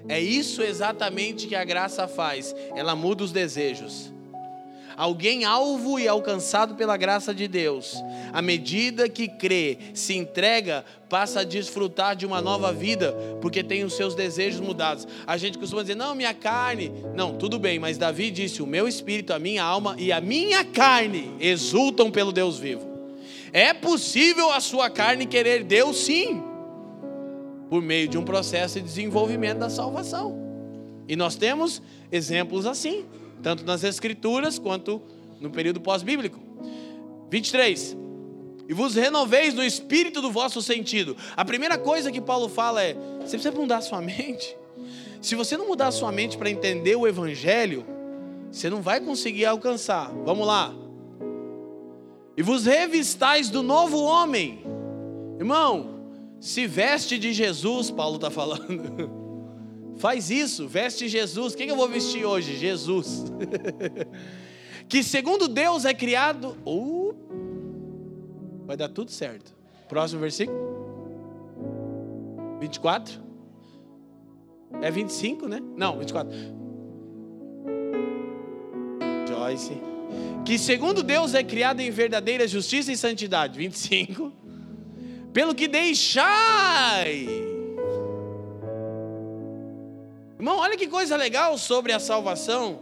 É 0.07 0.21
isso 0.21 0.63
exatamente 0.63 1.47
que 1.47 1.55
a 1.55 1.65
graça 1.65 2.07
faz, 2.07 2.55
ela 2.73 2.95
muda 2.95 3.25
os 3.25 3.33
desejos. 3.33 4.09
Alguém 4.95 5.43
alvo 5.43 5.99
e 5.99 6.07
alcançado 6.07 6.75
pela 6.75 6.95
graça 6.95 7.35
de 7.35 7.45
Deus, 7.45 8.01
à 8.31 8.41
medida 8.41 9.09
que 9.09 9.27
crê, 9.27 9.77
se 9.93 10.15
entrega, 10.15 10.85
passa 11.09 11.41
a 11.41 11.43
desfrutar 11.43 12.15
de 12.15 12.25
uma 12.25 12.41
nova 12.41 12.71
vida, 12.71 13.11
porque 13.41 13.61
tem 13.61 13.83
os 13.83 13.97
seus 13.97 14.15
desejos 14.15 14.61
mudados. 14.61 15.05
A 15.27 15.35
gente 15.35 15.57
costuma 15.57 15.81
dizer, 15.81 15.95
não, 15.95 16.15
minha 16.15 16.33
carne. 16.33 16.89
Não, 17.13 17.35
tudo 17.35 17.59
bem, 17.59 17.79
mas 17.79 17.97
Davi 17.97 18.31
disse: 18.31 18.63
o 18.63 18.65
meu 18.65 18.87
espírito, 18.87 19.33
a 19.33 19.39
minha 19.39 19.61
alma 19.61 19.93
e 19.99 20.09
a 20.09 20.21
minha 20.21 20.63
carne 20.63 21.35
exultam 21.37 22.09
pelo 22.09 22.31
Deus 22.31 22.57
vivo. 22.57 22.96
É 23.51 23.73
possível 23.73 24.51
a 24.51 24.59
sua 24.59 24.89
carne 24.89 25.25
querer 25.25 25.63
Deus, 25.63 25.97
sim, 25.97 26.41
por 27.69 27.81
meio 27.81 28.07
de 28.07 28.17
um 28.17 28.23
processo 28.23 28.79
de 28.79 28.85
desenvolvimento 28.85 29.59
da 29.59 29.69
salvação. 29.69 30.37
E 31.07 31.15
nós 31.15 31.35
temos 31.35 31.81
exemplos 32.11 32.65
assim, 32.65 33.05
tanto 33.41 33.63
nas 33.63 33.83
Escrituras 33.83 34.59
quanto 34.59 35.01
no 35.39 35.49
período 35.49 35.79
pós-bíblico. 35.79 36.39
23. 37.29 37.95
E 38.67 38.73
vos 38.73 38.95
renoveis 38.95 39.53
no 39.53 39.63
espírito 39.63 40.21
do 40.21 40.29
vosso 40.29 40.61
sentido. 40.61 41.15
A 41.35 41.45
primeira 41.45 41.77
coisa 41.77 42.11
que 42.11 42.19
Paulo 42.19 42.49
fala 42.49 42.83
é: 42.83 42.93
você 43.21 43.37
precisa 43.37 43.51
mudar 43.51 43.77
a 43.77 43.81
sua 43.81 44.01
mente. 44.01 44.55
Se 45.21 45.35
você 45.35 45.55
não 45.55 45.67
mudar 45.67 45.87
a 45.87 45.91
sua 45.91 46.11
mente 46.11 46.37
para 46.37 46.49
entender 46.49 46.95
o 46.95 47.07
Evangelho, 47.07 47.85
você 48.51 48.69
não 48.69 48.81
vai 48.81 48.99
conseguir 48.99 49.45
alcançar. 49.45 50.11
Vamos 50.25 50.45
lá 50.45 50.73
e 52.37 52.43
vos 52.43 52.67
revistais 52.67 53.49
do 53.49 53.63
novo 53.63 53.97
homem. 53.97 54.63
Irmão, 55.39 55.97
se 56.39 56.67
veste 56.67 57.17
de 57.17 57.33
Jesus, 57.33 57.89
Paulo 57.89 58.17
está 58.17 58.29
falando. 58.29 59.25
Faz 59.97 60.29
isso, 60.29 60.67
veste 60.67 61.07
Jesus. 61.07 61.53
O 61.53 61.57
que 61.57 61.63
eu 61.63 61.75
vou 61.75 61.89
vestir 61.89 62.23
hoje? 62.23 62.55
Jesus. 62.55 63.25
que 64.87 65.01
segundo 65.01 65.47
Deus 65.47 65.83
é 65.85 65.93
criado. 65.95 66.55
Uh, 66.63 67.15
vai 68.67 68.77
dar 68.77 68.89
tudo 68.89 69.09
certo. 69.09 69.55
Próximo 69.89 70.21
versículo. 70.21 70.59
24. 72.59 73.19
É 74.79 74.91
25, 74.91 75.47
né? 75.47 75.59
Não, 75.75 75.97
24. 75.97 76.31
Joyce. 79.27 79.96
Que 80.47 80.57
segundo 80.57 81.03
Deus 81.03 81.33
é 81.33 81.43
criado 81.43 81.81
em 81.81 81.91
verdadeira 81.91 82.47
justiça 82.47 82.89
e 82.89 82.95
santidade. 82.95 83.57
25. 83.57 84.31
Pelo 85.33 85.53
que 85.53 85.67
deixai. 85.67 87.27
Irmão, 90.39 90.59
olha 90.59 90.77
que 90.77 90.87
coisa 90.87 91.17
legal 91.17 91.57
sobre 91.57 91.91
a 91.91 91.99
salvação. 91.99 92.81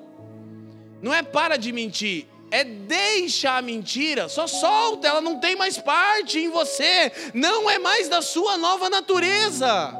Não 1.02 1.12
é 1.12 1.24
para 1.24 1.58
de 1.58 1.72
mentir, 1.72 2.28
é 2.52 2.64
deixa 2.64 3.58
a 3.58 3.64
mentira, 3.64 4.30
só 4.30 4.46
solta, 4.46 5.08
ela 5.08 5.20
não 5.20 5.40
tem 5.40 5.56
mais 5.56 5.80
parte 5.80 6.38
em 6.38 6.52
você, 6.52 7.12
não 7.34 7.68
é 7.68 7.80
mais 7.80 8.08
da 8.08 8.22
sua 8.22 8.60
nova 8.60 8.92
natureza. 8.92 9.92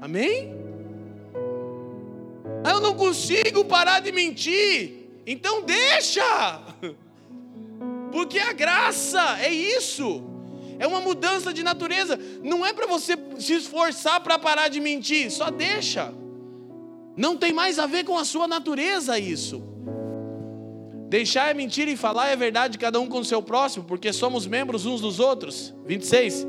Amém? 0.00 0.54
Eu 2.64 2.78
não 2.78 2.94
consigo 2.94 3.64
parar 3.64 3.98
de 3.98 4.12
mentir, 4.12 4.99
então 5.26 5.62
deixa, 5.62 6.60
porque 8.12 8.38
a 8.38 8.52
graça 8.52 9.38
é 9.40 9.52
isso, 9.52 10.22
é 10.78 10.86
uma 10.86 11.00
mudança 11.00 11.52
de 11.52 11.62
natureza, 11.62 12.18
não 12.42 12.64
é 12.64 12.72
para 12.72 12.86
você 12.86 13.16
se 13.38 13.54
esforçar 13.54 14.20
para 14.20 14.38
parar 14.38 14.68
de 14.68 14.80
mentir, 14.80 15.30
só 15.30 15.50
deixa, 15.50 16.12
não 17.16 17.36
tem 17.36 17.52
mais 17.52 17.78
a 17.78 17.86
ver 17.86 18.04
com 18.04 18.16
a 18.16 18.24
sua 18.24 18.46
natureza 18.48 19.18
isso. 19.18 19.70
Deixar 21.10 21.50
é 21.50 21.54
mentira 21.54 21.90
e 21.90 21.96
falar 21.96 22.28
é 22.28 22.36
verdade, 22.36 22.78
cada 22.78 23.00
um 23.00 23.08
com 23.08 23.18
o 23.18 23.24
seu 23.24 23.42
próximo, 23.42 23.84
porque 23.84 24.12
somos 24.12 24.46
membros 24.46 24.86
uns 24.86 25.00
dos 25.00 25.18
outros. 25.18 25.74
26. 25.84 26.46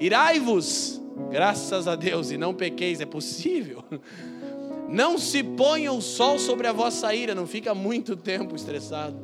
Irai-vos, 0.00 1.00
graças 1.30 1.86
a 1.86 1.94
Deus, 1.94 2.32
e 2.32 2.36
não 2.36 2.52
pequeis, 2.52 3.00
é 3.00 3.06
possível. 3.06 3.84
Não 4.90 5.18
se 5.18 5.42
ponha 5.42 5.92
o 5.92 6.02
sol 6.02 6.38
sobre 6.38 6.66
a 6.66 6.72
vossa 6.72 7.14
ira, 7.14 7.34
não 7.34 7.46
fica 7.46 7.74
muito 7.74 8.16
tempo 8.16 8.56
estressado. 8.56 9.16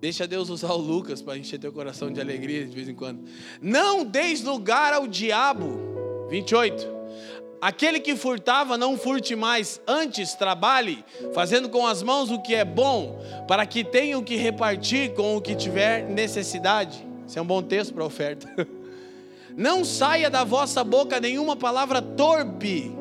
Deixa 0.00 0.26
Deus 0.26 0.50
usar 0.50 0.72
o 0.72 0.78
Lucas 0.78 1.22
para 1.22 1.38
encher 1.38 1.60
teu 1.60 1.72
coração 1.72 2.12
de 2.12 2.20
alegria 2.20 2.66
de 2.66 2.74
vez 2.74 2.88
em 2.88 2.94
quando. 2.94 3.22
Não 3.60 4.04
deis 4.04 4.42
lugar 4.42 4.92
ao 4.92 5.06
diabo. 5.06 6.26
28. 6.28 7.02
Aquele 7.60 8.00
que 8.00 8.16
furtava, 8.16 8.76
não 8.76 8.98
furte 8.98 9.36
mais, 9.36 9.80
antes 9.86 10.34
trabalhe, 10.34 11.04
fazendo 11.32 11.68
com 11.68 11.86
as 11.86 12.02
mãos 12.02 12.28
o 12.28 12.42
que 12.42 12.56
é 12.56 12.64
bom, 12.64 13.22
para 13.46 13.64
que 13.64 13.84
tenha 13.84 14.18
o 14.18 14.24
que 14.24 14.34
repartir 14.34 15.14
com 15.14 15.36
o 15.36 15.40
que 15.40 15.54
tiver 15.54 16.02
necessidade. 16.08 17.06
Esse 17.24 17.38
é 17.38 17.42
um 17.42 17.46
bom 17.46 17.62
texto 17.62 17.94
para 17.94 18.04
oferta. 18.04 18.52
Não 19.56 19.84
saia 19.84 20.28
da 20.28 20.42
vossa 20.42 20.82
boca 20.82 21.20
nenhuma 21.20 21.54
palavra 21.54 22.02
torpe, 22.02 22.92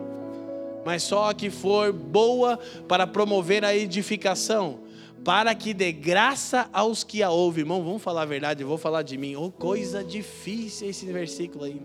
mas 0.86 1.04
só 1.04 1.34
que 1.34 1.50
for 1.50 1.92
boa 1.94 2.58
para 2.88 3.06
promover 3.06 3.64
a 3.64 3.76
edificação, 3.76 4.80
para 5.24 5.54
que 5.54 5.74
dê 5.74 5.92
graça 5.92 6.70
aos 6.74 7.04
que 7.04 7.22
a 7.22 7.30
ouvem. 7.30 7.62
Irmão, 7.62 7.84
vamos 7.84 8.02
falar 8.02 8.24
a 8.24 8.26
verdade, 8.26 8.64
vou 8.64 8.78
falar 8.78 9.04
de 9.04 9.18
mim. 9.18 9.36
Oh, 9.36 9.52
coisa 9.52 10.04
difícil 10.04 10.90
esse 10.90 11.06
versículo 11.06 11.66
aí. 11.66 11.82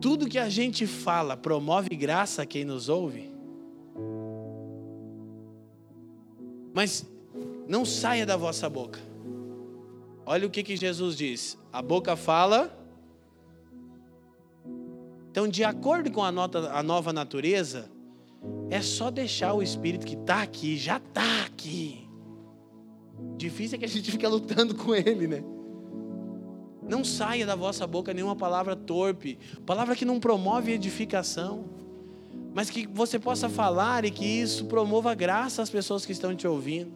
Tudo 0.00 0.28
que 0.28 0.38
a 0.38 0.48
gente 0.48 0.86
fala 0.86 1.36
promove 1.36 1.96
graça 1.96 2.42
a 2.42 2.46
quem 2.46 2.64
nos 2.64 2.88
ouve. 2.88 3.34
Mas 6.74 7.06
não 7.66 7.86
saia 7.86 8.26
da 8.26 8.36
vossa 8.36 8.68
boca. 8.68 9.00
Olha 10.26 10.46
o 10.46 10.50
que, 10.50 10.62
que 10.62 10.76
Jesus 10.76 11.16
diz: 11.16 11.58
a 11.72 11.80
boca 11.80 12.16
fala 12.16 12.85
então, 15.36 15.46
de 15.46 15.62
acordo 15.64 16.10
com 16.10 16.24
a, 16.24 16.32
nota, 16.32 16.72
a 16.72 16.82
nova 16.82 17.12
natureza, 17.12 17.90
é 18.70 18.80
só 18.80 19.10
deixar 19.10 19.52
o 19.52 19.62
Espírito 19.62 20.06
que 20.06 20.14
está 20.14 20.40
aqui, 20.40 20.78
já 20.78 20.96
está 20.96 21.44
aqui. 21.44 22.08
Difícil 23.36 23.76
é 23.76 23.78
que 23.80 23.84
a 23.84 23.88
gente 23.92 24.10
fica 24.10 24.30
lutando 24.30 24.74
com 24.74 24.94
ele, 24.94 25.26
né? 25.26 25.44
Não 26.88 27.04
saia 27.04 27.44
da 27.44 27.54
vossa 27.54 27.86
boca 27.86 28.14
nenhuma 28.14 28.34
palavra 28.34 28.74
torpe, 28.74 29.38
palavra 29.66 29.94
que 29.94 30.06
não 30.06 30.18
promove 30.18 30.72
edificação, 30.72 31.66
mas 32.54 32.70
que 32.70 32.86
você 32.86 33.18
possa 33.18 33.46
falar 33.46 34.06
e 34.06 34.10
que 34.10 34.24
isso 34.24 34.64
promova 34.64 35.14
graça 35.14 35.60
às 35.60 35.68
pessoas 35.68 36.06
que 36.06 36.12
estão 36.12 36.34
te 36.34 36.48
ouvindo. 36.48 36.92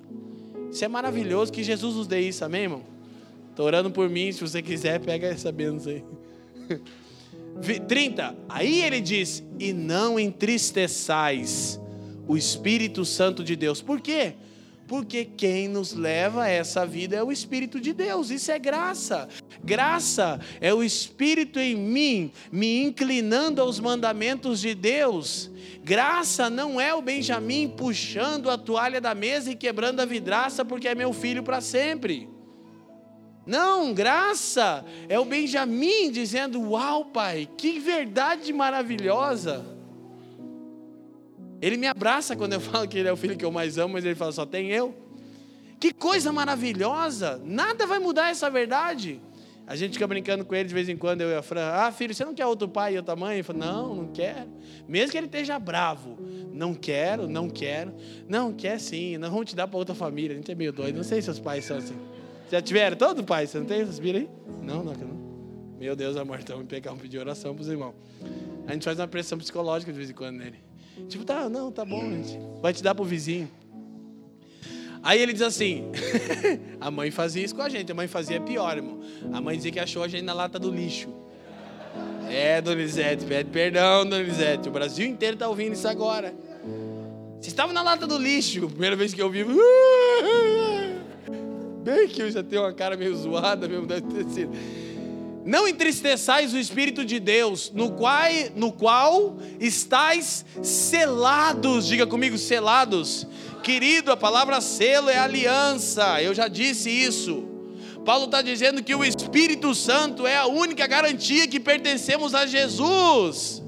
Isso 0.72 0.82
é 0.82 0.88
maravilhoso, 0.88 1.52
que 1.52 1.62
Jesus 1.62 1.94
nos 1.94 2.06
dê 2.06 2.20
isso, 2.22 2.42
amém, 2.42 2.62
irmão? 2.62 2.84
Estou 3.50 3.66
orando 3.66 3.90
por 3.90 4.08
mim, 4.08 4.32
se 4.32 4.40
você 4.40 4.62
quiser, 4.62 4.98
pega 4.98 5.26
essa 5.26 5.52
benção 5.52 5.92
aí. 5.92 6.02
30. 7.86 8.36
Aí 8.48 8.82
ele 8.82 9.00
diz: 9.00 9.42
E 9.58 9.72
não 9.72 10.18
entristeçais 10.18 11.80
o 12.26 12.36
Espírito 12.36 13.04
Santo 13.04 13.42
de 13.42 13.56
Deus. 13.56 13.82
Por 13.82 14.00
quê? 14.00 14.34
Porque 14.86 15.24
quem 15.24 15.68
nos 15.68 15.92
leva 15.92 16.42
a 16.42 16.48
essa 16.48 16.84
vida 16.84 17.14
é 17.14 17.22
o 17.22 17.30
Espírito 17.30 17.80
de 17.80 17.92
Deus, 17.92 18.28
isso 18.30 18.50
é 18.50 18.58
graça. 18.58 19.28
Graça 19.62 20.40
é 20.60 20.74
o 20.74 20.82
Espírito 20.82 21.60
em 21.60 21.76
mim, 21.76 22.32
me 22.50 22.82
inclinando 22.82 23.60
aos 23.60 23.78
mandamentos 23.78 24.60
de 24.60 24.74
Deus. 24.74 25.48
Graça 25.84 26.50
não 26.50 26.80
é 26.80 26.92
o 26.92 27.00
Benjamim 27.00 27.68
puxando 27.68 28.50
a 28.50 28.58
toalha 28.58 29.00
da 29.00 29.14
mesa 29.14 29.52
e 29.52 29.54
quebrando 29.54 30.00
a 30.00 30.04
vidraça 30.04 30.64
porque 30.64 30.88
é 30.88 30.94
meu 30.94 31.12
filho 31.12 31.44
para 31.44 31.60
sempre. 31.60 32.28
Não, 33.50 33.92
graça 33.92 34.84
é 35.08 35.18
o 35.18 35.24
Benjamim 35.24 36.08
dizendo: 36.12 36.60
Uau, 36.70 37.06
pai, 37.06 37.48
que 37.58 37.80
verdade 37.80 38.52
maravilhosa. 38.52 39.66
Ele 41.60 41.76
me 41.76 41.88
abraça 41.88 42.36
quando 42.36 42.52
eu 42.52 42.60
falo 42.62 42.86
que 42.86 42.96
ele 42.96 43.08
é 43.08 43.12
o 43.12 43.16
filho 43.16 43.36
que 43.36 43.44
eu 43.44 43.50
mais 43.50 43.76
amo, 43.76 43.94
mas 43.94 44.04
ele 44.04 44.14
fala: 44.14 44.30
Só 44.30 44.46
tem 44.46 44.70
eu. 44.70 44.94
Que 45.80 45.92
coisa 45.92 46.30
maravilhosa, 46.30 47.42
nada 47.44 47.88
vai 47.88 47.98
mudar 47.98 48.30
essa 48.30 48.48
verdade. 48.48 49.20
A 49.66 49.74
gente 49.74 49.94
fica 49.94 50.06
brincando 50.06 50.44
com 50.44 50.54
ele 50.54 50.68
de 50.68 50.74
vez 50.74 50.88
em 50.88 50.96
quando, 50.96 51.22
eu 51.22 51.30
e 51.30 51.34
a 51.34 51.42
Fran. 51.42 51.70
Ah, 51.72 51.90
filho, 51.90 52.14
você 52.14 52.24
não 52.24 52.34
quer 52.34 52.46
outro 52.46 52.68
pai 52.68 52.94
e 52.94 52.96
outra 52.98 53.16
mãe? 53.16 53.34
Ele 53.34 53.42
fala, 53.42 53.58
não, 53.58 53.94
não 53.94 54.06
quero. 54.12 54.48
Mesmo 54.88 55.10
que 55.12 55.18
ele 55.18 55.26
esteja 55.26 55.58
bravo. 55.58 56.18
Não 56.52 56.74
quero, 56.74 57.28
não 57.28 57.48
quero. 57.48 57.94
Não, 58.28 58.52
quer 58.52 58.80
sim. 58.80 59.16
Não 59.16 59.30
vamos 59.30 59.48
te 59.50 59.56
dar 59.56 59.68
para 59.68 59.78
outra 59.78 59.94
família. 59.94 60.32
A 60.32 60.36
gente 60.36 60.50
é 60.50 60.56
meio 60.56 60.72
doido. 60.72 60.96
Não 60.96 61.04
sei 61.04 61.20
se 61.20 61.26
seus 61.26 61.38
pais 61.38 61.64
são 61.64 61.76
assim. 61.76 61.94
Já 62.50 62.60
tiveram 62.60 62.96
todo, 62.96 63.22
pai? 63.22 63.46
Você 63.46 63.58
não 63.58 63.66
tem? 63.66 63.84
Respira 63.84 64.18
aí? 64.18 64.28
Não, 64.60 64.82
não, 64.82 64.92
não. 64.92 65.20
Meu 65.78 65.94
Deus, 65.94 66.16
amor, 66.16 66.40
então 66.40 66.56
vamos 66.56 66.68
pegar 66.68 66.92
um 66.92 66.98
pedir 66.98 67.18
oração 67.18 67.54
para 67.54 67.62
os 67.62 67.68
irmãos. 67.68 67.94
A 68.66 68.72
gente 68.72 68.84
faz 68.84 68.98
uma 68.98 69.06
pressão 69.06 69.38
psicológica 69.38 69.92
de 69.92 69.96
vez 69.96 70.10
em 70.10 70.14
quando 70.14 70.36
nele. 70.36 70.58
Tipo, 71.08 71.24
tá, 71.24 71.48
não, 71.48 71.70
tá 71.70 71.84
bom, 71.84 72.02
gente. 72.02 72.38
Vai 72.60 72.74
te 72.74 72.82
dar 72.82 72.94
pro 72.94 73.04
vizinho. 73.04 73.48
Aí 75.02 75.20
ele 75.22 75.32
diz 75.32 75.42
assim: 75.42 75.90
a 76.80 76.90
mãe 76.90 77.10
fazia 77.10 77.44
isso 77.44 77.54
com 77.54 77.62
a 77.62 77.68
gente, 77.68 77.90
a 77.90 77.94
mãe 77.94 78.08
fazia 78.08 78.40
pior, 78.40 78.76
irmão. 78.76 79.00
A 79.32 79.40
mãe 79.40 79.56
dizia 79.56 79.72
que 79.72 79.80
achou 79.80 80.02
a 80.02 80.08
gente 80.08 80.22
na 80.22 80.34
lata 80.34 80.58
do 80.58 80.70
lixo. 80.70 81.08
É, 82.28 82.60
Donizete, 82.60 83.24
pede 83.24 83.50
perdão, 83.50 84.06
Donizete. 84.06 84.68
O 84.68 84.72
Brasil 84.72 85.06
inteiro 85.06 85.36
tá 85.36 85.48
ouvindo 85.48 85.72
isso 85.72 85.88
agora. 85.88 86.34
Você 87.40 87.48
estava 87.48 87.72
na 87.72 87.82
lata 87.82 88.06
do 88.06 88.18
lixo, 88.18 88.68
primeira 88.68 88.94
vez 88.96 89.14
que 89.14 89.22
eu 89.22 89.30
vi. 89.30 89.46
Bem 91.90 92.06
que 92.06 92.22
eu 92.22 92.30
já 92.30 92.40
tenho 92.40 92.62
uma 92.62 92.72
cara 92.72 92.96
meio 92.96 93.16
zoada 93.16 93.66
mesmo, 93.66 93.84
deve 93.84 94.02
ter 94.02 94.24
sido. 94.30 94.52
Não 95.44 95.66
entristeçais 95.66 96.54
o 96.54 96.58
Espírito 96.58 97.04
de 97.04 97.18
Deus, 97.18 97.72
no 97.74 97.90
qual, 97.90 98.30
no 98.54 98.70
qual 98.70 99.36
estáis 99.58 100.44
selados. 100.62 101.88
Diga 101.88 102.06
comigo, 102.06 102.38
selados. 102.38 103.26
Querido, 103.64 104.12
a 104.12 104.16
palavra 104.16 104.60
selo 104.60 105.10
é 105.10 105.18
aliança. 105.18 106.22
Eu 106.22 106.32
já 106.32 106.46
disse 106.46 106.88
isso. 106.88 107.44
Paulo 108.04 108.26
está 108.26 108.40
dizendo 108.40 108.84
que 108.84 108.94
o 108.94 109.04
Espírito 109.04 109.74
Santo 109.74 110.28
é 110.28 110.36
a 110.36 110.46
única 110.46 110.86
garantia 110.86 111.48
que 111.48 111.58
pertencemos 111.58 112.36
a 112.36 112.46
Jesus. 112.46 113.60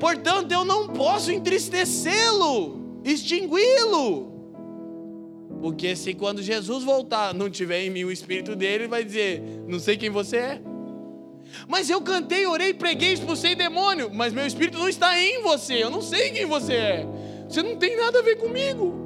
Portanto, 0.00 0.50
eu 0.50 0.64
não 0.64 0.88
posso 0.88 1.30
entristecê-lo, 1.30 3.00
extingui-lo. 3.04 4.35
Porque 5.60 5.96
se 5.96 6.14
quando 6.14 6.42
Jesus 6.42 6.84
voltar 6.84 7.34
não 7.34 7.50
tiver 7.50 7.84
em 7.84 7.90
mim 7.90 8.04
o 8.04 8.12
Espírito 8.12 8.54
dele, 8.54 8.84
ele 8.84 8.88
vai 8.88 9.04
dizer: 9.04 9.42
Não 9.66 9.78
sei 9.78 9.96
quem 9.96 10.10
você 10.10 10.36
é. 10.36 10.62
Mas 11.68 11.88
eu 11.88 12.00
cantei, 12.00 12.46
orei, 12.46 12.74
preguei, 12.74 13.12
expulsei 13.12 13.54
demônio, 13.54 14.10
mas 14.12 14.32
meu 14.32 14.46
Espírito 14.46 14.78
não 14.78 14.88
está 14.88 15.18
em 15.18 15.42
você. 15.42 15.82
Eu 15.82 15.90
não 15.90 16.02
sei 16.02 16.30
quem 16.30 16.46
você 16.46 16.74
é. 16.74 17.06
Você 17.48 17.62
não 17.62 17.76
tem 17.76 17.96
nada 17.96 18.18
a 18.18 18.22
ver 18.22 18.36
comigo. 18.36 19.04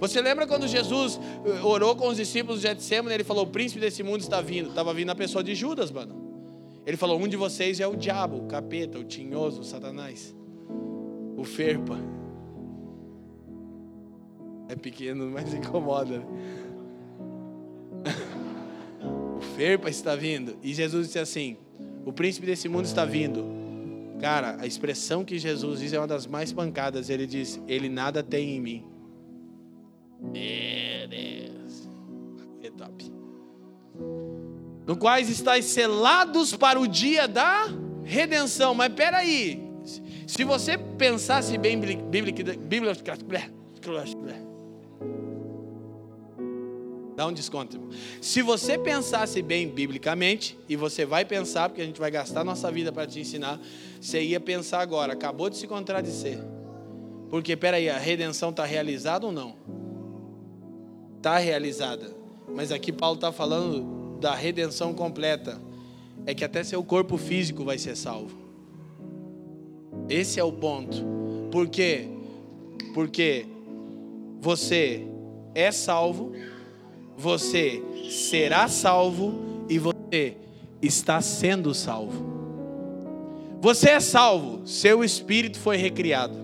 Você 0.00 0.20
lembra 0.20 0.46
quando 0.46 0.66
Jesus 0.66 1.20
eh, 1.44 1.60
orou 1.62 1.94
com 1.94 2.08
os 2.08 2.16
discípulos 2.16 2.62
de 2.62 2.68
Getsemane, 2.68 3.14
ele 3.14 3.24
falou: 3.24 3.44
"O 3.44 3.48
príncipe 3.48 3.80
desse 3.80 4.02
mundo 4.02 4.20
está 4.20 4.40
vindo". 4.40 4.70
Estava 4.70 4.94
vindo 4.94 5.10
a 5.10 5.14
pessoa 5.14 5.44
de 5.44 5.54
Judas, 5.54 5.90
mano. 5.90 6.16
Ele 6.86 6.96
falou: 6.96 7.20
"Um 7.20 7.28
de 7.28 7.36
vocês 7.36 7.80
é 7.80 7.86
o 7.86 7.94
diabo, 7.94 8.38
o 8.38 8.46
capeta, 8.46 8.98
o 8.98 9.04
tinhoso, 9.04 9.60
o 9.60 9.64
Satanás, 9.64 10.34
o 11.36 11.44
ferpa". 11.44 12.19
É 14.70 14.76
pequeno, 14.76 15.28
mas 15.28 15.52
incomoda. 15.52 16.18
Né? 16.18 16.24
o 19.36 19.40
ferpa 19.56 19.90
está 19.90 20.14
vindo. 20.14 20.56
E 20.62 20.72
Jesus 20.72 21.08
disse 21.08 21.18
assim: 21.18 21.56
"O 22.06 22.12
príncipe 22.12 22.46
desse 22.46 22.68
mundo 22.68 22.84
está 22.84 23.04
vindo". 23.04 23.44
Cara, 24.20 24.58
a 24.60 24.66
expressão 24.66 25.24
que 25.24 25.38
Jesus 25.38 25.80
diz 25.80 25.92
é 25.92 25.98
uma 25.98 26.06
das 26.06 26.24
mais 26.24 26.52
pancadas. 26.52 27.10
Ele 27.10 27.26
diz: 27.26 27.60
"Ele 27.66 27.88
nada 27.88 28.22
tem 28.22 28.50
em 28.50 28.60
mim". 28.60 28.84
Meu 30.20 31.08
Deus. 31.08 31.88
É 32.62 32.70
top. 32.70 33.12
No 34.86 34.96
quais 34.96 35.28
estáis 35.28 35.64
selados 35.64 36.54
para 36.54 36.78
o 36.78 36.86
dia 36.86 37.26
da 37.26 37.66
redenção. 38.04 38.72
Mas 38.72 38.92
peraí. 38.92 39.68
Se 40.28 40.44
você 40.44 40.78
pensasse 40.78 41.58
bem 41.58 41.80
bíblia, 41.80 42.94
Dá 47.20 47.26
um 47.26 47.34
desconto. 47.34 47.78
Se 48.22 48.40
você 48.40 48.78
pensasse 48.78 49.42
bem 49.42 49.68
biblicamente, 49.68 50.58
e 50.66 50.74
você 50.74 51.04
vai 51.04 51.22
pensar, 51.22 51.68
porque 51.68 51.82
a 51.82 51.84
gente 51.84 52.00
vai 52.00 52.10
gastar 52.10 52.42
nossa 52.42 52.72
vida 52.72 52.90
para 52.90 53.06
te 53.06 53.20
ensinar, 53.20 53.60
você 54.00 54.22
ia 54.22 54.40
pensar 54.40 54.80
agora, 54.80 55.12
acabou 55.12 55.50
de 55.50 55.58
se 55.58 55.66
contradizer. 55.66 56.38
Porque, 57.28 57.54
peraí, 57.54 57.90
a 57.90 57.98
redenção 57.98 58.48
está 58.48 58.64
realizada 58.64 59.26
ou 59.26 59.32
não? 59.32 59.54
Está 61.18 61.36
realizada. 61.36 62.10
Mas 62.48 62.72
aqui 62.72 62.90
Paulo 62.90 63.16
está 63.16 63.30
falando 63.30 64.18
da 64.18 64.34
redenção 64.34 64.94
completa. 64.94 65.60
É 66.24 66.34
que 66.34 66.42
até 66.42 66.64
seu 66.64 66.82
corpo 66.82 67.18
físico 67.18 67.64
vai 67.64 67.76
ser 67.76 67.98
salvo. 67.98 68.34
Esse 70.08 70.40
é 70.40 70.42
o 70.42 70.52
ponto. 70.52 71.04
Por 71.52 71.68
quê? 71.68 72.08
Porque 72.94 73.44
você 74.40 75.06
é 75.54 75.70
salvo 75.70 76.32
você 77.20 77.82
será 78.10 78.66
salvo 78.66 79.66
e 79.68 79.78
você 79.78 80.38
está 80.80 81.20
sendo 81.20 81.74
salvo. 81.74 82.30
Você 83.60 83.90
é 83.90 84.00
salvo, 84.00 84.66
seu 84.66 85.04
espírito 85.04 85.58
foi 85.58 85.76
recriado. 85.76 86.34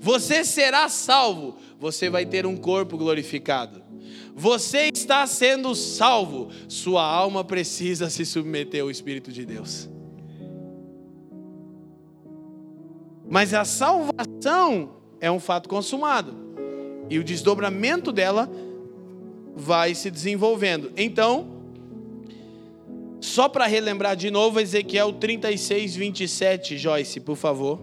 Você 0.00 0.44
será 0.44 0.88
salvo, 0.88 1.56
você 1.78 2.10
vai 2.10 2.26
ter 2.26 2.44
um 2.44 2.56
corpo 2.56 2.98
glorificado. 2.98 3.80
Você 4.34 4.90
está 4.92 5.24
sendo 5.28 5.76
salvo, 5.76 6.48
sua 6.66 7.04
alma 7.04 7.44
precisa 7.44 8.10
se 8.10 8.26
submeter 8.26 8.82
ao 8.82 8.90
Espírito 8.90 9.30
de 9.30 9.46
Deus. 9.46 9.88
Mas 13.30 13.54
a 13.54 13.64
salvação 13.64 14.96
é 15.20 15.30
um 15.30 15.38
fato 15.38 15.68
consumado, 15.68 16.34
e 17.08 17.18
o 17.18 17.24
desdobramento 17.24 18.10
dela 18.10 18.50
vai 19.54 19.94
se 19.94 20.10
desenvolvendo. 20.10 20.92
Então, 20.96 21.62
só 23.20 23.48
para 23.48 23.66
relembrar 23.66 24.16
de 24.16 24.30
novo, 24.30 24.58
Ezequiel 24.60 25.12
36, 25.12 25.96
27, 25.96 26.78
Joyce, 26.78 27.20
por 27.20 27.36
favor. 27.36 27.78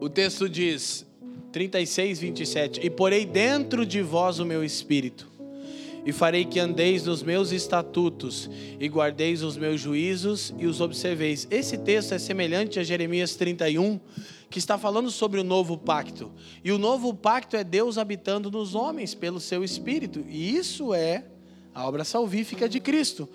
O 0.00 0.08
texto 0.08 0.48
diz, 0.48 1.06
36, 1.52 2.18
27, 2.18 2.80
E 2.82 2.90
porei 2.90 3.26
dentro 3.26 3.84
de 3.84 4.00
vós 4.00 4.38
o 4.38 4.46
meu 4.46 4.64
espírito 4.64 5.27
e 6.08 6.12
farei 6.12 6.46
que 6.46 6.58
andeis 6.58 7.04
nos 7.04 7.22
meus 7.22 7.52
estatutos 7.52 8.48
e 8.80 8.88
guardeis 8.88 9.42
os 9.42 9.58
meus 9.58 9.78
juízos 9.78 10.54
e 10.56 10.64
os 10.64 10.80
observeis. 10.80 11.46
Esse 11.50 11.76
texto 11.76 12.14
é 12.14 12.18
semelhante 12.18 12.80
a 12.80 12.82
Jeremias 12.82 13.34
31, 13.34 14.00
que 14.48 14.58
está 14.58 14.78
falando 14.78 15.10
sobre 15.10 15.38
o 15.38 15.44
novo 15.44 15.76
pacto. 15.76 16.32
E 16.64 16.72
o 16.72 16.78
novo 16.78 17.12
pacto 17.12 17.58
é 17.58 17.62
Deus 17.62 17.98
habitando 17.98 18.50
nos 18.50 18.74
homens 18.74 19.14
pelo 19.14 19.38
seu 19.38 19.62
espírito, 19.62 20.24
e 20.26 20.56
isso 20.56 20.94
é 20.94 21.26
a 21.74 21.86
obra 21.86 22.04
salvífica 22.04 22.70
de 22.70 22.80
Cristo. 22.80 23.28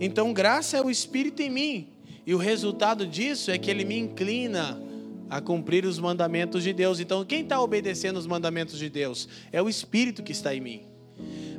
Então, 0.00 0.32
graça 0.32 0.76
é 0.76 0.82
o 0.82 0.90
espírito 0.90 1.40
em 1.40 1.50
mim, 1.50 1.88
e 2.26 2.34
o 2.34 2.38
resultado 2.38 3.06
disso 3.06 3.52
é 3.52 3.58
que 3.58 3.70
ele 3.70 3.84
me 3.84 3.96
inclina 3.96 4.82
a 5.30 5.40
cumprir 5.40 5.84
os 5.84 6.00
mandamentos 6.00 6.64
de 6.64 6.72
Deus. 6.72 6.98
Então, 6.98 7.24
quem 7.24 7.42
está 7.42 7.60
obedecendo 7.60 8.16
os 8.16 8.26
mandamentos 8.26 8.76
de 8.76 8.90
Deus? 8.90 9.28
É 9.52 9.62
o 9.62 9.68
Espírito 9.68 10.20
que 10.20 10.32
está 10.32 10.52
em 10.52 10.60
mim. 10.60 10.82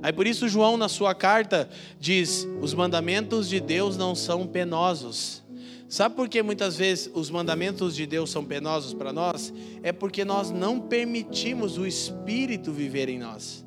Aí 0.02 0.14
por 0.14 0.26
isso 0.26 0.48
João 0.48 0.78
na 0.78 0.90
sua 0.90 1.14
carta 1.14 1.70
diz: 2.00 2.48
"Os 2.62 2.74
mandamentos 2.74 3.50
de 3.50 3.60
Deus 3.60 3.98
não 3.98 4.16
são 4.16 4.48
penosos". 4.48 5.44
Sabe 5.90 6.16
por 6.16 6.30
que 6.30 6.44
muitas 6.44 6.78
vezes 6.78 7.10
os 7.16 7.32
mandamentos 7.32 7.96
de 7.96 8.06
Deus 8.06 8.30
são 8.30 8.46
penosos 8.46 8.94
para 8.94 9.12
nós? 9.12 9.52
É 9.82 9.92
porque 9.92 10.24
nós 10.24 10.52
não 10.52 10.80
permitimos 10.80 11.80
o 11.80 11.86
espírito 11.88 12.72
viver 12.72 13.10
em 13.10 13.18
nós. 13.18 13.66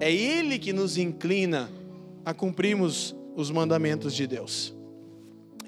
É 0.00 0.10
ele 0.10 0.58
que 0.58 0.72
nos 0.72 0.96
inclina 0.96 1.70
a 2.24 2.32
cumprirmos 2.32 3.14
os 3.36 3.50
mandamentos 3.50 4.14
de 4.14 4.26
Deus. 4.26 4.74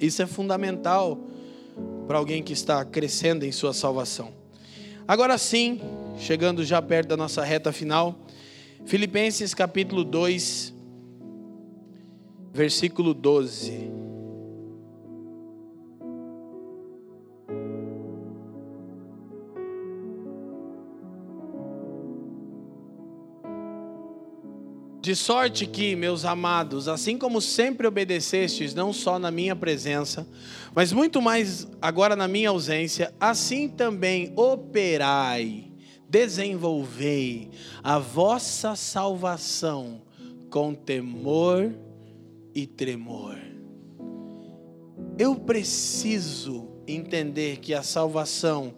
Isso 0.01 0.23
é 0.23 0.27
fundamental 0.27 1.19
para 2.07 2.17
alguém 2.17 2.43
que 2.43 2.55
está 2.55 2.83
crescendo 2.83 3.45
em 3.45 3.53
sua 3.53 3.75
salvação. 3.75 4.33
Agora 5.07 5.37
sim, 5.37 5.81
chegando 6.19 6.65
já 6.65 6.81
perto 6.81 7.09
da 7.09 7.17
nossa 7.17 7.45
reta 7.45 7.73
final, 7.73 8.19
Filipenses 8.87 9.53
capítulo 9.53 10.05
2, 10.05 10.73
versículo 12.55 13.13
12. 13.13 13.91
De 25.01 25.17
sorte 25.17 25.67
que, 25.67 25.97
meus 25.97 26.25
amados, 26.25 26.87
assim 26.87 27.19
como 27.19 27.41
sempre 27.41 27.89
obedecestes, 27.89 28.73
não 28.73 28.93
só 28.93 29.19
na 29.19 29.33
minha 29.33 29.57
presença, 29.57 30.25
mas 30.73 30.93
muito 30.93 31.21
mais 31.21 31.67
agora 31.83 32.15
na 32.15 32.29
minha 32.29 32.51
ausência, 32.51 33.13
assim 33.19 33.69
também 33.69 34.33
operai 34.37 35.76
desenvolvei 36.09 37.51
a 37.83 37.99
vossa 37.99 38.77
salvação 38.77 40.03
com 40.51 40.75
temor 40.75 41.75
e 42.55 42.67
tremor. 42.67 43.37
Eu 45.19 45.35
preciso 45.35 46.69
entender 46.87 47.59
que 47.59 47.75
a 47.75 47.83
salvação 47.83 48.75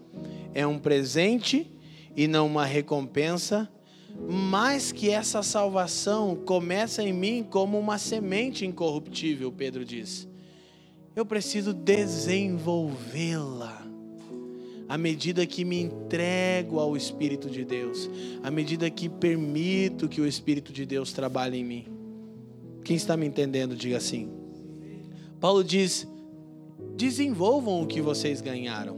é 0.55 0.67
um 0.67 0.79
presente 0.79 1.71
e 2.17 2.27
não 2.27 2.47
uma 2.47 2.65
recompensa, 2.65 3.71
mas 4.29 4.91
que 4.91 5.11
essa 5.11 5.43
salvação 5.43 6.35
começa 6.35 7.03
em 7.03 7.13
mim 7.13 7.47
como 7.49 7.79
uma 7.79 7.99
semente 7.99 8.67
incorruptível, 8.67 9.53
Pedro 9.53 9.85
diz. 9.85 10.27
Eu 11.15 11.27
preciso 11.27 11.73
desenvolvê-la 11.73 13.88
à 14.89 14.97
medida 14.97 15.47
que 15.47 15.65
me 15.65 15.81
entrego 15.81 16.81
ao 16.81 16.97
Espírito 16.97 17.51
de 17.51 17.65
Deus, 17.65 18.09
à 18.43 18.51
medida 18.51 18.89
que 18.89 19.09
permito 19.09 20.09
que 20.09 20.21
o 20.21 20.27
Espírito 20.27 20.73
de 20.73 20.87
Deus 20.87 21.13
trabalhe 21.13 21.59
em 21.59 21.65
mim. 21.65 21.87
Quem 22.83 22.97
está 22.97 23.17
me 23.17 23.27
entendendo, 23.27 23.77
diga 23.77 23.99
assim. 23.99 24.31
Paulo 25.39 25.63
diz: 25.63 26.09
desenvolvam 26.97 27.83
o 27.83 27.87
que 27.87 28.01
vocês 28.01 28.41
ganharam. 28.41 28.97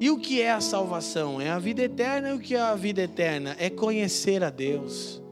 E 0.00 0.10
o 0.10 0.18
que 0.18 0.42
é 0.42 0.50
a 0.50 0.60
salvação? 0.60 1.40
É 1.40 1.50
a 1.50 1.58
vida 1.58 1.82
eterna. 1.82 2.30
E 2.30 2.32
o 2.34 2.40
que 2.40 2.56
é 2.56 2.60
a 2.60 2.74
vida 2.74 3.02
eterna? 3.02 3.54
É 3.58 3.70
conhecer 3.70 4.42
a 4.42 4.50
Deus. 4.50 5.22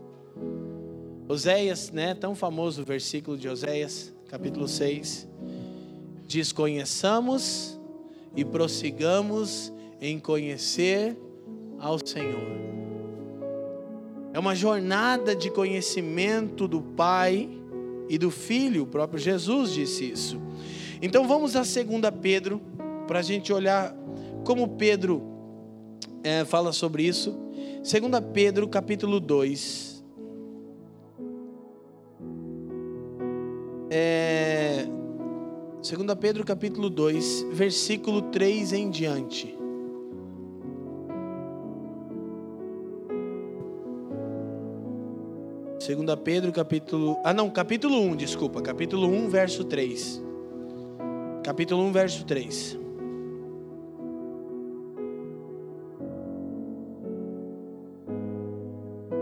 Oséias, 1.28 1.90
né, 1.90 2.14
tão 2.14 2.34
famoso 2.34 2.82
o 2.82 2.84
versículo 2.84 3.36
de 3.36 3.48
Oséias, 3.48 4.14
capítulo 4.28 4.68
6, 4.68 5.28
diz: 6.28 6.52
Conheçamos 6.52 7.78
e 8.36 8.44
prossigamos 8.44 9.72
em 10.00 10.18
conhecer 10.18 11.16
ao 11.78 11.98
Senhor. 12.04 12.62
É 14.32 14.38
uma 14.38 14.54
jornada 14.54 15.36
de 15.36 15.50
conhecimento 15.50 16.66
do 16.66 16.80
Pai 16.80 17.48
e 18.08 18.16
do 18.16 18.30
Filho, 18.30 18.84
o 18.84 18.86
próprio 18.86 19.18
Jesus 19.18 19.72
disse 19.72 20.10
isso. 20.10 20.40
Então 21.00 21.26
vamos 21.26 21.54
a 21.56 21.60
2 21.60 21.74
Pedro, 22.20 22.60
para 23.06 23.18
a 23.18 23.22
gente 23.22 23.52
olhar 23.52 23.94
como 24.44 24.68
Pedro 24.76 25.22
é, 26.22 26.44
fala 26.44 26.72
sobre 26.72 27.02
isso. 27.04 27.36
2 27.82 28.24
Pedro, 28.32 28.68
capítulo 28.68 29.20
2. 29.20 29.92
2 35.82 36.14
Pedro 36.20 36.44
capítulo 36.44 36.88
2, 36.88 37.46
versículo 37.50 38.22
3 38.22 38.72
em 38.72 38.88
diante. 38.88 39.58
Segunda 45.80 46.16
Pedro 46.16 46.52
capítulo, 46.52 47.18
ah 47.24 47.34
não, 47.34 47.50
capítulo 47.50 48.00
1, 48.00 48.14
desculpa, 48.14 48.62
capítulo 48.62 49.08
1, 49.08 49.28
verso 49.28 49.64
3. 49.64 50.22
Capítulo 51.42 51.82
1, 51.82 51.90
verso 51.90 52.24
3. 52.26 52.78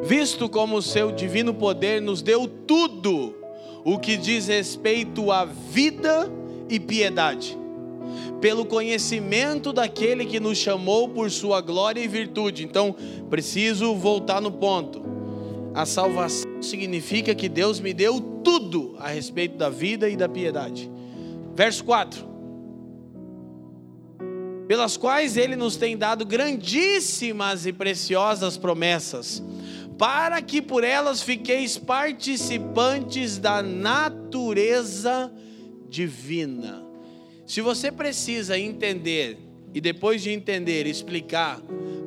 Visto 0.03 0.47
como 0.47 0.77
o 0.77 0.83
seu 0.83 1.11
divino 1.11 1.55
poder 1.55 2.03
nos 2.03 2.21
deu 2.21 2.47
tudo 2.47 3.35
o 3.83 3.99
que 3.99 4.19
diz 4.19 4.49
respeito 4.49 5.33
à 5.33 5.47
vida 5.47 6.40
e 6.71 6.79
piedade, 6.79 7.59
pelo 8.41 8.65
conhecimento 8.65 9.73
daquele 9.73 10.25
que 10.25 10.41
nos 10.41 10.57
chamou 10.57 11.09
por 11.09 11.31
sua 11.31 11.61
glória 11.61 12.01
e 12.01 12.09
virtude. 12.09 12.65
Então, 12.65 12.95
preciso 13.29 13.95
voltar 13.95 14.41
no 14.41 14.53
ponto. 14.53 15.03
A 15.75 15.85
salvação 15.85 16.63
significa 16.63 17.35
que 17.35 17.49
Deus 17.49 17.81
me 17.81 17.93
deu 17.93 18.21
tudo 18.43 18.97
a 18.99 19.09
respeito 19.09 19.57
da 19.57 19.69
vida 19.69 20.09
e 20.09 20.17
da 20.17 20.29
piedade. 20.29 20.91
Verso 21.55 21.85
4: 21.85 22.29
Pelas 24.67 24.97
quais 24.97 25.37
Ele 25.37 25.57
nos 25.57 25.77
tem 25.77 25.97
dado 25.97 26.25
grandíssimas 26.25 27.67
e 27.67 27.73
preciosas 27.73 28.57
promessas, 28.57 29.43
para 29.99 30.41
que 30.41 30.63
por 30.63 30.83
elas 30.83 31.23
fiqueis 31.23 31.77
participantes 31.77 33.39
da 33.39 33.63
natureza 33.63 35.31
divina. 35.91 36.83
Se 37.45 37.61
você 37.61 37.91
precisa 37.91 38.57
entender, 38.57 39.37
e 39.75 39.81
depois 39.81 40.23
de 40.23 40.31
entender, 40.31 40.87
explicar 40.87 41.61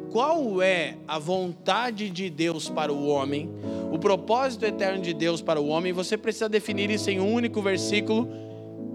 qual 0.09 0.61
é 0.61 0.95
a 1.07 1.19
vontade 1.19 2.09
de 2.09 2.29
Deus 2.29 2.69
para 2.69 2.93
o 2.93 3.07
homem, 3.07 3.49
o 3.91 3.99
propósito 3.99 4.65
eterno 4.65 5.01
de 5.01 5.13
Deus 5.13 5.41
para 5.41 5.59
o 5.59 5.67
homem, 5.67 5.91
você 5.91 6.17
precisa 6.17 6.47
definir 6.47 6.89
isso 6.89 7.09
em 7.09 7.19
um 7.19 7.33
único 7.33 7.61
versículo. 7.61 8.29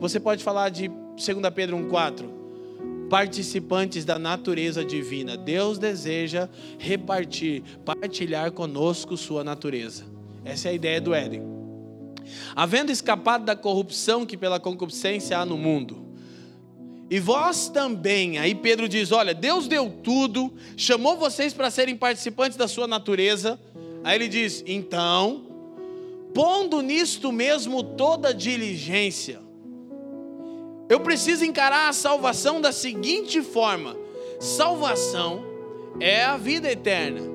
Você 0.00 0.18
pode 0.18 0.42
falar 0.42 0.70
de 0.70 0.88
2 0.88 0.96
Pedro 1.54 1.76
1,4. 1.76 2.24
Participantes 3.10 4.04
da 4.04 4.18
natureza 4.18 4.84
divina. 4.84 5.36
Deus 5.36 5.78
deseja 5.78 6.48
repartir, 6.78 7.62
partilhar 7.84 8.52
conosco 8.52 9.16
sua 9.16 9.42
natureza. 9.42 10.04
Essa 10.44 10.68
é 10.68 10.70
a 10.70 10.74
ideia 10.74 11.00
do 11.00 11.14
Éden. 11.14 11.57
Havendo 12.54 12.92
escapado 12.92 13.44
da 13.44 13.56
corrupção 13.56 14.24
que 14.26 14.36
pela 14.36 14.60
concupiscência 14.60 15.38
há 15.38 15.44
no 15.44 15.56
mundo 15.56 16.08
e 17.10 17.18
vós 17.18 17.68
também, 17.68 18.38
aí 18.38 18.54
Pedro 18.54 18.88
diz: 18.88 19.12
Olha, 19.12 19.32
Deus 19.32 19.66
deu 19.66 19.90
tudo, 20.02 20.52
chamou 20.76 21.16
vocês 21.16 21.54
para 21.54 21.70
serem 21.70 21.96
participantes 21.96 22.56
da 22.56 22.68
sua 22.68 22.86
natureza. 22.86 23.58
Aí 24.04 24.16
ele 24.16 24.28
diz: 24.28 24.62
Então, 24.66 25.46
pondo 26.34 26.82
nisto 26.82 27.32
mesmo 27.32 27.82
toda 27.82 28.34
diligência, 28.34 29.40
eu 30.88 31.00
preciso 31.00 31.44
encarar 31.44 31.88
a 31.88 31.94
salvação 31.94 32.60
da 32.60 32.72
seguinte 32.72 33.40
forma: 33.40 33.96
salvação 34.38 35.42
é 35.98 36.22
a 36.24 36.36
vida 36.36 36.70
eterna. 36.70 37.27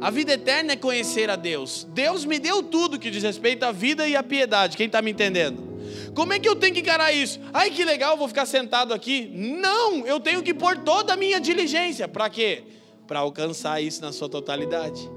A 0.00 0.10
vida 0.10 0.32
eterna 0.32 0.72
é 0.72 0.76
conhecer 0.76 1.28
a 1.28 1.36
Deus. 1.36 1.86
Deus 1.90 2.24
me 2.24 2.38
deu 2.38 2.62
tudo 2.62 2.98
que 2.98 3.10
diz 3.10 3.22
respeito 3.22 3.64
à 3.64 3.72
vida 3.72 4.06
e 4.06 4.14
à 4.14 4.22
piedade. 4.22 4.76
Quem 4.76 4.86
está 4.86 5.02
me 5.02 5.10
entendendo? 5.10 5.66
Como 6.14 6.32
é 6.32 6.38
que 6.38 6.48
eu 6.48 6.56
tenho 6.56 6.74
que 6.74 6.80
encarar 6.80 7.12
isso? 7.12 7.40
Ai, 7.52 7.70
que 7.70 7.84
legal, 7.84 8.16
vou 8.16 8.28
ficar 8.28 8.46
sentado 8.46 8.94
aqui. 8.94 9.30
Não, 9.34 10.06
eu 10.06 10.20
tenho 10.20 10.42
que 10.42 10.54
pôr 10.54 10.78
toda 10.78 11.14
a 11.14 11.16
minha 11.16 11.40
diligência. 11.40 12.06
Para 12.06 12.28
quê? 12.30 12.62
Para 13.06 13.20
alcançar 13.20 13.80
isso 13.82 14.02
na 14.02 14.12
sua 14.12 14.28
totalidade. 14.28 15.08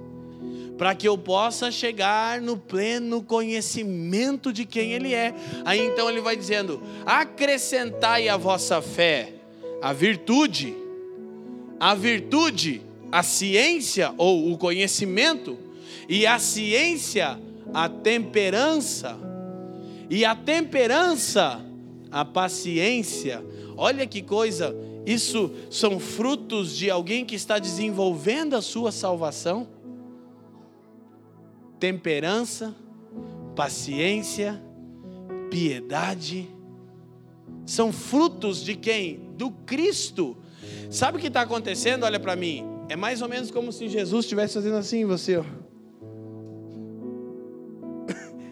Para 0.77 0.95
que 0.95 1.07
eu 1.07 1.17
possa 1.17 1.69
chegar 1.69 2.41
no 2.41 2.57
pleno 2.57 3.21
conhecimento 3.21 4.51
de 4.51 4.65
quem 4.65 4.93
Ele 4.93 5.13
é. 5.13 5.33
Aí 5.63 5.79
então 5.79 6.09
ele 6.09 6.21
vai 6.21 6.35
dizendo: 6.35 6.81
acrescentai 7.05 8.27
a 8.27 8.37
vossa 8.37 8.81
fé 8.81 9.41
a 9.81 9.91
virtude, 9.91 10.75
a 11.79 11.95
virtude, 11.95 12.83
a 13.11 13.23
ciência 13.23 14.13
ou 14.17 14.51
o 14.51 14.57
conhecimento, 14.57 15.57
e 16.07 16.25
a 16.25 16.39
ciência, 16.39 17.39
a 17.73 17.87
temperança 17.87 19.31
e 20.11 20.25
a 20.25 20.35
temperança, 20.35 21.65
a 22.11 22.25
paciência. 22.25 23.41
Olha 23.77 24.05
que 24.05 24.21
coisa, 24.21 24.75
isso 25.05 25.49
são 25.69 26.01
frutos 26.01 26.75
de 26.75 26.91
alguém 26.91 27.23
que 27.23 27.33
está 27.33 27.57
desenvolvendo 27.57 28.57
a 28.57 28.61
sua 28.61 28.91
salvação. 28.91 29.69
Temperança, 31.79 32.75
paciência, 33.55 34.61
piedade, 35.49 36.49
são 37.65 37.93
frutos 37.93 38.65
de 38.65 38.75
quem? 38.75 39.17
Do 39.37 39.49
Cristo. 39.49 40.35
Sabe 40.89 41.17
o 41.17 41.21
que 41.21 41.27
está 41.27 41.39
acontecendo? 41.39 42.03
Olha 42.03 42.19
para 42.19 42.35
mim. 42.35 42.65
É 42.91 42.95
mais 42.97 43.21
ou 43.21 43.29
menos 43.29 43.49
como 43.49 43.71
se 43.71 43.87
Jesus 43.87 44.25
estivesse 44.25 44.55
fazendo 44.55 44.75
assim 44.75 45.03
em 45.03 45.05
você. 45.05 45.37
Ó. 45.37 45.43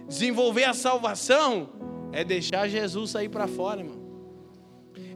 Desenvolver 0.07 0.63
a 0.63 0.73
salvação 0.73 1.67
é 2.13 2.23
deixar 2.23 2.69
Jesus 2.69 3.11
sair 3.11 3.27
para 3.27 3.49
fora, 3.49 3.81
irmão. 3.81 3.99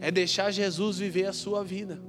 É 0.01 0.11
deixar 0.11 0.51
Jesus 0.51 0.97
viver 0.97 1.28
a 1.28 1.32
sua 1.32 1.63
vida. 1.63 2.01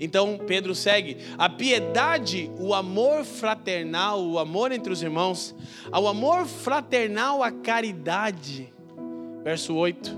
Então 0.00 0.40
Pedro 0.46 0.74
segue: 0.74 1.18
a 1.36 1.50
piedade, 1.50 2.50
o 2.58 2.72
amor 2.72 3.22
fraternal, 3.22 4.24
o 4.24 4.38
amor 4.38 4.72
entre 4.72 4.90
os 4.90 5.02
irmãos, 5.02 5.54
ao 5.90 6.08
amor 6.08 6.46
fraternal, 6.46 7.42
a 7.42 7.50
caridade. 7.50 8.72
Verso 9.44 9.74
8: 9.74 10.10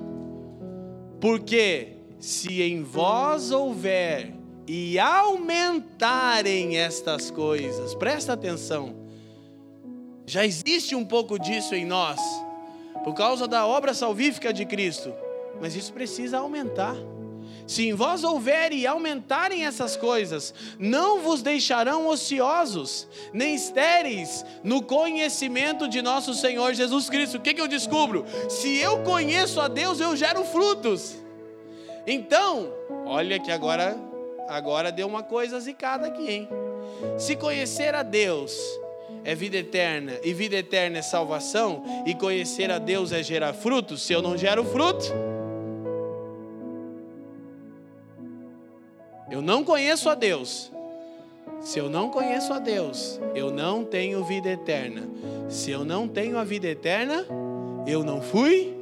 Porque 1.21 1.97
se 2.21 2.63
em 2.63 2.85
vós 2.85 3.51
houver 3.51 4.34
e 4.67 4.99
aumentarem 4.99 6.79
estas 6.79 7.31
coisas, 7.31 7.95
presta 7.95 8.33
atenção, 8.33 8.95
já 10.27 10.45
existe 10.45 10.95
um 10.95 11.05
pouco 11.05 11.39
disso 11.39 11.75
em 11.75 11.85
nós, 11.85 12.21
por 13.03 13.15
causa 13.15 13.47
da 13.47 13.67
obra 13.67 13.93
salvífica 13.93 14.53
de 14.53 14.65
Cristo, 14.65 15.13
mas 15.61 15.77
isso 15.77 15.93
precisa 15.93 16.39
aumentar. 16.39 16.97
Se 17.67 17.89
em 17.89 17.95
vós 17.95 18.25
houver 18.25 18.73
e 18.73 18.87
aumentarem 18.87 19.65
essas 19.65 19.97
coisas, 19.97 20.53
não 20.79 21.21
vos 21.21 21.41
deixarão 21.41 22.09
ociosos, 22.09 23.09
nem 23.33 23.55
estéreis 23.55 24.45
no 24.63 24.83
conhecimento 24.83 25.89
de 25.89 26.03
nosso 26.03 26.35
Senhor 26.35 26.75
Jesus 26.75 27.09
Cristo. 27.09 27.39
O 27.39 27.41
que, 27.41 27.55
que 27.55 27.61
eu 27.61 27.69
descubro? 27.69 28.27
Se 28.51 28.77
eu 28.77 29.03
conheço 29.03 29.61
a 29.61 29.69
Deus, 29.69 29.99
eu 29.99 30.15
gero 30.15 30.45
frutos. 30.45 31.17
Então, 32.07 32.71
olha 33.07 33.41
que 33.41 33.51
agora, 33.51 33.97
agora 34.49 34.93
deu 34.93 35.07
uma 35.07 35.23
coisa 35.23 35.59
zicada 35.61 36.07
aqui, 36.07 36.31
hein? 36.31 36.49
Se 37.19 37.37
conhecer 37.37 37.95
a 37.95 38.03
Deus 38.03 38.57
é 39.25 39.35
vida 39.35 39.57
eterna, 39.57 40.13
e 40.23 40.35
vida 40.35 40.57
eterna 40.57 40.99
é 40.99 41.03
salvação, 41.03 41.83
e 42.07 42.15
conhecer 42.15 42.71
a 42.71 42.79
Deus 42.79 43.11
é 43.11 43.23
gerar 43.23 43.55
frutos, 43.55 44.03
se 44.03 44.13
eu 44.13 44.21
não 44.21 44.37
gero 44.37 44.65
fruto, 44.65 45.07
eu 49.31 49.41
não 49.41 49.65
conheço 49.65 50.09
a 50.11 50.15
Deus. 50.15 50.71
Se 51.61 51.79
eu 51.79 51.89
não 51.89 52.11
conheço 52.11 52.53
a 52.53 52.59
Deus, 52.59 53.19
eu 53.35 53.51
não 53.51 53.85
tenho 53.85 54.23
vida 54.23 54.51
eterna. 54.51 55.09
Se 55.49 55.71
eu 55.71 55.83
não 55.83 56.07
tenho 56.07 56.39
a 56.39 56.45
vida 56.45 56.69
eterna, 56.69 57.27
eu 57.87 58.05
não 58.05 58.21
fui. 58.21 58.74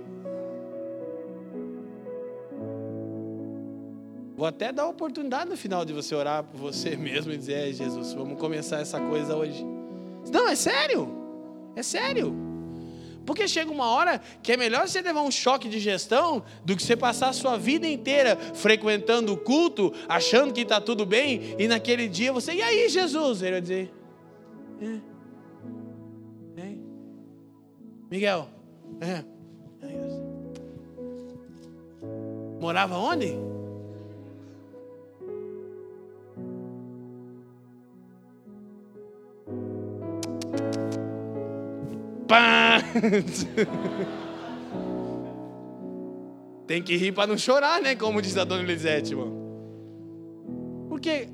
Vou 4.42 4.48
até 4.48 4.72
dar 4.72 4.82
a 4.82 4.88
oportunidade 4.88 5.48
no 5.48 5.56
final 5.56 5.84
de 5.84 5.92
você 5.92 6.16
orar 6.16 6.42
por 6.42 6.58
você 6.58 6.96
mesmo 6.98 7.30
e 7.30 7.38
dizer: 7.38 7.68
é, 7.68 7.72
Jesus, 7.72 8.12
vamos 8.12 8.40
começar 8.40 8.80
essa 8.80 8.98
coisa 8.98 9.36
hoje. 9.36 9.64
Não, 10.32 10.48
é 10.48 10.56
sério. 10.56 11.08
É 11.76 11.82
sério. 11.84 12.34
Porque 13.24 13.46
chega 13.46 13.70
uma 13.70 13.86
hora 13.86 14.20
que 14.42 14.50
é 14.50 14.56
melhor 14.56 14.88
você 14.88 15.00
levar 15.00 15.22
um 15.22 15.30
choque 15.30 15.68
de 15.68 15.78
gestão 15.78 16.42
do 16.64 16.74
que 16.74 16.82
você 16.82 16.96
passar 16.96 17.28
a 17.28 17.32
sua 17.32 17.56
vida 17.56 17.86
inteira 17.86 18.36
frequentando 18.52 19.32
o 19.32 19.36
culto, 19.36 19.92
achando 20.08 20.52
que 20.52 20.62
está 20.62 20.80
tudo 20.80 21.06
bem, 21.06 21.54
e 21.56 21.68
naquele 21.68 22.08
dia 22.08 22.32
você, 22.32 22.52
e 22.52 22.62
aí 22.62 22.88
Jesus? 22.88 23.42
Ele 23.42 23.52
vai 23.52 23.60
dizer, 23.60 23.94
é. 24.80 26.60
é. 26.62 26.74
Miguel, 28.10 28.48
é. 29.00 29.24
Morava 32.60 32.98
onde? 32.98 33.51
Pá! 42.32 42.78
Tem 46.66 46.82
que 46.82 46.96
rir 46.96 47.12
para 47.12 47.26
não 47.26 47.36
chorar, 47.36 47.82
né? 47.82 47.94
Como 47.94 48.22
diz 48.22 48.38
a 48.38 48.44
dona 48.44 48.62
Elisete, 48.62 49.12
irmão. 49.12 49.36
Porque 50.88 51.28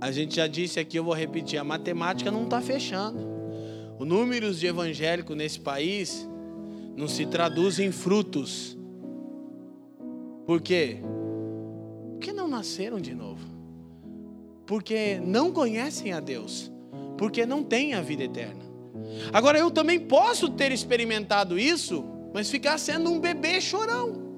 a 0.00 0.12
gente 0.12 0.36
já 0.36 0.46
disse 0.46 0.78
aqui, 0.78 0.96
eu 0.96 1.02
vou 1.02 1.12
repetir, 1.12 1.58
a 1.58 1.64
matemática 1.64 2.30
não 2.30 2.44
está 2.44 2.60
fechando. 2.60 3.18
Os 3.98 4.06
números 4.06 4.60
de 4.60 4.68
evangélico 4.68 5.34
nesse 5.34 5.58
país 5.58 6.28
não 6.96 7.08
se 7.08 7.26
traduz 7.26 7.80
em 7.80 7.90
frutos. 7.90 8.78
Por 10.46 10.60
quê? 10.60 10.98
Porque 12.12 12.32
não 12.32 12.46
nasceram 12.46 13.00
de 13.00 13.12
novo. 13.12 13.44
Porque 14.64 15.18
não 15.18 15.50
conhecem 15.50 16.12
a 16.12 16.20
Deus. 16.20 16.70
Porque 17.16 17.44
não 17.44 17.64
têm 17.64 17.94
a 17.94 18.00
vida 18.00 18.22
eterna. 18.22 18.67
Agora 19.32 19.58
eu 19.58 19.70
também 19.70 19.98
posso 19.98 20.48
ter 20.48 20.72
experimentado 20.72 21.58
isso, 21.58 22.04
mas 22.32 22.50
ficar 22.50 22.78
sendo 22.78 23.10
um 23.10 23.20
bebê 23.20 23.60
chorão. 23.60 24.28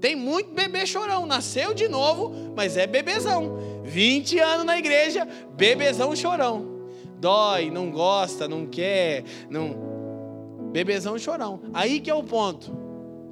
Tem 0.00 0.16
muito 0.16 0.52
bebê 0.52 0.86
chorão, 0.86 1.26
nasceu 1.26 1.74
de 1.74 1.86
novo, 1.86 2.52
mas 2.56 2.76
é 2.76 2.86
bebezão. 2.86 3.58
20 3.84 4.38
anos 4.38 4.64
na 4.64 4.78
igreja, 4.78 5.26
bebezão 5.56 6.16
chorão. 6.16 6.88
Dói, 7.18 7.70
não 7.70 7.90
gosta, 7.90 8.48
não 8.48 8.66
quer, 8.66 9.24
não. 9.50 10.70
Bebezão 10.72 11.18
chorão. 11.18 11.60
Aí 11.74 12.00
que 12.00 12.10
é 12.10 12.14
o 12.14 12.22
ponto. 12.22 12.74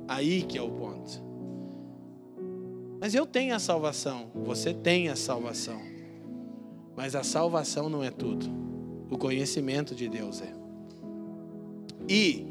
Aí 0.06 0.42
que 0.42 0.58
é 0.58 0.62
o 0.62 0.70
ponto. 0.70 0.88
Mas 3.00 3.14
eu 3.14 3.24
tenho 3.24 3.54
a 3.54 3.58
salvação, 3.58 4.30
você 4.34 4.74
tem 4.74 5.08
a 5.08 5.16
salvação. 5.16 5.80
Mas 6.96 7.14
a 7.14 7.22
salvação 7.22 7.88
não 7.88 8.02
é 8.02 8.10
tudo. 8.10 8.67
O 9.10 9.16
conhecimento 9.16 9.94
de 9.94 10.08
Deus 10.08 10.42
é. 10.42 10.52
E, 12.08 12.46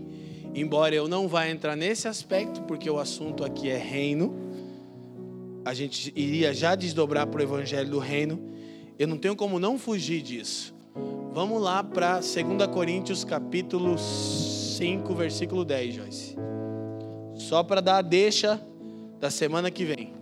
embora 0.53 0.93
eu 0.93 1.08
não 1.08 1.28
vá 1.28 1.49
entrar 1.49 1.76
nesse 1.76 2.08
aspecto, 2.08 2.62
porque 2.64 2.89
o 2.89 2.99
assunto 2.99 3.43
aqui 3.43 3.70
é 3.70 3.78
reino, 3.78 4.36
a 5.66 5.74
gente 5.74 6.14
iria 6.16 6.53
já 6.53 6.76
desdobrar 6.76 7.28
para 7.28 7.39
o 7.39 7.43
evangelho 7.43 7.89
do 7.89 7.99
reino, 7.99 8.39
eu 8.97 9.08
não 9.08 9.18
tenho 9.18 9.36
como 9.36 9.60
não 9.60 9.78
fugir 9.78 10.22
disso. 10.22 10.74
Vamos 11.34 11.62
lá 11.62 11.84
para 11.84 12.16
2 12.16 12.36
Coríntios 12.74 13.24
capítulo 13.24 13.97
5, 13.97 15.14
versículo 15.14 15.64
10, 15.64 15.95
Joyce. 15.95 16.36
Só 17.36 17.64
para 17.64 17.82
dar 17.82 17.97
a 17.97 18.01
deixa 18.01 18.60
da 19.20 19.30
semana 19.30 19.70
que 19.70 19.86
vem. 19.86 20.14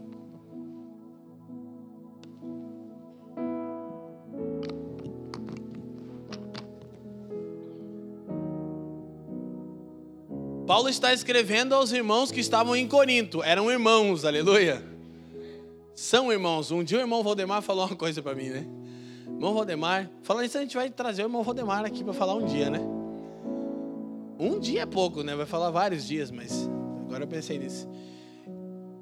Paulo 10.66 10.90
está 10.90 11.14
escrevendo 11.14 11.76
aos 11.76 11.92
irmãos 11.92 12.32
que 12.32 12.40
estavam 12.40 12.76
em 12.76 12.88
Corinto, 12.88 13.44
eram 13.44 13.70
irmãos, 13.70 14.26
aleluia. 14.26 14.84
São 15.94 16.32
irmãos. 16.32 16.72
Um 16.72 16.84
dia 16.84 16.98
o 16.98 17.02
irmão 17.02 17.22
Valdemar 17.22 17.62
falou 17.62 17.86
uma 17.86 17.96
coisa 17.96 18.20
para 18.22 18.34
mim, 18.34 18.50
né? 18.50 18.66
Irmão 19.28 19.54
Valdemar, 19.54 20.10
falando 20.24 20.46
isso, 20.46 20.58
a 20.58 20.62
gente 20.62 20.76
vai 20.76 20.90
trazer 20.90 21.22
o 21.22 21.26
irmão 21.26 21.44
Valdemar 21.44 21.86
aqui 21.86 22.04
para 22.04 22.14
falar 22.14 22.34
um 22.34 22.48
dia, 22.48 22.72
né? 22.72 22.80
Um 24.40 24.60
dia 24.60 24.82
é 24.82 24.86
pouco, 24.88 25.22
né? 25.22 25.36
Vai 25.36 25.46
falar 25.46 25.70
vários 25.70 26.08
dias, 26.08 26.32
mas 26.32 26.68
agora 27.06 27.26
eu 27.26 27.28
pensei 27.28 27.60
nisso. 27.60 27.88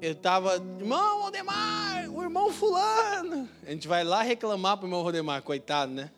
Eu 0.02 0.14
tava, 0.14 0.56
irmão 0.78 1.22
Valdemar, 1.22 2.10
o 2.10 2.22
irmão 2.22 2.52
Fulano. 2.52 3.48
A 3.66 3.70
gente 3.70 3.88
vai 3.88 4.04
lá 4.04 4.20
reclamar 4.20 4.76
pro 4.76 4.86
irmão 4.86 5.02
Valdemar, 5.02 5.42
coitado, 5.42 5.94
né? 5.94 6.10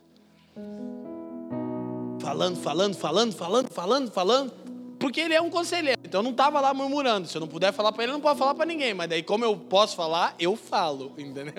Falando, 2.20 2.57
falando, 2.57 2.97
falando, 2.97 3.32
falando, 3.32 3.68
falando, 3.70 4.11
falando. 4.11 4.66
Porque 4.99 5.20
ele 5.20 5.34
é 5.34 5.40
um 5.40 5.51
conselheiro, 5.51 6.01
então 6.03 6.20
eu 6.20 6.24
não 6.24 6.30
estava 6.30 6.61
lá 6.61 6.72
murmurando. 6.72 7.28
Se 7.28 7.36
eu 7.36 7.40
não 7.40 7.49
puder 7.49 7.72
falar 7.72 7.92
para 7.92 8.05
ele, 8.05 8.12
não 8.12 8.20
pode 8.20 8.38
falar 8.38 8.55
para 8.55 8.64
ninguém. 8.64 8.94
Mas 8.94 9.09
daí, 9.09 9.22
como 9.22 9.44
eu 9.44 9.57
posso 9.57 9.94
falar, 9.94 10.34
eu 10.38 10.57
falo, 10.57 11.12
entendeu? 11.18 11.55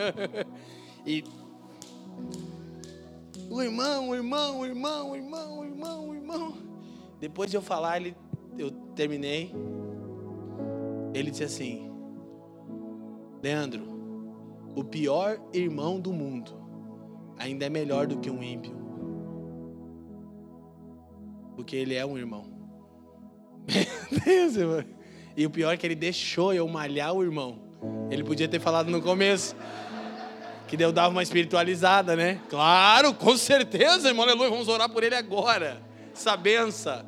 E 1.06 1.24
o 3.50 3.62
irmão, 3.62 4.10
o 4.10 4.16
irmão, 4.16 4.60
o 4.60 4.66
irmão, 4.66 5.12
o 5.12 5.16
irmão, 5.16 5.60
o 5.60 5.64
irmão, 5.66 6.10
o 6.10 6.16
irmão. 6.16 6.58
Depois 7.20 7.50
de 7.50 7.58
eu 7.58 7.62
falar, 7.62 7.98
ele, 7.98 8.16
eu 8.58 8.72
terminei. 8.96 9.54
Ele 11.14 11.30
disse 11.30 11.44
assim: 11.44 11.92
Leandro, 13.42 13.84
o 14.76 14.84
pior 14.84 15.40
irmão 15.54 16.00
do 16.00 16.12
mundo 16.12 16.52
ainda 17.38 17.66
é 17.66 17.70
melhor 17.70 18.08
do 18.08 18.20
que 18.20 18.30
um 18.30 18.42
ímpio, 18.42 18.76
porque 21.56 21.76
ele 21.76 21.94
é 21.96 22.06
um 22.06 22.18
irmão. 22.18 22.57
E 25.36 25.46
o 25.46 25.50
pior 25.50 25.74
é 25.74 25.78
que 25.78 25.86
ele 25.86 25.96
deixou 25.96 26.54
eu 26.54 26.68
malhar 26.68 27.14
o 27.14 27.24
irmão. 27.24 27.60
Ele 28.10 28.24
podia 28.24 28.48
ter 28.48 28.60
falado 28.60 28.90
no 28.90 29.02
começo. 29.02 29.56
Que 30.68 30.76
Deus 30.76 30.92
dava 30.92 31.10
uma 31.10 31.24
espiritualizada, 31.24 32.16
né? 32.16 32.42
Claro, 32.50 33.14
com 33.14 33.38
certeza, 33.38 34.10
irmão, 34.10 34.26
aleluia. 34.26 34.50
Vamos 34.50 34.68
orar 34.68 34.90
por 34.90 35.04
ele 35.04 35.16
agora. 35.16 35.82
Essa 36.14 36.36
benção. 36.36 37.06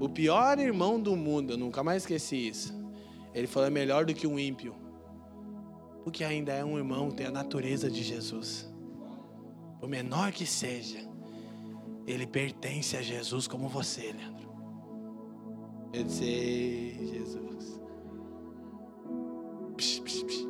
O 0.00 0.08
pior 0.08 0.58
irmão 0.58 0.98
do 0.98 1.14
mundo, 1.14 1.52
eu 1.52 1.58
nunca 1.58 1.82
mais 1.82 2.04
esqueci 2.04 2.48
isso. 2.48 2.74
Ele 3.34 3.46
falou: 3.46 3.66
é 3.66 3.70
melhor 3.70 4.06
do 4.06 4.14
que 4.14 4.26
um 4.26 4.38
ímpio. 4.38 4.74
Porque 6.02 6.24
ainda 6.24 6.52
é 6.52 6.64
um 6.64 6.78
irmão, 6.78 7.10
tem 7.10 7.26
a 7.26 7.30
natureza 7.30 7.90
de 7.90 8.02
Jesus. 8.02 8.72
Por 9.78 9.88
menor 9.88 10.32
que 10.32 10.46
seja, 10.46 10.98
ele 12.06 12.26
pertence 12.26 12.96
a 12.96 13.02
Jesus 13.02 13.46
como 13.46 13.68
você, 13.68 14.12
Leandro. 14.12 14.49
Eu 15.92 16.04
disse, 16.04 16.96
Jesus. 17.12 17.80
Psh, 19.76 20.00
psh, 20.00 20.22
psh. 20.22 20.46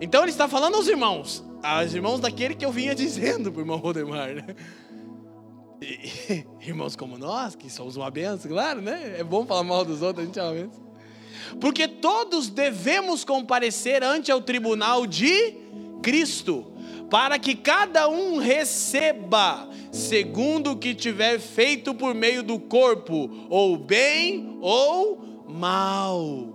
Então 0.00 0.22
ele 0.22 0.30
está 0.30 0.48
falando 0.48 0.76
aos 0.76 0.86
irmãos, 0.86 1.44
aos 1.62 1.94
irmãos 1.94 2.20
daquele 2.20 2.54
que 2.54 2.64
eu 2.64 2.70
vinha 2.70 2.94
dizendo 2.94 3.50
para 3.50 3.58
o 3.58 3.62
irmão 3.62 3.78
Rodemar, 3.78 4.34
né? 4.34 4.44
E, 5.80 6.44
irmãos 6.66 6.94
como 6.94 7.18
nós, 7.18 7.56
que 7.56 7.68
somos 7.68 7.96
uma 7.96 8.10
benção, 8.10 8.50
claro, 8.50 8.80
né? 8.80 9.16
É 9.18 9.24
bom 9.24 9.44
falar 9.44 9.64
mal 9.64 9.84
dos 9.84 10.02
outros, 10.02 10.22
a 10.22 10.26
gente 10.26 10.38
é 10.38 10.42
uma 10.42 10.52
benção. 10.52 10.84
Porque 11.60 11.88
todos 11.88 12.48
devemos 12.48 13.24
comparecer 13.24 14.02
ante 14.02 14.32
o 14.32 14.40
tribunal 14.40 15.06
de 15.06 15.54
Cristo 16.02 16.73
para 17.14 17.38
que 17.38 17.54
cada 17.54 18.08
um 18.08 18.38
receba 18.38 19.68
segundo 19.92 20.72
o 20.72 20.76
que 20.76 20.96
tiver 20.96 21.38
feito 21.38 21.94
por 21.94 22.12
meio 22.12 22.42
do 22.42 22.58
corpo, 22.58 23.46
ou 23.48 23.76
bem 23.76 24.58
ou 24.60 25.44
mal. 25.48 26.48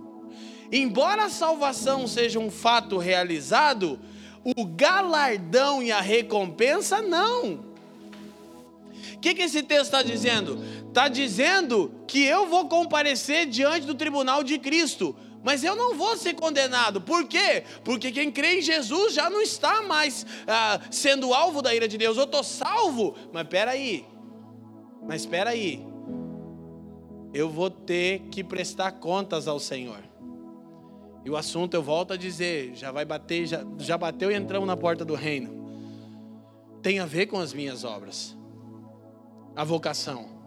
Embora 0.70 1.24
a 1.24 1.30
salvação 1.30 2.06
seja 2.06 2.38
um 2.38 2.50
fato 2.50 2.98
realizado, 2.98 3.98
o 4.44 4.66
galardão 4.66 5.82
e 5.82 5.90
a 5.90 6.02
recompensa 6.02 7.00
não. 7.00 7.64
O 9.14 9.18
que, 9.18 9.34
que 9.34 9.42
esse 9.44 9.62
texto 9.62 9.84
está 9.84 10.02
dizendo? 10.02 10.62
Está 10.88 11.08
dizendo 11.08 11.90
que 12.06 12.22
eu 12.22 12.46
vou 12.46 12.68
comparecer 12.68 13.46
diante 13.46 13.86
do 13.86 13.94
tribunal 13.94 14.44
de 14.44 14.58
Cristo 14.58 15.16
mas 15.42 15.64
eu 15.64 15.74
não 15.74 15.94
vou 15.94 16.16
ser 16.16 16.34
condenado. 16.34 17.00
Por 17.00 17.26
quê? 17.26 17.64
Porque 17.82 18.12
quem 18.12 18.30
crê 18.30 18.58
em 18.58 18.62
Jesus 18.62 19.14
já 19.14 19.30
não 19.30 19.40
está 19.40 19.82
mais 19.82 20.26
ah, 20.46 20.80
sendo 20.90 21.32
alvo 21.32 21.62
da 21.62 21.74
ira 21.74 21.88
de 21.88 21.96
Deus. 21.96 22.16
Eu 22.16 22.24
estou 22.24 22.44
salvo. 22.44 23.14
Mas 23.32 23.44
espera 23.44 23.70
aí. 23.70 24.04
Mas 25.02 25.22
espera 25.22 25.50
aí. 25.50 25.84
Eu 27.32 27.48
vou 27.48 27.70
ter 27.70 28.20
que 28.30 28.44
prestar 28.44 28.92
contas 28.92 29.48
ao 29.48 29.58
Senhor. 29.58 30.02
E 31.24 31.30
o 31.30 31.36
assunto, 31.36 31.74
eu 31.74 31.82
volto 31.82 32.12
a 32.12 32.16
dizer, 32.16 32.74
já 32.74 32.90
vai 32.90 33.04
bater, 33.04 33.46
já, 33.46 33.64
já 33.78 33.96
bateu 33.96 34.30
e 34.30 34.34
entramos 34.34 34.66
na 34.66 34.76
porta 34.76 35.04
do 35.04 35.14
reino. 35.14 35.60
Tem 36.82 36.98
a 36.98 37.06
ver 37.06 37.26
com 37.26 37.38
as 37.38 37.52
minhas 37.52 37.84
obras. 37.84 38.36
A 39.54 39.64
vocação. 39.64 40.40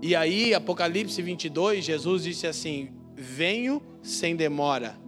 E 0.00 0.16
aí, 0.16 0.54
Apocalipse 0.54 1.20
22, 1.20 1.84
Jesus 1.84 2.24
disse 2.24 2.46
assim: 2.46 3.01
Venho 3.22 3.80
sem 4.02 4.34
demora, 4.34 4.98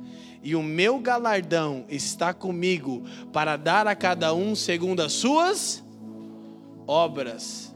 e 0.40 0.54
o 0.54 0.62
meu 0.62 1.00
galardão 1.00 1.84
está 1.88 2.32
comigo 2.32 3.02
para 3.32 3.56
dar 3.56 3.88
a 3.88 3.96
cada 3.96 4.32
um 4.32 4.54
segundo 4.54 5.00
as 5.00 5.12
suas 5.12 5.82
obras. 6.86 7.74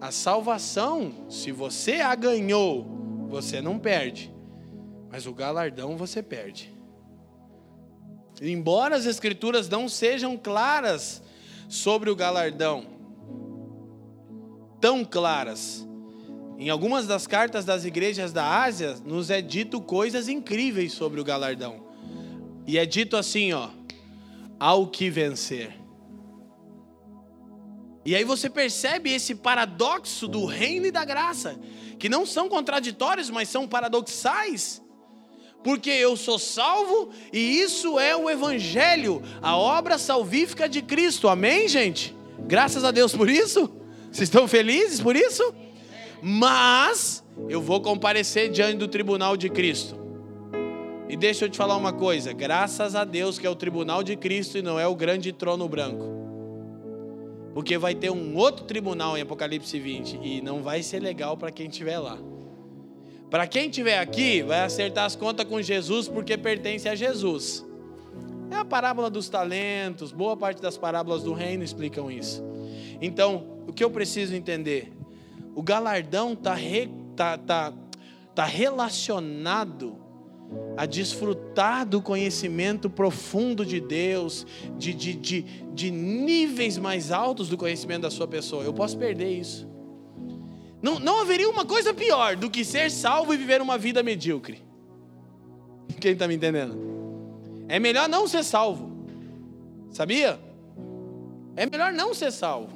A 0.00 0.10
salvação, 0.10 1.12
se 1.28 1.52
você 1.52 2.00
a 2.00 2.14
ganhou, 2.14 2.86
você 3.28 3.60
não 3.60 3.78
perde, 3.78 4.32
mas 5.10 5.26
o 5.26 5.34
galardão 5.34 5.96
você 5.96 6.22
perde. 6.22 6.74
Embora 8.40 8.96
as 8.96 9.04
Escrituras 9.04 9.68
não 9.68 9.88
sejam 9.88 10.36
claras 10.36 11.22
sobre 11.68 12.08
o 12.08 12.16
galardão, 12.16 12.86
tão 14.80 15.04
claras, 15.04 15.85
em 16.58 16.70
algumas 16.70 17.06
das 17.06 17.26
cartas 17.26 17.64
das 17.64 17.84
igrejas 17.84 18.32
da 18.32 18.62
Ásia, 18.62 18.96
nos 19.04 19.30
é 19.30 19.42
dito 19.42 19.80
coisas 19.80 20.28
incríveis 20.28 20.92
sobre 20.92 21.20
o 21.20 21.24
galardão. 21.24 21.86
E 22.66 22.78
é 22.78 22.86
dito 22.86 23.16
assim, 23.16 23.52
ó: 23.52 23.68
ao 24.58 24.86
que 24.86 25.10
vencer. 25.10 25.74
E 28.04 28.14
aí 28.14 28.24
você 28.24 28.48
percebe 28.48 29.12
esse 29.12 29.34
paradoxo 29.34 30.28
do 30.28 30.44
reino 30.44 30.86
e 30.86 30.90
da 30.90 31.04
graça, 31.04 31.58
que 31.98 32.08
não 32.08 32.24
são 32.24 32.48
contraditórios, 32.48 33.28
mas 33.30 33.48
são 33.48 33.66
paradoxais. 33.66 34.80
Porque 35.64 35.90
eu 35.90 36.16
sou 36.16 36.38
salvo 36.38 37.10
e 37.32 37.60
isso 37.60 37.98
é 37.98 38.16
o 38.16 38.30
evangelho, 38.30 39.20
a 39.42 39.56
obra 39.56 39.98
salvífica 39.98 40.68
de 40.68 40.80
Cristo. 40.80 41.28
Amém, 41.28 41.66
gente? 41.66 42.16
Graças 42.46 42.84
a 42.84 42.92
Deus 42.92 43.12
por 43.12 43.28
isso. 43.28 43.68
Vocês 44.12 44.28
estão 44.28 44.46
felizes 44.46 45.00
por 45.00 45.16
isso? 45.16 45.42
Mas 46.22 47.24
eu 47.48 47.60
vou 47.60 47.80
comparecer 47.80 48.50
diante 48.50 48.78
do 48.78 48.88
tribunal 48.88 49.36
de 49.36 49.48
Cristo. 49.48 49.96
E 51.08 51.16
deixa 51.16 51.44
eu 51.44 51.48
te 51.48 51.56
falar 51.56 51.76
uma 51.76 51.92
coisa: 51.92 52.32
graças 52.32 52.94
a 52.94 53.04
Deus 53.04 53.38
que 53.38 53.46
é 53.46 53.50
o 53.50 53.54
tribunal 53.54 54.02
de 54.02 54.16
Cristo 54.16 54.58
e 54.58 54.62
não 54.62 54.78
é 54.78 54.86
o 54.86 54.94
grande 54.94 55.32
trono 55.32 55.68
branco. 55.68 56.16
Porque 57.54 57.78
vai 57.78 57.94
ter 57.94 58.10
um 58.10 58.36
outro 58.36 58.64
tribunal 58.64 59.16
em 59.16 59.22
Apocalipse 59.22 59.78
20 59.78 60.20
e 60.22 60.42
não 60.42 60.62
vai 60.62 60.82
ser 60.82 61.00
legal 61.00 61.36
para 61.36 61.50
quem 61.50 61.68
estiver 61.68 61.98
lá. 61.98 62.18
Para 63.30 63.46
quem 63.46 63.68
estiver 63.68 63.98
aqui, 63.98 64.42
vai 64.42 64.60
acertar 64.60 65.04
as 65.04 65.16
contas 65.16 65.46
com 65.46 65.60
Jesus 65.60 66.06
porque 66.06 66.36
pertence 66.36 66.88
a 66.88 66.94
Jesus. 66.94 67.64
É 68.50 68.56
a 68.56 68.64
parábola 68.64 69.10
dos 69.10 69.28
talentos, 69.28 70.12
boa 70.12 70.36
parte 70.36 70.62
das 70.62 70.78
parábolas 70.78 71.22
do 71.22 71.32
reino 71.32 71.64
explicam 71.64 72.10
isso. 72.10 72.44
Então, 73.00 73.46
o 73.66 73.72
que 73.72 73.82
eu 73.82 73.90
preciso 73.90 74.34
entender? 74.34 74.95
O 75.56 75.62
galardão 75.62 76.34
está 76.34 76.54
re, 76.54 76.90
tá, 77.16 77.38
tá, 77.38 77.72
tá 78.34 78.44
relacionado 78.44 79.96
a 80.76 80.84
desfrutar 80.84 81.86
do 81.86 82.02
conhecimento 82.02 82.90
profundo 82.90 83.64
de 83.64 83.80
Deus, 83.80 84.46
de, 84.76 84.92
de, 84.92 85.14
de, 85.14 85.42
de 85.72 85.90
níveis 85.90 86.76
mais 86.76 87.10
altos 87.10 87.48
do 87.48 87.56
conhecimento 87.56 88.02
da 88.02 88.10
sua 88.10 88.28
pessoa. 88.28 88.64
Eu 88.64 88.74
posso 88.74 88.98
perder 88.98 89.30
isso. 89.30 89.66
Não, 90.82 91.00
não 91.00 91.22
haveria 91.22 91.48
uma 91.48 91.64
coisa 91.64 91.94
pior 91.94 92.36
do 92.36 92.50
que 92.50 92.62
ser 92.62 92.90
salvo 92.90 93.32
e 93.32 93.38
viver 93.38 93.62
uma 93.62 93.78
vida 93.78 94.02
medíocre. 94.02 94.62
Quem 95.98 96.12
está 96.12 96.28
me 96.28 96.34
entendendo? 96.34 96.78
É 97.66 97.80
melhor 97.80 98.10
não 98.10 98.28
ser 98.28 98.44
salvo. 98.44 98.94
Sabia? 99.90 100.38
É 101.56 101.64
melhor 101.64 101.94
não 101.94 102.12
ser 102.12 102.30
salvo. 102.30 102.75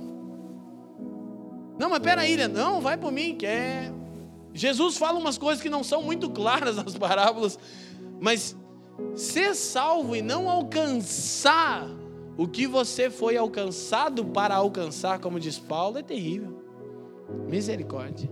Não, 1.80 1.88
mas 1.88 2.00
peraí, 2.00 2.36
né? 2.36 2.46
não, 2.46 2.78
vai 2.78 2.98
por 2.98 3.10
mim, 3.10 3.34
que 3.34 3.46
é. 3.46 3.90
Jesus 4.52 4.98
fala 4.98 5.18
umas 5.18 5.38
coisas 5.38 5.62
que 5.62 5.70
não 5.70 5.82
são 5.82 6.02
muito 6.02 6.28
claras 6.28 6.76
nas 6.76 6.94
parábolas, 6.94 7.58
mas 8.20 8.54
ser 9.14 9.54
salvo 9.54 10.14
e 10.14 10.20
não 10.20 10.50
alcançar 10.50 11.88
o 12.36 12.46
que 12.46 12.66
você 12.66 13.08
foi 13.08 13.38
alcançado 13.38 14.26
para 14.26 14.56
alcançar, 14.56 15.20
como 15.20 15.40
diz 15.40 15.58
Paulo, 15.58 15.96
é 15.96 16.02
terrível. 16.02 16.62
Misericórdia. 17.48 18.30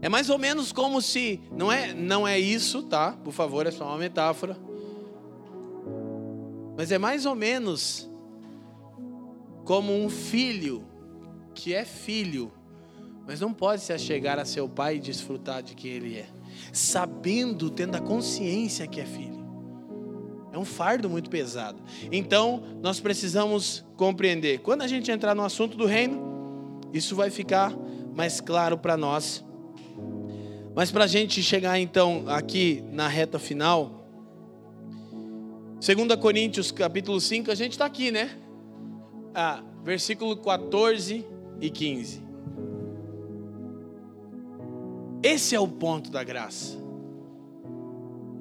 É 0.00 0.08
mais 0.08 0.30
ou 0.30 0.38
menos 0.38 0.72
como 0.72 1.02
se, 1.02 1.42
não 1.52 1.70
é, 1.70 1.92
não 1.92 2.26
é 2.26 2.38
isso, 2.38 2.84
tá? 2.84 3.12
Por 3.22 3.34
favor, 3.34 3.66
é 3.66 3.70
só 3.70 3.84
uma 3.84 3.98
metáfora. 3.98 4.56
Mas 6.74 6.90
é 6.90 6.96
mais 6.96 7.26
ou 7.26 7.34
menos 7.34 8.09
como 9.70 9.96
um 9.96 10.10
filho 10.10 10.84
que 11.54 11.72
é 11.72 11.84
filho, 11.84 12.50
mas 13.24 13.38
não 13.38 13.54
pode 13.54 13.80
se 13.82 13.92
achegar 13.92 14.36
a 14.36 14.44
seu 14.44 14.68
pai 14.68 14.96
e 14.96 14.98
desfrutar 14.98 15.62
de 15.62 15.76
quem 15.76 15.92
ele 15.92 16.16
é, 16.16 16.26
sabendo, 16.72 17.70
tendo 17.70 17.94
a 17.94 18.00
consciência 18.00 18.84
que 18.88 19.00
é 19.00 19.06
filho. 19.06 19.38
É 20.52 20.58
um 20.58 20.64
fardo 20.64 21.08
muito 21.08 21.30
pesado. 21.30 21.80
Então, 22.10 22.64
nós 22.82 22.98
precisamos 22.98 23.84
compreender. 23.96 24.58
Quando 24.58 24.82
a 24.82 24.88
gente 24.88 25.08
entrar 25.08 25.36
no 25.36 25.44
assunto 25.44 25.76
do 25.76 25.86
reino, 25.86 26.80
isso 26.92 27.14
vai 27.14 27.30
ficar 27.30 27.72
mais 28.12 28.40
claro 28.40 28.76
para 28.76 28.96
nós. 28.96 29.44
Mas 30.74 30.90
para 30.90 31.04
a 31.04 31.06
gente 31.06 31.44
chegar 31.44 31.78
então 31.78 32.24
aqui 32.26 32.82
na 32.90 33.06
reta 33.06 33.38
final, 33.38 34.04
2 35.74 36.16
Coríntios 36.20 36.72
capítulo 36.72 37.20
5, 37.20 37.52
a 37.52 37.54
gente 37.54 37.70
está 37.70 37.84
aqui, 37.84 38.10
né? 38.10 38.36
Ah, 39.34 39.62
versículo 39.84 40.36
14 40.36 41.24
e 41.60 41.70
15. 41.70 42.22
Esse 45.22 45.54
é 45.54 45.60
o 45.60 45.68
ponto 45.68 46.10
da 46.10 46.24
graça. 46.24 46.78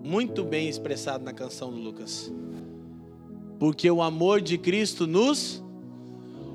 Muito 0.04 0.44
bem 0.44 0.68
expressado 0.68 1.24
na 1.24 1.34
canção 1.34 1.72
do 1.72 1.78
Lucas. 1.78 2.32
Porque 3.60 3.92
o 3.92 4.02
amor 4.02 4.42
de 4.42 4.58
Cristo 4.58 5.06
nos. 5.06 5.64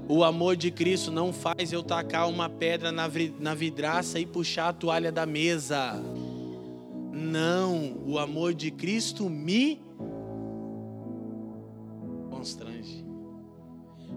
O 0.09 0.25
amor 0.25 0.57
de 0.57 0.71
Cristo 0.71 1.11
não 1.11 1.33
faz 1.33 1.73
eu 1.73 1.83
tacar 1.83 2.29
uma 2.29 2.49
pedra 2.49 2.93
na 2.93 3.55
vidraça 3.55 4.19
e 4.19 4.27
puxar 4.27 4.69
a 4.69 4.73
toalha 4.73 5.13
da 5.13 5.25
mesa. 5.25 5.95
Não, 7.13 7.97
o 8.07 8.19
amor 8.19 8.53
de 8.53 8.71
Cristo 8.71 9.31
me 9.31 9.81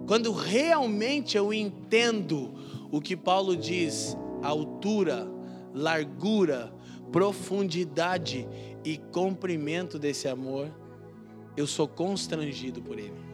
Quando 0.08 0.32
realmente 0.32 1.36
eu 1.36 1.54
entendo 1.54 2.54
o 2.90 3.02
que 3.02 3.18
Paulo 3.18 3.58
diz, 3.58 4.18
altura, 4.42 5.28
largura, 5.74 6.74
profundidade 7.12 8.48
e 8.86 8.98
comprimento 8.98 10.00
desse 10.00 10.30
amor, 10.30 10.74
eu 11.58 11.68
sou 11.68 11.90
constrangido 11.90 12.82
por 12.82 12.98
ele. 12.98 13.28